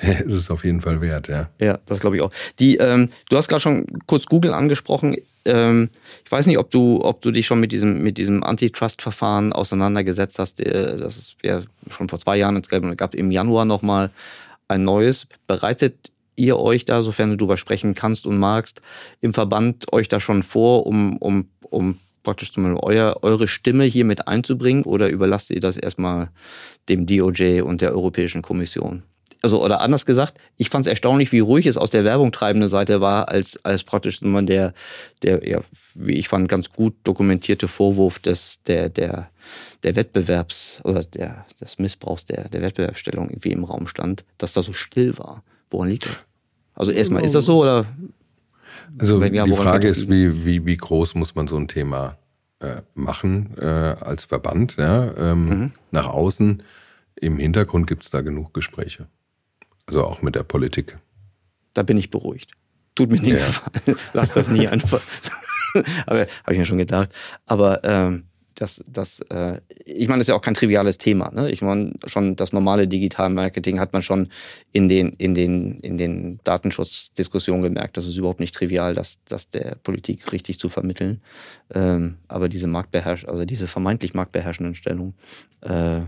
Es 0.26 0.32
ist 0.32 0.50
auf 0.50 0.64
jeden 0.64 0.80
Fall 0.80 1.00
wert, 1.00 1.28
ja. 1.28 1.50
Ja, 1.60 1.78
das 1.86 2.00
glaube 2.00 2.16
ich 2.16 2.22
auch. 2.22 2.32
Die, 2.58 2.76
ähm, 2.76 3.10
du 3.28 3.36
hast 3.36 3.48
gerade 3.48 3.60
schon 3.60 3.86
kurz 4.06 4.26
Google 4.26 4.52
angesprochen. 4.54 5.16
Ähm, 5.44 5.90
ich 6.24 6.32
weiß 6.32 6.46
nicht, 6.46 6.58
ob 6.58 6.70
du, 6.70 7.00
ob 7.02 7.20
du 7.22 7.30
dich 7.30 7.46
schon 7.46 7.60
mit 7.60 7.72
diesem, 7.72 8.02
mit 8.02 8.18
diesem 8.18 8.42
Antitrust-Verfahren 8.42 9.52
auseinandergesetzt 9.52 10.38
hast. 10.38 10.60
Äh, 10.60 10.98
das 10.98 11.16
ist 11.16 11.36
ja 11.42 11.62
schon 11.90 12.08
vor 12.08 12.18
zwei 12.18 12.36
Jahren, 12.36 12.56
es 12.56 12.68
gab 12.68 13.14
im 13.14 13.30
Januar 13.30 13.64
nochmal 13.64 14.10
ein 14.68 14.84
neues. 14.84 15.26
Bereitet 15.46 16.10
ihr 16.36 16.58
euch 16.58 16.84
da, 16.84 17.02
sofern 17.02 17.30
du 17.30 17.36
darüber 17.36 17.56
sprechen 17.56 17.94
kannst 17.94 18.26
und 18.26 18.38
magst, 18.38 18.80
im 19.20 19.34
Verband 19.34 19.92
euch 19.92 20.08
da 20.08 20.20
schon 20.20 20.42
vor, 20.42 20.86
um, 20.86 21.16
um, 21.18 21.48
um 21.62 21.98
praktisch 22.22 22.52
zum 22.52 22.64
Beispiel 22.64 22.80
euer, 22.82 23.18
eure 23.22 23.48
Stimme 23.48 23.84
hier 23.84 24.04
mit 24.04 24.28
einzubringen 24.28 24.84
oder 24.84 25.08
überlasst 25.08 25.50
ihr 25.50 25.60
das 25.60 25.76
erstmal 25.76 26.30
dem 26.88 27.06
DOJ 27.06 27.60
und 27.60 27.80
der 27.80 27.92
Europäischen 27.92 28.42
Kommission? 28.42 29.02
Also 29.42 29.64
oder 29.64 29.80
anders 29.80 30.06
gesagt, 30.06 30.38
ich 30.56 30.68
fand 30.68 30.86
es 30.86 30.90
erstaunlich, 30.90 31.32
wie 31.32 31.40
ruhig 31.40 31.66
es 31.66 31.76
aus 31.76 31.90
der 31.90 32.04
Werbung 32.04 32.32
treibende 32.32 32.68
Seite 32.68 33.00
war, 33.00 33.28
als, 33.28 33.58
als 33.64 33.84
praktisch 33.84 34.20
man 34.22 34.46
der, 34.46 34.74
der, 35.22 35.46
ja, 35.48 35.60
wie 35.94 36.14
ich 36.14 36.28
fand, 36.28 36.48
ganz 36.48 36.70
gut 36.70 36.94
dokumentierte 37.04 37.68
Vorwurf 37.68 38.18
des, 38.18 38.62
der, 38.64 38.88
der, 38.88 39.30
der 39.82 39.96
Wettbewerbs 39.96 40.80
oder 40.84 41.04
der, 41.04 41.46
des 41.60 41.78
Missbrauchs 41.78 42.24
der, 42.24 42.48
der 42.48 42.62
Wettbewerbsstellung 42.62 43.30
irgendwie 43.30 43.52
im 43.52 43.64
Raum 43.64 43.86
stand, 43.86 44.24
dass 44.38 44.52
da 44.52 44.62
so 44.62 44.72
still 44.72 45.16
war. 45.18 45.42
Woran 45.70 45.88
liegt 45.88 46.06
das? 46.06 46.12
Also 46.74 46.92
erstmal, 46.92 47.24
ist 47.24 47.34
das 47.34 47.44
so 47.44 47.62
oder? 47.62 47.86
Also 48.98 49.22
ja, 49.22 49.44
die 49.44 49.52
Frage 49.52 49.88
ist, 49.88 50.10
wie, 50.10 50.44
wie, 50.44 50.66
wie 50.66 50.76
groß 50.76 51.14
muss 51.14 51.34
man 51.34 51.46
so 51.46 51.56
ein 51.56 51.68
Thema 51.68 52.16
äh, 52.60 52.82
machen 52.94 53.56
äh, 53.58 53.64
als 53.64 54.24
Verband, 54.24 54.76
ja, 54.76 55.14
ähm, 55.16 55.48
mhm. 55.48 55.70
nach 55.90 56.08
außen. 56.08 56.62
Im 57.16 57.38
Hintergrund 57.38 57.86
gibt 57.86 58.04
es 58.04 58.10
da 58.10 58.20
genug 58.20 58.54
Gespräche. 58.54 59.06
Also 59.90 60.04
auch 60.04 60.22
mit 60.22 60.36
der 60.36 60.44
Politik. 60.44 60.98
Da 61.74 61.82
bin 61.82 61.98
ich 61.98 62.10
beruhigt. 62.10 62.52
Tut 62.94 63.10
mir 63.10 63.20
nicht 63.20 63.30
ja. 63.30 63.38
gefallen. 63.38 63.98
Lass 64.12 64.34
das 64.34 64.48
nie 64.48 64.68
einfach. 64.68 65.02
Aber 66.06 66.20
habe 66.20 66.52
ich 66.52 66.58
mir 66.58 66.66
schon 66.66 66.78
gedacht. 66.78 67.10
Aber 67.46 67.82
ähm, 67.82 68.24
das, 68.54 68.84
das, 68.86 69.18
äh, 69.30 69.60
ich 69.84 70.06
meine, 70.06 70.18
das 70.18 70.26
ist 70.26 70.28
ja 70.28 70.36
auch 70.36 70.42
kein 70.42 70.54
triviales 70.54 70.98
Thema. 70.98 71.32
Ne? 71.32 71.50
Ich 71.50 71.60
meine, 71.60 71.94
schon 72.06 72.36
das 72.36 72.52
normale 72.52 72.86
Digitalmarketing 72.86 73.80
hat 73.80 73.92
man 73.92 74.02
schon 74.02 74.28
in 74.70 74.88
den, 74.88 75.10
in 75.14 75.34
den, 75.34 75.80
in 75.80 75.98
den 75.98 76.38
Datenschutzdiskussionen 76.44 77.62
gemerkt. 77.62 77.96
Das 77.96 78.06
ist 78.06 78.16
überhaupt 78.16 78.38
nicht 78.38 78.54
trivial, 78.54 78.94
das, 78.94 79.18
das 79.24 79.50
der 79.50 79.76
Politik 79.82 80.30
richtig 80.30 80.60
zu 80.60 80.68
vermitteln. 80.68 81.20
Ähm, 81.74 82.18
aber 82.28 82.48
diese 82.48 82.68
Marktbeherrsch, 82.68 83.24
also 83.24 83.44
diese 83.44 83.66
vermeintlich 83.66 84.14
marktbeherrschenden 84.14 84.76
Stellung 84.76 85.14
äh, 85.62 86.02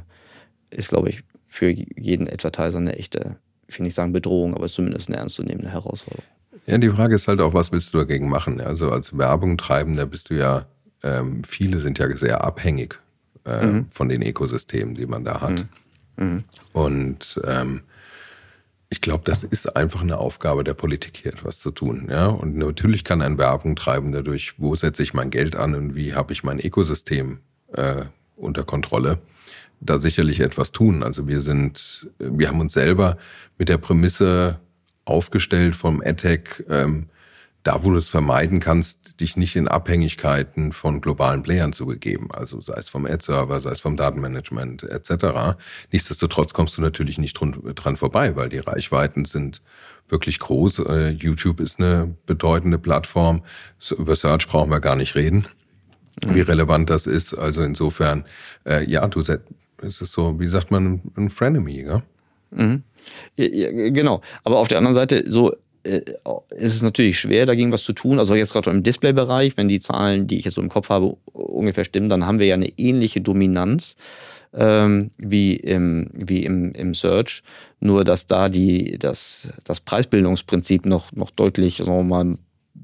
ist, 0.70 0.90
glaube 0.90 1.10
ich, 1.10 1.24
für 1.48 1.68
jeden 1.70 2.28
Advertiser 2.28 2.78
eine 2.78 2.96
echte 2.96 3.36
ich 3.72 3.78
will 3.78 3.84
nicht 3.84 3.94
sagen 3.94 4.12
Bedrohung, 4.12 4.54
aber 4.54 4.68
zumindest 4.68 5.08
eine 5.08 5.18
ernstzunehmende 5.18 5.70
Herausforderung. 5.70 6.24
Ja, 6.66 6.78
die 6.78 6.90
Frage 6.90 7.14
ist 7.14 7.26
halt 7.26 7.40
auch, 7.40 7.54
was 7.54 7.72
willst 7.72 7.92
du 7.92 7.98
dagegen 7.98 8.28
machen? 8.28 8.60
Also 8.60 8.90
als 8.90 9.16
Werbung 9.16 9.56
treibender 9.56 10.06
bist 10.06 10.30
du 10.30 10.34
ja, 10.34 10.66
ähm, 11.02 11.42
viele 11.44 11.78
sind 11.78 11.98
ja 11.98 12.14
sehr 12.16 12.44
abhängig 12.44 12.98
äh, 13.44 13.66
mhm. 13.66 13.86
von 13.90 14.08
den 14.08 14.22
Ökosystemen, 14.22 14.94
die 14.94 15.06
man 15.06 15.24
da 15.24 15.40
hat. 15.40 15.66
Mhm. 16.16 16.24
Mhm. 16.24 16.44
Und 16.72 17.40
ähm, 17.44 17.80
ich 18.90 19.00
glaube, 19.00 19.24
das 19.24 19.42
ist 19.42 19.74
einfach 19.74 20.02
eine 20.02 20.18
Aufgabe 20.18 20.62
der 20.62 20.74
Politik, 20.74 21.16
hier 21.22 21.32
etwas 21.32 21.58
zu 21.58 21.70
tun. 21.70 22.08
Ja? 22.10 22.26
Und 22.26 22.56
natürlich 22.56 23.04
kann 23.04 23.22
ein 23.22 23.38
Werbung 23.38 23.74
treiben 23.74 24.12
dadurch, 24.12 24.54
wo 24.58 24.74
setze 24.76 25.02
ich 25.02 25.14
mein 25.14 25.30
Geld 25.30 25.56
an 25.56 25.74
und 25.74 25.94
wie 25.94 26.14
habe 26.14 26.34
ich 26.34 26.44
mein 26.44 26.60
Ökosystem 26.60 27.38
äh, 27.72 28.02
unter 28.36 28.64
Kontrolle 28.64 29.18
da 29.84 29.98
sicherlich 29.98 30.40
etwas 30.40 30.72
tun. 30.72 31.02
Also 31.02 31.26
wir 31.28 31.40
sind, 31.40 32.08
wir 32.18 32.48
haben 32.48 32.60
uns 32.60 32.72
selber 32.72 33.16
mit 33.58 33.68
der 33.68 33.78
Prämisse 33.78 34.60
aufgestellt 35.04 35.76
vom 35.76 36.00
AdTech, 36.00 36.64
ähm, 36.68 37.08
da 37.62 37.84
wo 37.84 37.90
du 37.90 37.98
es 37.98 38.08
vermeiden 38.08 38.58
kannst, 38.58 39.20
dich 39.20 39.36
nicht 39.36 39.54
in 39.54 39.68
Abhängigkeiten 39.68 40.72
von 40.72 41.00
globalen 41.00 41.42
Playern 41.42 41.72
zu 41.72 41.86
begeben, 41.86 42.28
also 42.32 42.60
sei 42.60 42.74
es 42.76 42.88
vom 42.88 43.06
Ad-Server, 43.06 43.60
sei 43.60 43.70
es 43.70 43.80
vom 43.80 43.96
Datenmanagement 43.96 44.82
etc. 44.82 45.56
Nichtsdestotrotz 45.92 46.54
kommst 46.54 46.76
du 46.76 46.82
natürlich 46.82 47.18
nicht 47.18 47.38
dran 47.40 47.96
vorbei, 47.96 48.34
weil 48.34 48.48
die 48.48 48.58
Reichweiten 48.58 49.24
sind 49.24 49.62
wirklich 50.08 50.40
groß. 50.40 50.80
Äh, 50.80 51.10
YouTube 51.10 51.60
ist 51.60 51.78
eine 51.78 52.16
bedeutende 52.26 52.78
Plattform. 52.78 53.42
Über 53.96 54.16
Search 54.16 54.48
brauchen 54.48 54.70
wir 54.70 54.80
gar 54.80 54.96
nicht 54.96 55.14
reden, 55.14 55.46
wie 56.26 56.40
relevant 56.40 56.90
das 56.90 57.06
ist. 57.06 57.32
Also 57.32 57.62
insofern, 57.62 58.24
äh, 58.66 58.88
ja, 58.90 59.06
du 59.06 59.22
es 59.82 60.00
ist 60.00 60.12
so, 60.12 60.38
wie 60.38 60.48
sagt 60.48 60.70
man, 60.70 61.00
ein 61.16 61.30
Frenemy, 61.30 61.82
ja? 61.82 62.02
Mhm. 62.50 62.82
Ja, 63.36 63.70
genau. 63.90 64.20
Aber 64.44 64.58
auf 64.58 64.68
der 64.68 64.78
anderen 64.78 64.94
Seite, 64.94 65.24
so 65.26 65.52
äh, 65.84 66.02
ist 66.50 66.74
es 66.74 66.82
natürlich 66.82 67.18
schwer, 67.18 67.46
dagegen 67.46 67.72
was 67.72 67.82
zu 67.82 67.92
tun. 67.92 68.18
Also 68.18 68.34
jetzt 68.34 68.52
gerade 68.52 68.70
im 68.70 68.82
Displaybereich, 68.82 69.56
wenn 69.56 69.68
die 69.68 69.80
Zahlen, 69.80 70.26
die 70.26 70.38
ich 70.38 70.44
jetzt 70.44 70.54
so 70.54 70.62
im 70.62 70.68
Kopf 70.68 70.88
habe, 70.90 71.16
ungefähr 71.32 71.84
stimmen, 71.84 72.08
dann 72.08 72.26
haben 72.26 72.38
wir 72.38 72.46
ja 72.46 72.54
eine 72.54 72.68
ähnliche 72.78 73.20
Dominanz 73.20 73.96
ähm, 74.54 75.10
wie, 75.18 75.56
im, 75.56 76.08
wie 76.12 76.44
im, 76.44 76.72
im 76.72 76.94
Search. 76.94 77.42
Nur 77.80 78.04
dass 78.04 78.26
da 78.26 78.48
die, 78.48 78.98
das, 78.98 79.52
das 79.64 79.80
Preisbildungsprinzip 79.80 80.86
noch, 80.86 81.12
noch 81.12 81.30
deutlich, 81.30 81.78
sagen 81.78 81.96
wir 81.96 82.02
mal, 82.04 82.36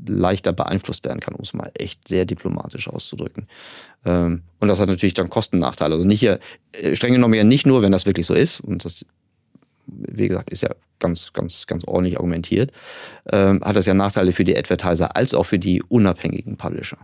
leichter 0.09 0.53
beeinflusst 0.53 1.05
werden 1.05 1.21
kann, 1.21 1.35
um 1.35 1.43
es 1.43 1.55
mal 1.55 1.71
echt 1.75 2.07
sehr 2.09 2.25
diplomatisch 2.25 2.89
auszudrücken. 2.89 3.47
Ähm, 4.05 4.43
und 4.61 4.69
das 4.69 4.81
hat 4.81 4.89
natürlich 4.89 5.15
dann 5.15 5.31
Kostennachteile. 5.31 5.95
Also 5.95 6.07
nicht 6.07 6.21
hier, 6.21 6.41
äh, 6.73 6.97
streng 6.97 7.13
genommen 7.13 7.35
ja 7.35 7.45
nicht 7.45 7.67
nur, 7.67 7.83
wenn 7.83 7.93
das 7.93 8.07
wirklich 8.07 8.27
so 8.27 8.35
ist, 8.35 8.61
und 8.61 8.85
das, 8.85 9.07
wie 9.87 10.29
gesagt, 10.29 10.51
ist 10.51 10.63
ja 10.63 10.75
ganz, 10.99 11.33
ganz, 11.33 11.67
ganz 11.67 11.85
ordentlich 11.85 12.17
argumentiert, 12.17 12.73
ähm, 13.31 13.61
hat 13.63 13.77
das 13.77 13.87
ja 13.87 13.95
Nachteile 13.95 14.33
für 14.33 14.45
die 14.45 14.57
Advertiser 14.57 15.17
als 15.17 15.35
auch 15.35 15.45
für 15.45 15.59
die 15.59 15.83
unabhängigen 15.83 16.57
Publisher. 16.57 16.99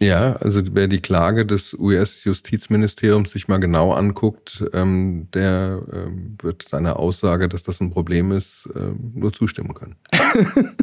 Ja, 0.00 0.36
also 0.36 0.62
wer 0.72 0.86
die 0.86 1.00
Klage 1.00 1.44
des 1.44 1.74
US-Justizministeriums 1.74 3.32
sich 3.32 3.48
mal 3.48 3.58
genau 3.58 3.92
anguckt, 3.92 4.64
ähm, 4.72 5.28
der 5.34 5.82
ähm, 5.92 6.36
wird 6.40 6.68
seiner 6.68 6.98
Aussage, 6.98 7.48
dass 7.48 7.64
das 7.64 7.80
ein 7.80 7.90
Problem 7.90 8.30
ist, 8.30 8.68
ähm, 8.76 9.12
nur 9.14 9.32
zustimmen 9.32 9.74
können. 9.74 9.96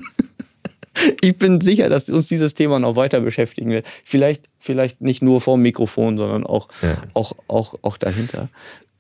ich 1.21 1.37
bin 1.37 1.61
sicher, 1.61 1.89
dass 1.89 2.09
uns 2.09 2.27
dieses 2.27 2.53
Thema 2.53 2.79
noch 2.79 2.95
weiter 2.95 3.21
beschäftigen 3.21 3.71
wird. 3.71 3.85
Vielleicht, 4.03 4.49
vielleicht 4.59 5.01
nicht 5.01 5.21
nur 5.21 5.41
vor 5.41 5.57
dem 5.57 5.63
Mikrofon, 5.63 6.17
sondern 6.17 6.45
auch, 6.45 6.69
ja. 6.81 6.97
auch, 7.13 7.33
auch, 7.47 7.75
auch 7.81 7.97
dahinter. 7.97 8.49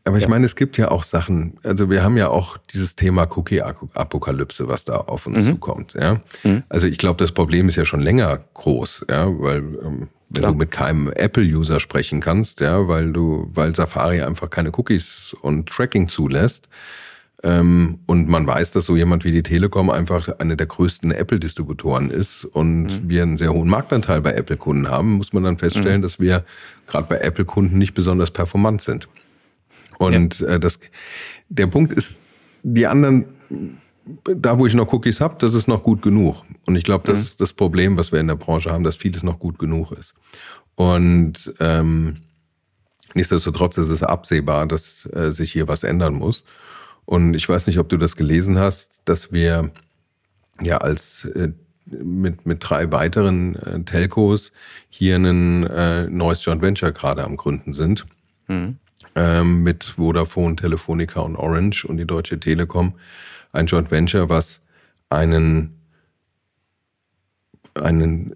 Aber 0.07 0.17
ich 0.17 0.23
ja. 0.23 0.29
meine, 0.29 0.45
es 0.45 0.55
gibt 0.55 0.77
ja 0.77 0.91
auch 0.91 1.03
Sachen, 1.03 1.57
also 1.63 1.89
wir 1.89 2.03
haben 2.03 2.15
ja 2.15 2.29
auch 2.29 2.57
dieses 2.73 2.95
Thema 2.95 3.27
Cookie-Apokalypse, 3.35 4.67
was 4.67 4.85
da 4.85 4.97
auf 4.97 5.25
uns 5.25 5.39
mhm. 5.39 5.45
zukommt. 5.45 5.95
Ja? 5.99 6.21
Mhm. 6.43 6.61
Also 6.69 6.85
ich 6.85 6.99
glaube, 6.99 7.17
das 7.17 7.31
Problem 7.31 7.69
ist 7.69 7.75
ja 7.75 7.85
schon 7.85 8.01
länger 8.01 8.39
groß, 8.53 9.07
ja, 9.09 9.27
weil 9.39 9.57
ähm, 9.57 10.07
wenn 10.29 10.41
Klar. 10.41 10.51
du 10.51 10.57
mit 10.59 10.71
keinem 10.71 11.11
Apple-User 11.11 11.79
sprechen 11.79 12.19
kannst, 12.19 12.59
ja, 12.59 12.87
weil 12.87 13.13
du, 13.13 13.49
weil 13.53 13.73
Safari 13.75 14.21
einfach 14.21 14.49
keine 14.51 14.71
Cookies 14.75 15.35
und 15.41 15.69
Tracking 15.69 16.07
zulässt, 16.07 16.69
und 17.45 18.27
man 18.27 18.47
weiß, 18.47 18.71
dass 18.71 18.85
so 18.85 18.95
jemand 18.95 19.23
wie 19.23 19.31
die 19.31 19.43
Telekom 19.43 19.91
einfach 19.91 20.39
eine 20.39 20.57
der 20.57 20.65
größten 20.65 21.11
Apple-Distributoren 21.11 22.09
ist 22.09 22.43
und 22.43 22.85
mhm. 22.85 23.01
wir 23.03 23.21
einen 23.21 23.37
sehr 23.37 23.53
hohen 23.53 23.69
Marktanteil 23.69 24.21
bei 24.21 24.33
Apple-Kunden 24.33 24.89
haben, 24.89 25.13
muss 25.13 25.31
man 25.31 25.43
dann 25.43 25.59
feststellen, 25.59 25.97
mhm. 25.97 26.01
dass 26.01 26.19
wir 26.19 26.43
gerade 26.87 27.07
bei 27.07 27.19
Apple-Kunden 27.19 27.77
nicht 27.77 27.93
besonders 27.93 28.31
performant 28.31 28.81
sind. 28.81 29.07
Und 29.99 30.39
ja. 30.39 30.55
äh, 30.55 30.59
das, 30.59 30.79
der 31.49 31.67
Punkt 31.67 31.93
ist, 31.93 32.17
die 32.63 32.87
anderen, 32.87 33.25
da 34.23 34.57
wo 34.57 34.65
ich 34.65 34.73
noch 34.73 34.91
Cookies 34.91 35.21
habe, 35.21 35.35
das 35.37 35.53
ist 35.53 35.67
noch 35.67 35.83
gut 35.83 36.01
genug. 36.01 36.43
Und 36.65 36.75
ich 36.75 36.83
glaube, 36.83 37.03
das 37.05 37.17
mhm. 37.17 37.23
ist 37.25 37.41
das 37.41 37.53
Problem, 37.53 37.95
was 37.95 38.11
wir 38.11 38.19
in 38.19 38.27
der 38.27 38.35
Branche 38.35 38.71
haben, 38.71 38.83
dass 38.83 38.95
vieles 38.95 39.21
noch 39.21 39.37
gut 39.37 39.59
genug 39.59 39.91
ist. 39.91 40.15
Und 40.73 41.53
ähm, 41.59 42.17
nichtsdestotrotz 43.13 43.77
ist 43.77 43.89
es 43.89 44.01
absehbar, 44.01 44.65
dass 44.65 45.07
äh, 45.13 45.31
sich 45.31 45.51
hier 45.51 45.67
was 45.67 45.83
ändern 45.83 46.15
muss. 46.15 46.43
Und 47.05 47.33
ich 47.35 47.47
weiß 47.47 47.67
nicht, 47.67 47.79
ob 47.79 47.89
du 47.89 47.97
das 47.97 48.15
gelesen 48.15 48.57
hast, 48.57 49.01
dass 49.05 49.31
wir 49.31 49.71
ja 50.61 50.77
als 50.77 51.25
äh, 51.25 51.51
mit, 51.85 52.45
mit 52.45 52.67
drei 52.67 52.91
weiteren 52.91 53.55
äh, 53.57 53.83
Telcos 53.83 54.51
hier 54.89 55.17
ein 55.17 55.67
äh, 55.67 56.09
neues 56.09 56.43
Joint 56.43 56.61
Venture 56.61 56.91
gerade 56.91 57.23
am 57.23 57.37
Gründen 57.37 57.73
sind. 57.73 58.05
Mhm 58.47 58.77
ähm, 59.15 59.63
mit 59.63 59.95
Vodafone, 59.97 60.55
Telefonica 60.55 61.21
und 61.21 61.35
Orange 61.35 61.85
und 61.85 61.97
die 61.97 62.05
Deutsche 62.05 62.39
Telekom 62.39 62.95
ein 63.53 63.65
Joint 63.65 63.89
Venture, 63.89 64.29
was 64.29 64.61
einen, 65.09 65.79
einen 67.75 68.35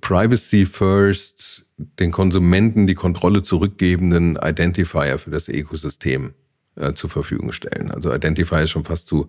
Privacy 0.00 0.66
First, 0.66 1.64
den 1.78 2.12
Konsumenten 2.12 2.86
die 2.86 2.94
Kontrolle 2.94 3.42
zurückgebenden 3.42 4.36
Identifier 4.36 5.18
für 5.18 5.30
das 5.30 5.48
Ökosystem 5.48 6.34
äh, 6.78 6.94
zur 6.94 7.10
Verfügung 7.10 7.52
stellen. 7.52 7.90
Also 7.90 8.12
Identifier 8.14 8.62
ist 8.62 8.70
schon 8.70 8.84
fast 8.84 9.06
zu 9.06 9.28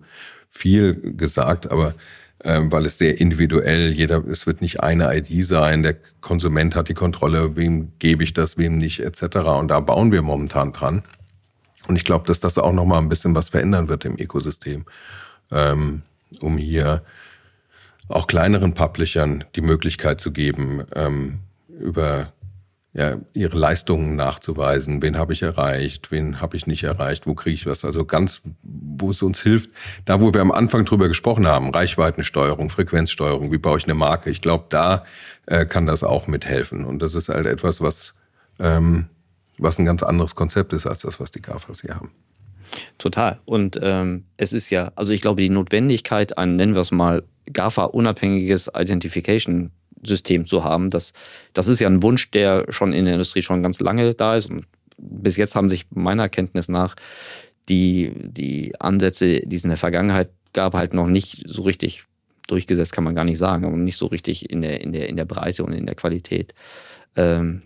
viel 0.50 1.14
gesagt, 1.16 1.70
aber 1.70 1.94
ähm, 2.42 2.72
weil 2.72 2.86
es 2.86 2.96
sehr 2.96 3.20
individuell, 3.20 3.90
jeder, 3.90 4.26
es 4.26 4.46
wird 4.46 4.62
nicht 4.62 4.80
eine 4.80 5.14
ID 5.14 5.44
sein, 5.44 5.82
der 5.82 5.96
Konsument 6.20 6.74
hat 6.74 6.88
die 6.88 6.94
Kontrolle, 6.94 7.54
wem 7.56 7.92
gebe 7.98 8.24
ich 8.24 8.32
das, 8.32 8.56
wem 8.56 8.78
nicht, 8.78 9.00
etc. 9.00 9.36
Und 9.58 9.68
da 9.68 9.80
bauen 9.80 10.10
wir 10.10 10.22
momentan 10.22 10.72
dran. 10.72 11.02
Und 11.86 11.96
ich 11.96 12.04
glaube, 12.04 12.26
dass 12.26 12.40
das 12.40 12.56
auch 12.56 12.72
nochmal 12.72 13.02
ein 13.02 13.08
bisschen 13.08 13.34
was 13.34 13.50
verändern 13.50 13.88
wird 13.88 14.04
im 14.04 14.18
Ökosystem, 14.18 14.86
ähm, 15.50 16.02
um 16.40 16.56
hier 16.56 17.02
auch 18.08 18.26
kleineren 18.26 18.74
Publishern 18.74 19.44
die 19.54 19.60
Möglichkeit 19.60 20.20
zu 20.20 20.32
geben, 20.32 20.84
ähm, 20.94 21.40
über 21.78 22.32
ja, 22.92 23.18
ihre 23.34 23.56
Leistungen 23.56 24.16
nachzuweisen. 24.16 25.00
Wen 25.00 25.16
habe 25.16 25.32
ich 25.32 25.42
erreicht? 25.42 26.10
Wen 26.10 26.40
habe 26.40 26.56
ich 26.56 26.66
nicht 26.66 26.82
erreicht? 26.82 27.26
Wo 27.26 27.34
kriege 27.34 27.54
ich 27.54 27.66
was? 27.66 27.84
Also 27.84 28.04
ganz, 28.04 28.42
wo 28.62 29.10
es 29.10 29.22
uns 29.22 29.40
hilft, 29.42 29.70
da 30.06 30.20
wo 30.20 30.34
wir 30.34 30.40
am 30.40 30.50
Anfang 30.50 30.84
drüber 30.84 31.06
gesprochen 31.06 31.46
haben, 31.46 31.70
Reichweitensteuerung, 31.70 32.68
Frequenzsteuerung, 32.68 33.52
wie 33.52 33.58
baue 33.58 33.78
ich 33.78 33.84
eine 33.84 33.94
Marke? 33.94 34.30
Ich 34.30 34.40
glaube, 34.40 34.64
da 34.70 35.04
äh, 35.46 35.66
kann 35.66 35.86
das 35.86 36.02
auch 36.02 36.26
mithelfen. 36.26 36.84
Und 36.84 37.00
das 37.00 37.14
ist 37.14 37.28
halt 37.28 37.46
etwas, 37.46 37.80
was, 37.80 38.14
ähm, 38.58 39.06
was 39.56 39.78
ein 39.78 39.84
ganz 39.84 40.02
anderes 40.02 40.34
Konzept 40.34 40.72
ist 40.72 40.86
als 40.86 41.02
das, 41.02 41.20
was 41.20 41.30
die 41.30 41.42
GAFAs 41.42 41.82
hier 41.82 41.94
haben. 41.94 42.10
Total. 42.98 43.40
Und 43.44 43.78
ähm, 43.82 44.24
es 44.36 44.52
ist 44.52 44.70
ja, 44.70 44.92
also 44.96 45.12
ich 45.12 45.20
glaube, 45.20 45.42
die 45.42 45.48
Notwendigkeit, 45.48 46.38
ein, 46.38 46.56
nennen 46.56 46.74
wir 46.74 46.80
es 46.80 46.90
mal, 46.90 47.22
GAFA-unabhängiges 47.52 48.70
Identification 48.76 49.70
System 50.02 50.46
zu 50.46 50.64
haben. 50.64 50.90
Das, 50.90 51.12
das 51.52 51.68
ist 51.68 51.80
ja 51.80 51.88
ein 51.88 52.02
Wunsch, 52.02 52.30
der 52.30 52.66
schon 52.70 52.92
in 52.92 53.04
der 53.04 53.14
Industrie 53.14 53.42
schon 53.42 53.62
ganz 53.62 53.80
lange 53.80 54.14
da 54.14 54.36
ist. 54.36 54.50
Und 54.50 54.64
bis 54.98 55.36
jetzt 55.36 55.54
haben 55.54 55.68
sich 55.68 55.86
meiner 55.90 56.28
Kenntnis 56.28 56.68
nach 56.68 56.96
die, 57.68 58.12
die 58.16 58.74
Ansätze, 58.80 59.40
die 59.46 59.56
es 59.56 59.64
in 59.64 59.70
der 59.70 59.76
Vergangenheit 59.76 60.30
gab, 60.52 60.74
halt 60.74 60.94
noch 60.94 61.06
nicht 61.06 61.44
so 61.46 61.62
richtig 61.62 62.04
durchgesetzt, 62.48 62.92
kann 62.92 63.04
man 63.04 63.14
gar 63.14 63.24
nicht 63.24 63.38
sagen, 63.38 63.64
aber 63.64 63.76
nicht 63.76 63.96
so 63.96 64.06
richtig 64.06 64.50
in 64.50 64.62
der, 64.62 64.80
in 64.80 64.92
der, 64.92 65.08
in 65.08 65.16
der 65.16 65.24
Breite 65.24 65.64
und 65.64 65.72
in 65.72 65.86
der 65.86 65.94
Qualität 65.94 66.54
ähm, 67.16 67.62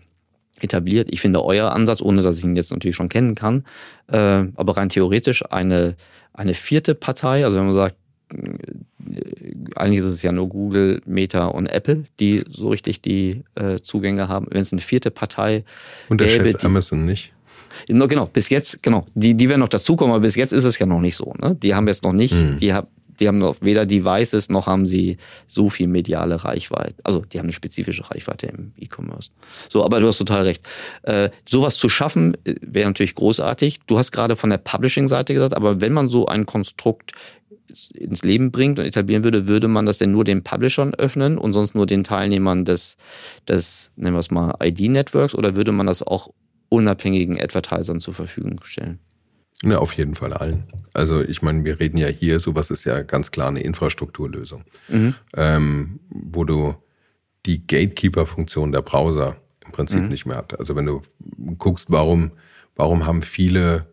etabliert. 0.61 1.09
Ich 1.11 1.21
finde 1.21 1.43
euer 1.43 1.71
Ansatz, 1.71 2.01
ohne 2.01 2.21
dass 2.21 2.37
ich 2.37 2.43
ihn 2.43 2.55
jetzt 2.55 2.71
natürlich 2.71 2.95
schon 2.95 3.09
kennen 3.09 3.35
kann, 3.35 3.65
äh, 4.07 4.17
aber 4.55 4.77
rein 4.77 4.89
theoretisch 4.89 5.43
eine, 5.51 5.95
eine 6.33 6.53
vierte 6.53 6.93
Partei, 6.93 7.45
also 7.45 7.57
wenn 7.57 7.65
man 7.65 7.73
sagt, 7.73 7.97
eigentlich 9.75 9.99
ist 9.99 10.05
es 10.05 10.21
ja 10.23 10.31
nur 10.31 10.49
Google, 10.49 11.01
Meta 11.05 11.45
und 11.47 11.67
Apple, 11.67 12.05
die 12.19 12.43
so 12.49 12.69
richtig 12.69 13.01
die 13.01 13.43
äh, 13.55 13.79
Zugänge 13.79 14.27
haben. 14.27 14.47
Wenn 14.49 14.61
es 14.61 14.71
eine 14.71 14.81
vierte 14.81 15.11
Partei 15.11 15.63
Unterschätzt 16.09 16.43
gäbe, 16.43 16.57
die, 16.57 16.65
Amazon 16.65 17.05
nicht. 17.05 17.31
Genau, 17.87 18.25
bis 18.27 18.49
jetzt, 18.49 18.81
genau, 18.81 19.05
die, 19.13 19.33
die 19.33 19.49
werden 19.49 19.59
noch 19.59 19.69
dazukommen, 19.69 20.13
aber 20.13 20.21
bis 20.21 20.35
jetzt 20.35 20.53
ist 20.53 20.63
es 20.63 20.79
ja 20.79 20.85
noch 20.85 21.01
nicht 21.01 21.15
so. 21.15 21.33
Ne? 21.41 21.55
Die 21.55 21.75
haben 21.75 21.87
jetzt 21.87 22.03
noch 22.03 22.13
nicht, 22.13 22.33
hm. 22.33 22.57
die, 22.57 22.73
haben, 22.73 22.87
die 23.19 23.27
haben 23.27 23.37
noch 23.37 23.57
weder 23.61 23.85
Devices 23.85 24.49
noch 24.49 24.67
haben 24.67 24.85
sie 24.85 25.17
so 25.45 25.69
viel 25.69 25.87
mediale 25.87 26.43
Reichweite. 26.43 26.95
Also 27.03 27.19
die 27.21 27.37
haben 27.37 27.45
eine 27.45 27.53
spezifische 27.53 28.09
Reichweite 28.09 28.47
im 28.47 28.71
E-Commerce. 28.77 29.29
So, 29.69 29.83
aber 29.83 29.99
du 29.99 30.07
hast 30.07 30.17
total 30.17 30.43
recht. 30.43 30.65
Äh, 31.03 31.29
sowas 31.47 31.75
zu 31.75 31.89
schaffen 31.89 32.35
äh, 32.45 32.55
wäre 32.61 32.87
natürlich 32.87 33.15
großartig. 33.15 33.81
Du 33.87 33.97
hast 33.97 34.11
gerade 34.11 34.35
von 34.35 34.49
der 34.49 34.57
Publishing-Seite 34.57 35.33
gesagt, 35.33 35.53
aber 35.53 35.81
wenn 35.81 35.93
man 35.93 36.07
so 36.07 36.27
ein 36.27 36.45
Konstrukt 36.45 37.11
ins 37.93 38.23
Leben 38.23 38.51
bringt 38.51 38.79
und 38.79 38.85
etablieren 38.85 39.23
würde, 39.23 39.47
würde 39.47 39.67
man 39.67 39.85
das 39.85 39.97
denn 39.97 40.11
nur 40.11 40.23
den 40.23 40.43
Publishern 40.43 40.93
öffnen 40.93 41.37
und 41.37 41.53
sonst 41.53 41.75
nur 41.75 41.85
den 41.85 42.03
Teilnehmern 42.03 42.65
des, 42.65 42.97
des 43.47 43.91
nennen 43.95 44.15
wir 44.15 44.19
es 44.19 44.31
mal, 44.31 44.55
ID-Networks 44.61 45.35
oder 45.35 45.55
würde 45.55 45.71
man 45.71 45.87
das 45.87 46.03
auch 46.03 46.29
unabhängigen 46.69 47.39
Advertisern 47.39 47.99
zur 47.99 48.13
Verfügung 48.13 48.59
stellen? 48.63 48.99
Ja, 49.63 49.79
auf 49.79 49.93
jeden 49.93 50.15
Fall 50.15 50.33
allen. 50.33 50.65
Also 50.93 51.21
ich 51.21 51.41
meine, 51.41 51.63
wir 51.63 51.79
reden 51.79 51.97
ja 51.97 52.07
hier, 52.07 52.39
sowas 52.39 52.69
ist 52.69 52.83
ja 52.83 53.01
ganz 53.03 53.31
klar 53.31 53.47
eine 53.47 53.61
Infrastrukturlösung, 53.61 54.63
mhm. 54.89 55.15
ähm, 55.35 55.99
wo 56.09 56.43
du 56.43 56.75
die 57.45 57.65
Gatekeeper-Funktion 57.65 58.71
der 58.71 58.81
Browser 58.81 59.37
im 59.65 59.71
Prinzip 59.71 60.01
mhm. 60.01 60.09
nicht 60.09 60.25
mehr 60.25 60.37
hat. 60.37 60.59
Also 60.59 60.75
wenn 60.75 60.85
du 60.85 61.01
guckst, 61.57 61.87
warum, 61.89 62.31
warum 62.75 63.05
haben 63.05 63.21
viele 63.21 63.87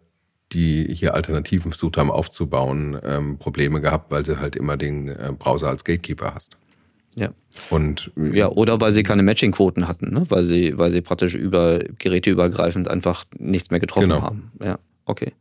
die 0.52 0.84
hier 0.94 1.14
Alternativen 1.14 1.72
versucht 1.72 1.96
haben 1.96 2.10
aufzubauen, 2.10 2.98
ähm, 3.04 3.38
Probleme 3.38 3.80
gehabt, 3.80 4.10
weil 4.10 4.24
sie 4.24 4.38
halt 4.38 4.56
immer 4.56 4.76
den 4.76 5.08
äh, 5.08 5.32
Browser 5.36 5.68
als 5.68 5.84
Gatekeeper 5.84 6.34
hast. 6.34 6.56
Ja. 7.14 7.30
Und 7.68 8.10
ja, 8.16 8.48
oder 8.48 8.80
weil 8.80 8.92
sie 8.92 9.02
keine 9.02 9.22
Matching-Quoten 9.22 9.86
hatten, 9.86 10.14
ne? 10.14 10.24
weil 10.28 10.42
sie, 10.44 10.78
weil 10.78 10.90
sie 10.90 11.02
praktisch 11.02 11.34
über 11.34 11.80
geräteübergreifend 11.98 12.88
einfach 12.88 13.24
nichts 13.38 13.70
mehr 13.70 13.80
getroffen 13.80 14.08
genau. 14.08 14.22
haben. 14.22 14.52
Ja, 14.62 14.78
okay. 15.04 15.32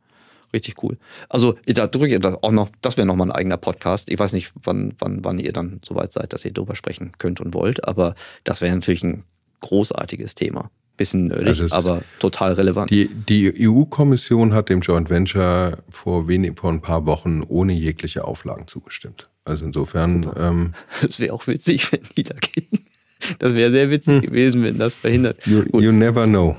Richtig 0.54 0.84
cool. 0.84 0.98
Also 1.30 1.56
da 1.66 1.88
drücke 1.88 2.18
ich 2.18 2.26
auch 2.26 2.52
noch, 2.52 2.70
das 2.82 2.98
wäre 2.98 3.08
nochmal 3.08 3.30
ein 3.30 3.36
eigener 3.36 3.56
Podcast. 3.56 4.12
Ich 4.12 4.20
weiß 4.20 4.34
nicht, 4.34 4.52
wann, 4.62 4.94
wann, 5.00 5.24
wann 5.24 5.40
ihr 5.40 5.54
dann 5.54 5.80
soweit 5.86 6.12
seid, 6.12 6.34
dass 6.34 6.44
ihr 6.44 6.52
darüber 6.52 6.76
sprechen 6.76 7.14
könnt 7.18 7.40
und 7.40 7.54
wollt, 7.54 7.88
aber 7.88 8.16
das 8.44 8.60
wäre 8.60 8.76
natürlich 8.76 9.04
ein 9.04 9.24
großartiges 9.62 10.36
Thema. 10.36 10.70
Bisschen 11.02 11.28
nerdig, 11.30 11.62
also 11.62 11.76
aber 11.76 12.04
total 12.20 12.54
relevant. 12.54 12.92
Die, 12.92 13.08
die 13.08 13.68
EU-Kommission 13.68 14.54
hat 14.54 14.70
dem 14.70 14.82
Joint 14.82 15.10
Venture 15.10 15.80
vor, 15.90 16.28
wenig, 16.28 16.60
vor 16.60 16.72
ein 16.72 16.82
paar 16.82 17.08
Wochen 17.08 17.42
ohne 17.48 17.74
jegliche 17.74 18.24
Auflagen 18.24 18.68
zugestimmt. 18.68 19.28
Also 19.44 19.66
insofern. 19.66 20.32
Ähm, 20.38 20.74
das 21.02 21.20
wäre 21.20 21.34
auch 21.34 21.48
witzig, 21.48 21.92
wenn 21.92 22.02
die 22.16 22.22
dagegen. 22.22 22.86
Das 23.40 23.56
wäre 23.56 23.72
sehr 23.72 23.90
witzig 23.90 24.14
hm. 24.14 24.22
gewesen, 24.22 24.62
wenn 24.62 24.78
das 24.78 24.94
verhindert. 24.94 25.46
You, 25.48 25.64
you 25.80 25.92
never 25.92 26.28
know. 26.28 26.56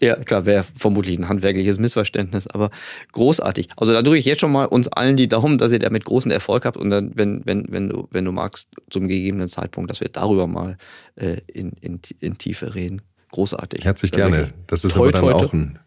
Ja, 0.00 0.16
klar, 0.16 0.44
wäre 0.44 0.64
vermutlich 0.74 1.16
ein 1.16 1.28
handwerkliches 1.28 1.78
Missverständnis, 1.78 2.48
aber 2.48 2.70
großartig. 3.12 3.68
Also 3.76 3.92
da 3.92 4.02
drücke 4.02 4.18
ich 4.18 4.24
jetzt 4.24 4.40
schon 4.40 4.50
mal 4.50 4.64
uns 4.64 4.88
allen 4.88 5.16
die 5.16 5.28
Daumen, 5.28 5.56
dass 5.56 5.70
ihr 5.70 5.78
damit 5.78 6.04
großen 6.04 6.32
Erfolg 6.32 6.64
habt 6.64 6.76
und 6.76 6.90
dann, 6.90 7.12
wenn, 7.14 7.46
wenn, 7.46 7.66
wenn, 7.68 7.90
du, 7.90 8.08
wenn 8.10 8.24
du 8.24 8.32
magst, 8.32 8.70
zum 8.90 9.06
gegebenen 9.06 9.46
Zeitpunkt, 9.46 9.90
dass 9.90 10.00
wir 10.00 10.08
darüber 10.08 10.48
mal 10.48 10.78
äh, 11.14 11.36
in, 11.46 11.74
in, 11.80 12.00
in 12.18 12.36
Tiefe 12.38 12.74
reden 12.74 13.02
großartig. 13.34 13.84
Herzlich 13.84 14.10
da 14.12 14.28
gerne. 14.28 14.52
Das 14.66 14.84
ist 14.84 14.94
toi, 14.94 15.08
aber 15.08 15.12
dann 15.12 15.22
toi, 15.22 15.32
auch 15.32 15.52
ein 15.52 15.78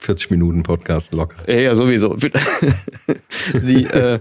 40 0.00 0.30
Minuten 0.30 0.62
Podcast 0.62 1.12
locker. 1.12 1.36
Ja, 1.46 1.60
ja 1.60 1.74
sowieso. 1.74 2.16
Sie, 3.62 3.84
äh, 3.84 4.20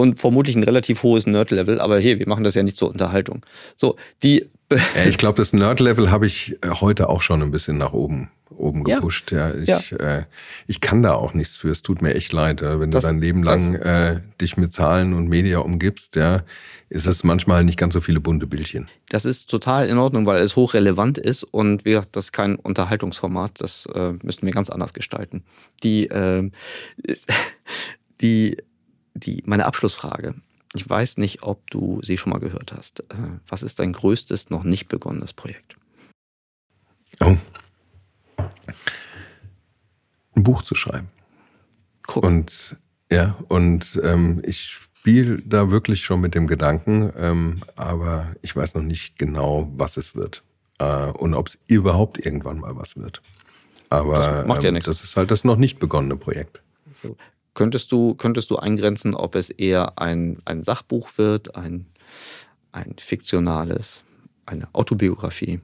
und 0.00 0.18
vermutlich 0.18 0.56
ein 0.56 0.64
relativ 0.64 1.02
hohes 1.02 1.26
Nerd-Level, 1.26 1.80
aber 1.80 1.98
hier, 1.98 2.18
wir 2.18 2.28
machen 2.28 2.44
das 2.44 2.54
ja 2.54 2.62
nicht 2.62 2.76
zur 2.76 2.88
Unterhaltung. 2.88 3.44
So, 3.76 3.96
die. 4.22 4.48
Ich 5.08 5.18
glaube, 5.18 5.36
das 5.36 5.52
Nerd-Level 5.52 6.12
habe 6.12 6.26
ich 6.26 6.56
heute 6.64 7.08
auch 7.08 7.22
schon 7.22 7.42
ein 7.42 7.50
bisschen 7.50 7.76
nach 7.76 7.92
oben 7.92 8.30
oben 8.60 8.84
gepusht. 8.84 9.32
Ja, 9.32 9.54
ja 9.54 9.78
ich, 9.78 9.90
ja. 9.90 9.96
Äh, 9.96 10.24
ich 10.66 10.80
kann 10.80 11.02
da 11.02 11.14
auch 11.14 11.34
nichts 11.34 11.56
für. 11.56 11.70
Es 11.70 11.82
tut 11.82 12.02
mir 12.02 12.14
echt 12.14 12.32
leid, 12.32 12.62
wenn 12.62 12.90
das, 12.90 13.04
du 13.04 13.08
dein 13.08 13.20
Leben 13.20 13.42
lang 13.42 13.74
äh, 13.74 14.20
dich 14.40 14.56
mit 14.56 14.72
Zahlen 14.72 15.14
und 15.14 15.28
Media 15.28 15.58
umgibst. 15.58 16.16
Ja, 16.16 16.42
ist 16.88 17.06
es 17.06 17.24
manchmal 17.24 17.64
nicht 17.64 17.78
ganz 17.78 17.94
so 17.94 18.00
viele 18.00 18.20
bunte 18.20 18.46
Bildchen. 18.46 18.88
Das 19.08 19.24
ist 19.24 19.50
total 19.50 19.88
in 19.88 19.98
Ordnung, 19.98 20.26
weil 20.26 20.42
es 20.42 20.56
hochrelevant 20.56 21.18
ist 21.18 21.42
und 21.44 21.84
wie 21.84 21.90
gesagt, 21.90 22.16
das 22.16 22.26
ist 22.26 22.32
kein 22.32 22.56
Unterhaltungsformat. 22.56 23.60
Das 23.60 23.86
äh, 23.94 24.12
müssten 24.22 24.46
wir 24.46 24.52
ganz 24.52 24.70
anders 24.70 24.92
gestalten. 24.92 25.42
Die, 25.82 26.06
äh, 26.06 26.50
die, 28.20 28.56
die, 29.14 29.42
meine 29.46 29.66
Abschlussfrage. 29.66 30.34
Ich 30.74 30.88
weiß 30.88 31.16
nicht, 31.16 31.42
ob 31.42 31.68
du 31.70 32.00
sie 32.02 32.16
schon 32.16 32.32
mal 32.32 32.38
gehört 32.38 32.72
hast. 32.72 33.00
Äh, 33.00 33.38
was 33.48 33.62
ist 33.62 33.80
dein 33.80 33.92
größtes 33.92 34.50
noch 34.50 34.62
nicht 34.62 34.88
begonnenes 34.88 35.32
Projekt? 35.32 35.76
Oh, 37.20 37.36
ein 40.40 40.42
Buch 40.42 40.62
zu 40.62 40.74
schreiben. 40.74 41.08
Cool. 42.14 42.24
Und 42.24 42.76
ja, 43.10 43.36
und 43.48 44.00
ähm, 44.02 44.42
ich 44.44 44.80
spiele 45.00 45.40
da 45.42 45.70
wirklich 45.70 46.02
schon 46.04 46.20
mit 46.20 46.34
dem 46.34 46.46
Gedanken, 46.46 47.12
ähm, 47.16 47.56
aber 47.76 48.34
ich 48.42 48.54
weiß 48.54 48.74
noch 48.74 48.82
nicht 48.82 49.18
genau, 49.18 49.70
was 49.76 49.96
es 49.96 50.14
wird. 50.14 50.42
Äh, 50.78 51.06
und 51.06 51.34
ob 51.34 51.48
es 51.48 51.58
überhaupt 51.66 52.24
irgendwann 52.24 52.58
mal 52.58 52.76
was 52.76 52.96
wird. 52.96 53.20
Aber 53.88 54.16
das, 54.16 54.46
macht 54.46 54.62
ja 54.62 54.70
ähm, 54.70 54.80
das 54.80 55.02
ist 55.02 55.16
halt 55.16 55.30
das 55.30 55.44
noch 55.44 55.56
nicht 55.56 55.78
begonnene 55.80 56.16
Projekt. 56.16 56.62
So. 56.94 57.16
Könntest 57.54 57.90
du, 57.92 58.14
könntest 58.14 58.50
du 58.50 58.56
eingrenzen, 58.56 59.14
ob 59.14 59.34
es 59.34 59.50
eher 59.50 59.98
ein, 59.98 60.38
ein 60.44 60.62
Sachbuch 60.62 61.10
wird, 61.16 61.56
ein, 61.56 61.86
ein 62.72 62.94
fiktionales, 62.98 64.04
eine 64.46 64.68
Autobiografie? 64.72 65.60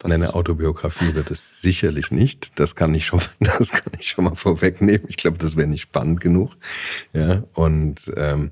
Was? 0.00 0.12
Eine 0.12 0.34
Autobiografie 0.34 1.14
wird 1.14 1.30
es 1.30 1.62
sicherlich 1.62 2.10
nicht. 2.10 2.58
Das 2.58 2.74
kann 2.74 2.94
ich 2.94 3.06
schon, 3.06 3.22
das 3.40 3.70
kann 3.70 3.92
ich 3.98 4.08
schon 4.08 4.24
mal 4.24 4.36
vorwegnehmen. 4.36 5.06
Ich 5.08 5.16
glaube, 5.16 5.38
das 5.38 5.56
wäre 5.56 5.68
nicht 5.68 5.82
spannend 5.82 6.20
genug. 6.20 6.56
Ja, 7.12 7.44
und 7.54 8.00
ähm, 8.16 8.50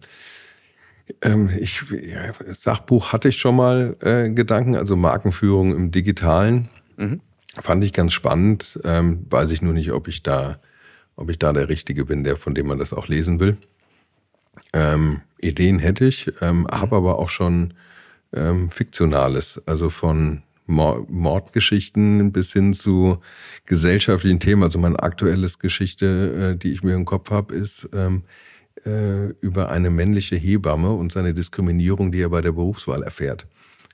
ähm, 1.20 1.50
ich, 1.58 1.82
ja, 1.90 2.32
Sachbuch 2.46 3.12
hatte 3.12 3.28
ich 3.28 3.36
schon 3.36 3.56
mal 3.56 3.96
äh, 4.00 4.30
Gedanken, 4.30 4.76
also 4.76 4.96
Markenführung 4.96 5.74
im 5.74 5.90
Digitalen. 5.90 6.68
Mhm. 6.96 7.20
Fand 7.60 7.84
ich 7.84 7.92
ganz 7.92 8.12
spannend. 8.12 8.80
Ähm, 8.84 9.26
weiß 9.28 9.50
ich 9.50 9.62
nur 9.62 9.74
nicht, 9.74 9.92
ob 9.92 10.08
ich 10.08 10.22
da, 10.22 10.58
ob 11.16 11.30
ich 11.30 11.38
da 11.38 11.52
der 11.52 11.68
Richtige 11.68 12.04
bin, 12.04 12.24
der 12.24 12.36
von 12.36 12.54
dem 12.54 12.66
man 12.66 12.78
das 12.78 12.92
auch 12.92 13.08
lesen 13.08 13.40
will. 13.40 13.56
Ähm, 14.72 15.20
Ideen 15.40 15.78
hätte 15.78 16.06
ich, 16.06 16.30
ähm, 16.40 16.60
mhm. 16.60 16.66
habe 16.68 16.96
aber 16.96 17.18
auch 17.18 17.28
schon 17.28 17.74
ähm, 18.32 18.70
Fiktionales, 18.70 19.60
also 19.66 19.90
von 19.90 20.42
Mordgeschichten 20.66 22.32
bis 22.32 22.52
hin 22.52 22.72
zu 22.72 23.18
gesellschaftlichen 23.66 24.40
Themen. 24.40 24.62
Also 24.62 24.78
meine 24.78 25.02
aktuelles 25.02 25.58
Geschichte, 25.58 26.54
äh, 26.54 26.58
die 26.58 26.72
ich 26.72 26.82
mir 26.82 26.94
im 26.94 27.04
Kopf 27.04 27.30
habe, 27.30 27.54
ist 27.54 27.88
ähm, 27.92 28.22
äh, 28.86 29.28
über 29.40 29.68
eine 29.68 29.90
männliche 29.90 30.36
Hebamme 30.36 30.90
und 30.92 31.12
seine 31.12 31.34
Diskriminierung, 31.34 32.12
die 32.12 32.22
er 32.22 32.30
bei 32.30 32.40
der 32.40 32.52
Berufswahl 32.52 33.02
erfährt. 33.02 33.46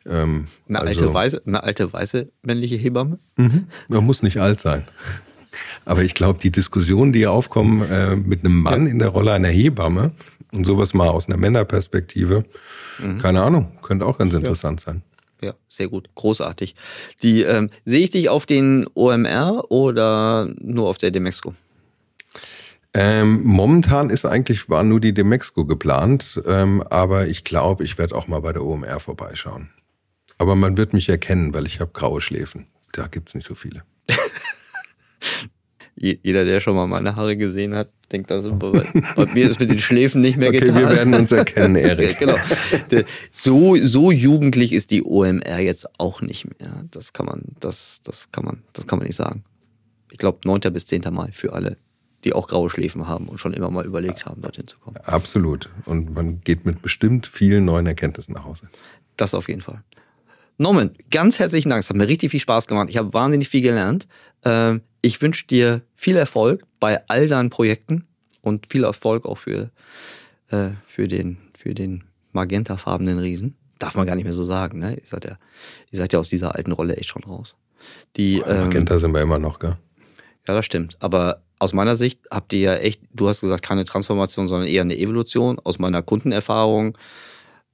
Ähm, 0.06 0.46
eine, 0.68 0.80
also, 0.80 0.90
alte 0.90 1.14
weiße, 1.14 1.42
eine 1.44 1.62
alte 1.62 1.92
weiße 1.92 2.30
männliche 2.42 2.76
Hebamme? 2.76 3.18
Mhm. 3.36 3.66
Man 3.88 4.04
muss 4.04 4.22
nicht 4.22 4.38
alt 4.38 4.60
sein. 4.60 4.84
Aber 5.84 6.02
ich 6.02 6.14
glaube, 6.14 6.38
die 6.38 6.50
Diskussionen, 6.50 7.12
die 7.12 7.26
aufkommen 7.26 7.82
äh, 7.90 8.16
mit 8.16 8.44
einem 8.44 8.60
Mann 8.60 8.86
in 8.86 8.98
der 8.98 9.08
Rolle 9.08 9.32
einer 9.32 9.48
Hebamme 9.48 10.12
und 10.52 10.64
sowas 10.64 10.94
mal 10.94 11.08
aus 11.08 11.26
einer 11.26 11.36
Männerperspektive, 11.36 12.44
mhm. 12.98 13.18
keine 13.18 13.42
Ahnung, 13.42 13.72
könnte 13.82 14.06
auch 14.06 14.18
ganz 14.18 14.34
interessant 14.34 14.80
ja. 14.80 14.86
sein. 14.86 15.02
Ja, 15.42 15.54
sehr 15.68 15.88
gut. 15.88 16.10
Großartig. 16.14 16.74
Die, 17.22 17.42
ähm, 17.42 17.70
sehe 17.84 18.04
ich 18.04 18.10
dich 18.10 18.28
auf 18.28 18.44
den 18.44 18.86
OMR 18.94 19.70
oder 19.70 20.52
nur 20.60 20.88
auf 20.88 20.98
der 20.98 21.10
Demexco? 21.10 21.54
Ähm, 22.92 23.42
momentan 23.44 24.10
ist 24.10 24.26
eigentlich, 24.26 24.68
war 24.68 24.82
nur 24.82 25.00
die 25.00 25.14
Demexco 25.14 25.64
geplant, 25.64 26.40
ähm, 26.44 26.82
aber 26.82 27.28
ich 27.28 27.44
glaube, 27.44 27.84
ich 27.84 27.98
werde 27.98 28.16
auch 28.16 28.26
mal 28.26 28.40
bei 28.40 28.52
der 28.52 28.64
OMR 28.64 28.98
vorbeischauen. 29.00 29.70
Aber 30.38 30.56
man 30.56 30.76
wird 30.76 30.92
mich 30.92 31.08
erkennen, 31.08 31.54
weil 31.54 31.66
ich 31.66 31.80
habe 31.80 31.92
graue 31.92 32.20
Schläfen. 32.20 32.66
Da 32.92 33.06
gibt 33.06 33.28
es 33.28 33.34
nicht 33.34 33.46
so 33.46 33.54
viele. 33.54 33.84
Jeder, 36.02 36.46
der 36.46 36.60
schon 36.60 36.74
mal 36.76 36.86
meine 36.86 37.14
Haare 37.14 37.36
gesehen 37.36 37.74
hat, 37.74 37.90
denkt 38.10 38.32
also, 38.32 38.54
bei, 38.54 38.86
bei 39.16 39.26
mir 39.26 39.50
ist 39.50 39.60
mit 39.60 39.68
den 39.68 39.78
Schläfen 39.78 40.22
nicht 40.22 40.38
mehr 40.38 40.48
okay, 40.48 40.60
getan. 40.60 40.76
Wir 40.76 40.88
werden 40.88 41.12
uns 41.12 41.30
erkennen, 41.30 41.76
Erik. 41.76 42.18
genau. 42.18 42.36
So, 43.30 43.76
so 43.76 44.10
jugendlich 44.10 44.72
ist 44.72 44.92
die 44.92 45.04
OMR 45.04 45.58
jetzt 45.58 45.86
auch 45.98 46.22
nicht 46.22 46.46
mehr. 46.58 46.86
Das 46.90 47.12
kann 47.12 47.26
man, 47.26 47.42
das, 47.60 48.00
das 48.02 48.32
kann 48.32 48.46
man, 48.46 48.62
das 48.72 48.86
kann 48.86 48.98
man 48.98 49.08
nicht 49.08 49.16
sagen. 49.16 49.44
Ich 50.10 50.16
glaube, 50.16 50.38
9. 50.46 50.60
bis 50.72 50.86
10. 50.86 51.02
Mai 51.12 51.32
für 51.32 51.52
alle, 51.52 51.76
die 52.24 52.32
auch 52.32 52.48
graue 52.48 52.70
Schläfen 52.70 53.06
haben 53.06 53.28
und 53.28 53.36
schon 53.36 53.52
immer 53.52 53.70
mal 53.70 53.84
überlegt 53.84 54.24
haben, 54.24 54.40
dorthin 54.40 54.66
zu 54.66 54.78
kommen. 54.78 54.96
Absolut. 55.04 55.68
Und 55.84 56.14
man 56.14 56.40
geht 56.40 56.64
mit 56.64 56.80
bestimmt 56.80 57.26
vielen 57.26 57.66
neuen 57.66 57.86
Erkenntnissen 57.86 58.32
nach 58.32 58.46
Hause. 58.46 58.70
Das 59.18 59.34
auf 59.34 59.48
jeden 59.48 59.60
Fall. 59.60 59.82
Norman, 60.56 60.92
ganz 61.10 61.38
herzlichen 61.38 61.68
Dank. 61.68 61.80
Es 61.80 61.90
hat 61.90 61.96
mir 61.96 62.08
richtig 62.08 62.30
viel 62.30 62.40
Spaß 62.40 62.66
gemacht. 62.66 62.88
Ich 62.88 62.96
habe 62.96 63.12
wahnsinnig 63.12 63.50
viel 63.50 63.62
gelernt. 63.62 64.08
Ähm, 64.44 64.80
ich 65.02 65.20
wünsche 65.22 65.46
dir 65.46 65.82
viel 65.96 66.16
Erfolg 66.16 66.64
bei 66.78 67.06
all 67.08 67.28
deinen 67.28 67.50
Projekten 67.50 68.06
und 68.40 68.66
viel 68.66 68.84
Erfolg 68.84 69.26
auch 69.26 69.38
für, 69.38 69.70
äh, 70.48 70.70
für, 70.84 71.08
den, 71.08 71.38
für 71.56 71.74
den 71.74 72.04
magentafarbenen 72.32 73.18
Riesen. 73.18 73.56
Darf 73.78 73.94
man 73.94 74.06
gar 74.06 74.14
nicht 74.14 74.24
mehr 74.24 74.34
so 74.34 74.44
sagen, 74.44 74.78
ne? 74.78 74.94
Ihr 74.94 75.06
seid 75.06 75.24
ja, 75.24 75.38
ihr 75.90 75.98
seid 75.98 76.12
ja 76.12 76.18
aus 76.18 76.28
dieser 76.28 76.54
alten 76.54 76.72
Rolle 76.72 76.96
echt 76.96 77.08
schon 77.08 77.24
raus. 77.24 77.56
Die, 78.16 78.38
ähm, 78.46 78.64
Magenta 78.64 78.98
sind 78.98 79.12
wir 79.12 79.22
immer 79.22 79.38
noch, 79.38 79.58
gell? 79.58 79.76
Ja, 80.46 80.54
das 80.54 80.66
stimmt. 80.66 80.96
Aber 81.00 81.42
aus 81.58 81.72
meiner 81.72 81.96
Sicht 81.96 82.20
habt 82.30 82.52
ihr 82.52 82.60
ja 82.60 82.74
echt, 82.74 83.00
du 83.12 83.28
hast 83.28 83.40
gesagt, 83.40 83.64
keine 83.64 83.84
Transformation, 83.84 84.48
sondern 84.48 84.68
eher 84.68 84.82
eine 84.82 84.98
Evolution. 84.98 85.58
Aus 85.58 85.78
meiner 85.78 86.02
Kundenerfahrung 86.02 86.96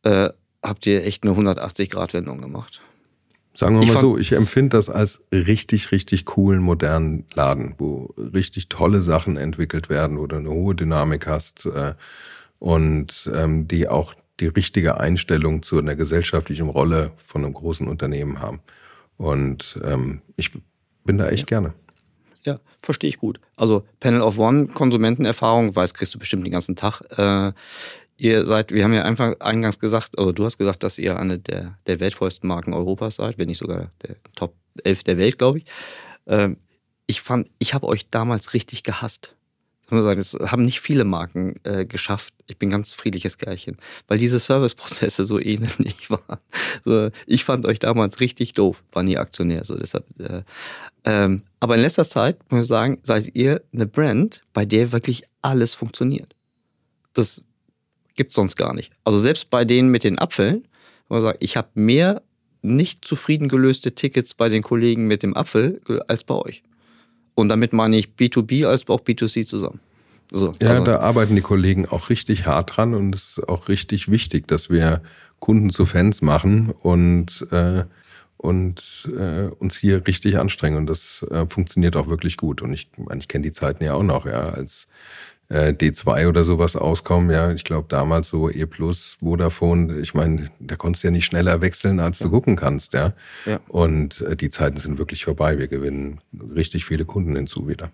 äh, 0.03 0.31
habt 0.63 0.87
ihr 0.87 1.05
echt 1.05 1.25
eine 1.25 1.33
180-Grad-Wendung 1.35 2.41
gemacht. 2.41 2.83
Sagen 3.57 3.81
wir 3.81 3.87
mal 3.87 3.99
so, 3.99 4.19
ich 4.19 4.33
empfinde 4.33 4.77
das 4.77 4.91
als 4.91 5.23
richtig, 5.33 5.91
richtig 5.91 6.27
coolen, 6.27 6.61
modernen 6.61 7.25
Laden, 7.35 7.75
wo 7.79 8.15
richtig 8.19 8.69
tolle 8.69 9.01
Sachen 9.01 9.39
entwickelt 9.39 9.89
werden, 9.89 10.19
wo 10.19 10.27
du 10.27 10.37
eine 10.37 10.51
hohe 10.51 10.75
Dynamik 10.75 11.27
hast 11.27 11.65
äh, 11.65 11.95
und 12.59 13.31
ähm, 13.35 13.67
die 13.67 13.89
auch 13.89 14.15
die 14.41 14.49
richtige 14.49 15.01
Einstellung 15.01 15.63
zu 15.63 15.79
einer 15.79 15.97
gesellschaftlichen 15.97 16.69
Rolle 16.69 17.13
von 17.25 17.45
einem 17.45 17.55
großen 17.55 17.89
Unternehmen 17.89 18.41
haben. 18.41 18.61
Und 19.17 19.81
ähm, 19.83 20.21
ich 20.37 20.51
bin 21.05 21.17
da 21.17 21.29
echt 21.29 21.51
ja. 21.51 21.61
gerne. 21.61 21.73
Ja, 22.43 22.61
verstehe 22.83 23.09
ich 23.09 23.19
gut. 23.19 23.41
Also 23.57 23.85
Panel 24.01 24.21
of 24.21 24.39
One, 24.39 24.67
Konsumentenerfahrung, 24.69 25.75
weiß, 25.75 25.95
kriegst 25.95 26.15
du 26.15 26.19
bestimmt 26.19 26.45
den 26.45 26.53
ganzen 26.53 26.77
Tag. 26.77 27.01
Äh, 27.17 27.53
Ihr 28.19 28.45
seid, 28.47 28.73
wir 28.73 28.85
haben 28.85 28.95
ja 28.95 29.03
einfach 29.03 29.39
eingangs 29.41 29.79
gesagt, 29.79 30.19
oder 30.19 30.33
du 30.33 30.45
hast 30.45 30.59
gesagt, 30.59 30.83
dass 30.83 30.99
ihr 30.99 31.19
eine 31.19 31.39
der, 31.39 31.77
der 31.87 32.01
wertvollsten 32.01 32.49
Marken 32.49 32.73
Europas 32.73 33.17
seid, 33.17 33.37
wenn 33.39 33.49
nicht 33.49 33.59
sogar 33.59 33.91
der 34.03 34.17
Top 34.35 34.55
11 34.85 35.05
der 35.05 35.19
Welt, 35.19 35.39
glaube 35.39 35.59
ich. 35.59 35.65
Ähm, 36.27 36.57
ich 37.07 37.21
fand, 37.21 37.49
ich 37.59 37.75
habe 37.75 37.87
euch 37.87 38.09
damals 38.11 38.55
richtig 38.55 38.83
gehasst. 38.83 39.37
Es 39.89 40.35
haben 40.35 40.65
nicht 40.65 40.81
viele 40.81 41.05
Marken 41.05 41.61
äh, 41.63 41.87
geschafft. 41.87 42.35
Ich 42.49 42.59
bin 42.59 42.71
ganz 42.71 42.93
friedliches 42.93 43.39
Kerlchen, 43.39 43.77
weil 44.09 44.19
diese 44.19 44.41
Serviceprozesse 44.41 45.25
so 45.25 45.39
ähnlich 45.39 46.11
waren. 46.11 46.41
So, 46.85 47.11
ich 47.27 47.45
fand 47.45 47.67
euch 47.67 47.79
damals 47.79 48.19
richtig 48.19 48.53
doof, 48.55 48.83
war 48.91 49.05
nie 49.05 49.17
Aktionär. 49.17 49.65
So 49.65 49.77
deshalb. 49.77 50.05
Äh, 50.19 50.43
ähm, 51.05 51.43
aber 51.61 51.77
in 51.77 51.83
letzter 51.83 52.07
Zeit 52.07 52.39
muss 52.51 52.63
ich 52.63 52.69
sagen, 52.69 52.99
seid 53.03 53.37
ihr 53.37 53.63
eine 53.73 53.87
Brand, 53.87 54.43
bei 54.53 54.65
der 54.65 54.91
wirklich 54.91 55.23
alles 55.41 55.77
funktioniert. 55.77 56.35
Das 57.13 57.45
Gibt 58.17 58.33
sonst 58.33 58.57
gar 58.57 58.75
nicht. 58.75 58.93
Also 59.05 59.19
selbst 59.19 59.51
bei 59.51 59.65
denen 59.65 59.91
mit 59.91 60.05
den 60.05 60.19
Apfeln, 60.19 60.67
man 61.09 61.21
sagt, 61.21 61.43
ich 61.43 61.57
habe 61.57 61.69
mehr 61.75 62.23
nicht 62.63 63.05
zufrieden 63.05 63.49
gelöste 63.49 63.95
Tickets 63.95 64.35
bei 64.35 64.49
den 64.49 64.63
Kollegen 64.63 65.07
mit 65.07 65.23
dem 65.23 65.37
Apfel 65.37 65.81
als 66.09 66.25
bei 66.25 66.35
euch. 66.35 66.63
Und 67.35 67.51
damit 67.51 67.73
meine 67.73 67.97
ich 67.97 68.09
B2B 68.19 68.67
als 68.67 68.89
auch 68.89 69.01
B2C 69.01 69.47
zusammen. 69.47 69.81
So, 70.33 70.53
ja, 70.61 70.71
also. 70.71 70.85
da 70.85 71.01
arbeiten 71.01 71.37
die 71.37 71.43
Kollegen 71.43 71.87
auch 71.87 72.11
richtig 72.11 72.47
hart 72.47 72.77
dran 72.77 72.95
und 72.95 73.15
es 73.15 73.39
ist 73.39 73.49
auch 73.49 73.69
richtig 73.69 74.11
wichtig, 74.11 74.49
dass 74.49 74.71
wir 74.71 75.03
Kunden 75.39 75.71
zu 75.71 75.87
Fans 75.87 76.23
machen 76.23 76.75
und, 76.81 77.47
äh, 77.53 77.85
und 78.37 79.09
äh, 79.17 79.49
uns 79.59 79.77
hier 79.77 80.07
richtig 80.07 80.39
anstrengen. 80.39 80.79
Und 80.79 80.87
das 80.87 81.25
äh, 81.31 81.47
funktioniert 81.47 81.95
auch 81.95 82.09
wirklich 82.09 82.37
gut. 82.37 82.63
Und 82.63 82.73
ich, 82.73 82.89
ich 83.19 83.29
kenne 83.29 83.43
die 83.43 83.53
Zeiten 83.53 83.85
ja 83.85 83.95
auch 83.95 84.03
noch, 84.03 84.27
ja, 84.27 84.49
als 84.49 84.89
äh, 85.49 85.73
D2 85.73 86.29
oder 86.29 86.45
sowas 86.45 86.77
auskommen. 86.77 87.31
Ja, 87.31 87.53
ich 87.53 87.65
glaube 87.65 87.87
damals 87.89 88.29
so 88.29 88.51
E 88.51 88.67
Plus, 88.67 89.17
Vodafone, 89.21 90.01
ich 90.01 90.15
meine, 90.15 90.51
da 90.59 90.77
konntest 90.77 91.05
du 91.05 91.09
ja 91.09 91.13
nicht 91.13 91.27
schneller 91.27 91.61
wechseln, 91.61 92.01
als 92.01 92.19
du 92.19 92.31
gucken 92.31 92.57
kannst, 92.57 92.93
ja. 92.93 93.13
ja. 93.45 93.61
Und 93.69 94.21
äh, 94.23 94.37
die 94.37 94.51
Zeiten 94.51 94.79
sind 94.79 94.99
wirklich 94.99 95.25
vorbei. 95.25 95.59
Wir 95.59 95.69
gewinnen 95.69 96.21
richtig 96.55 96.85
viele 96.85 97.05
Kunden 97.05 97.37
hinzu 97.37 97.69
wieder. 97.69 97.91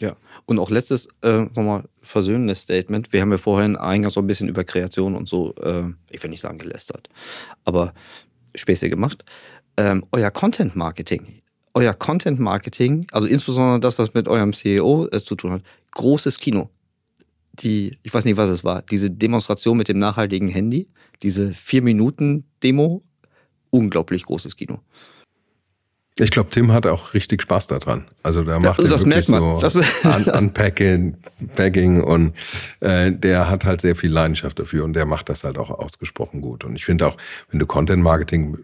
Ja, 0.00 0.16
und 0.46 0.58
auch 0.58 0.70
letztes, 0.70 1.08
äh, 1.22 1.42
nochmal 1.54 1.84
versöhnendes 2.00 2.62
Statement. 2.62 3.12
Wir 3.12 3.20
haben 3.20 3.32
ja 3.32 3.38
vorhin 3.38 3.76
eingangs 3.76 4.14
so 4.14 4.20
ein 4.20 4.26
bisschen 4.26 4.48
über 4.48 4.64
Kreation 4.64 5.14
und 5.14 5.28
so, 5.28 5.54
äh, 5.56 5.84
ich 6.08 6.22
will 6.22 6.30
nicht 6.30 6.40
sagen 6.40 6.58
gelästert, 6.58 7.10
aber 7.64 7.92
Späße 8.54 8.88
gemacht. 8.88 9.24
Ähm, 9.76 10.04
euer 10.10 10.30
Content 10.30 10.74
Marketing, 10.74 11.26
euer 11.74 11.92
Content 11.92 12.40
Marketing, 12.40 13.06
also 13.12 13.26
insbesondere 13.26 13.78
das, 13.78 13.98
was 13.98 14.14
mit 14.14 14.26
eurem 14.26 14.54
CEO 14.54 15.06
äh, 15.12 15.22
zu 15.22 15.36
tun 15.36 15.52
hat, 15.52 15.62
großes 15.92 16.38
Kino. 16.38 16.70
Die, 17.54 17.98
ich 18.02 18.14
weiß 18.14 18.24
nicht, 18.24 18.36
was 18.36 18.48
es 18.50 18.62
war, 18.64 18.82
diese 18.82 19.10
Demonstration 19.10 19.76
mit 19.76 19.88
dem 19.88 19.98
nachhaltigen 19.98 20.48
Handy, 20.48 20.88
diese 21.22 21.52
vier 21.52 21.82
Minuten 21.82 22.44
Demo, 22.62 23.02
unglaublich 23.70 24.24
großes 24.24 24.56
Kino. 24.56 24.80
Ich 26.18 26.30
glaube, 26.30 26.50
Tim 26.50 26.70
hat 26.72 26.86
auch 26.86 27.14
richtig 27.14 27.40
Spaß 27.42 27.68
daran. 27.68 28.04
Also 28.22 28.44
da 28.44 28.58
macht 28.58 28.78
Ja, 28.78 28.84
er 28.84 28.90
das 28.90 29.06
wirklich 29.06 29.28
merkt 29.28 29.28
man. 29.30 29.40
so 29.40 29.60
Das- 29.60 30.04
Un 30.04 30.24
Unpacking 30.44 31.16
Packing 31.56 32.02
und 32.02 32.34
äh, 32.80 33.10
der 33.10 33.48
hat 33.48 33.64
halt 33.64 33.80
sehr 33.80 33.96
viel 33.96 34.10
Leidenschaft 34.12 34.58
dafür 34.58 34.84
und 34.84 34.92
der 34.92 35.06
macht 35.06 35.28
das 35.30 35.44
halt 35.44 35.56
auch 35.56 35.70
ausgesprochen 35.70 36.42
gut. 36.42 36.64
Und 36.64 36.76
ich 36.76 36.84
finde 36.84 37.06
auch, 37.06 37.16
wenn 37.50 37.58
du 37.58 37.64
Content 37.66 38.02
Marketing 38.02 38.58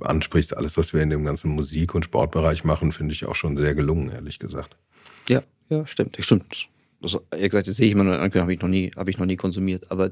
äh, 0.00 0.04
ansprichst, 0.04 0.56
alles, 0.56 0.76
was 0.78 0.92
wir 0.92 1.02
in 1.02 1.10
dem 1.10 1.24
ganzen 1.24 1.50
Musik- 1.50 1.94
und 1.94 2.04
Sportbereich 2.04 2.62
machen, 2.62 2.92
finde 2.92 3.14
ich 3.14 3.26
auch 3.26 3.34
schon 3.34 3.56
sehr 3.56 3.74
gelungen, 3.74 4.08
ehrlich 4.10 4.38
gesagt. 4.38 4.76
Ja, 5.28 5.42
ja, 5.70 5.86
stimmt, 5.88 6.16
stimmt. 6.20 6.68
Das, 7.00 7.16
ehrlich 7.30 7.50
gesagt, 7.50 7.68
das 7.68 7.76
sehe 7.76 7.86
ich 7.86 7.92
immer 7.92 8.04
nur 8.04 8.14
in 8.14 8.20
Ankündigung, 8.20 8.42
habe 8.42 8.54
ich 8.54 8.60
noch 8.60 8.68
nie, 8.68 8.92
habe 8.96 9.10
ich 9.10 9.18
noch 9.18 9.26
nie 9.26 9.36
konsumiert. 9.36 9.90
Aber 9.90 10.10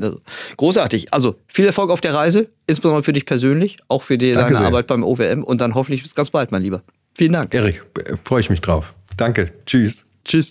also, 0.00 0.20
großartig. 0.56 1.12
Also 1.12 1.36
viel 1.46 1.66
Erfolg 1.66 1.90
auf 1.90 2.00
der 2.00 2.14
Reise, 2.14 2.48
insbesondere 2.66 3.02
für 3.02 3.12
dich 3.12 3.26
persönlich, 3.26 3.78
auch 3.88 4.02
für 4.02 4.18
die, 4.18 4.32
Danke 4.32 4.54
deine 4.54 4.58
sehr. 4.58 4.66
Arbeit 4.66 4.86
beim 4.86 5.04
OWM 5.04 5.44
und 5.44 5.60
dann 5.60 5.74
hoffentlich 5.74 6.02
bis 6.02 6.14
ganz 6.14 6.30
bald, 6.30 6.52
mein 6.52 6.62
Lieber. 6.62 6.82
Vielen 7.14 7.32
Dank. 7.32 7.54
Erik, 7.54 7.84
freue 8.24 8.40
ich 8.40 8.50
mich 8.50 8.60
drauf. 8.60 8.94
Danke. 9.16 9.52
Tschüss. 9.66 10.04
Tschüss. 10.24 10.50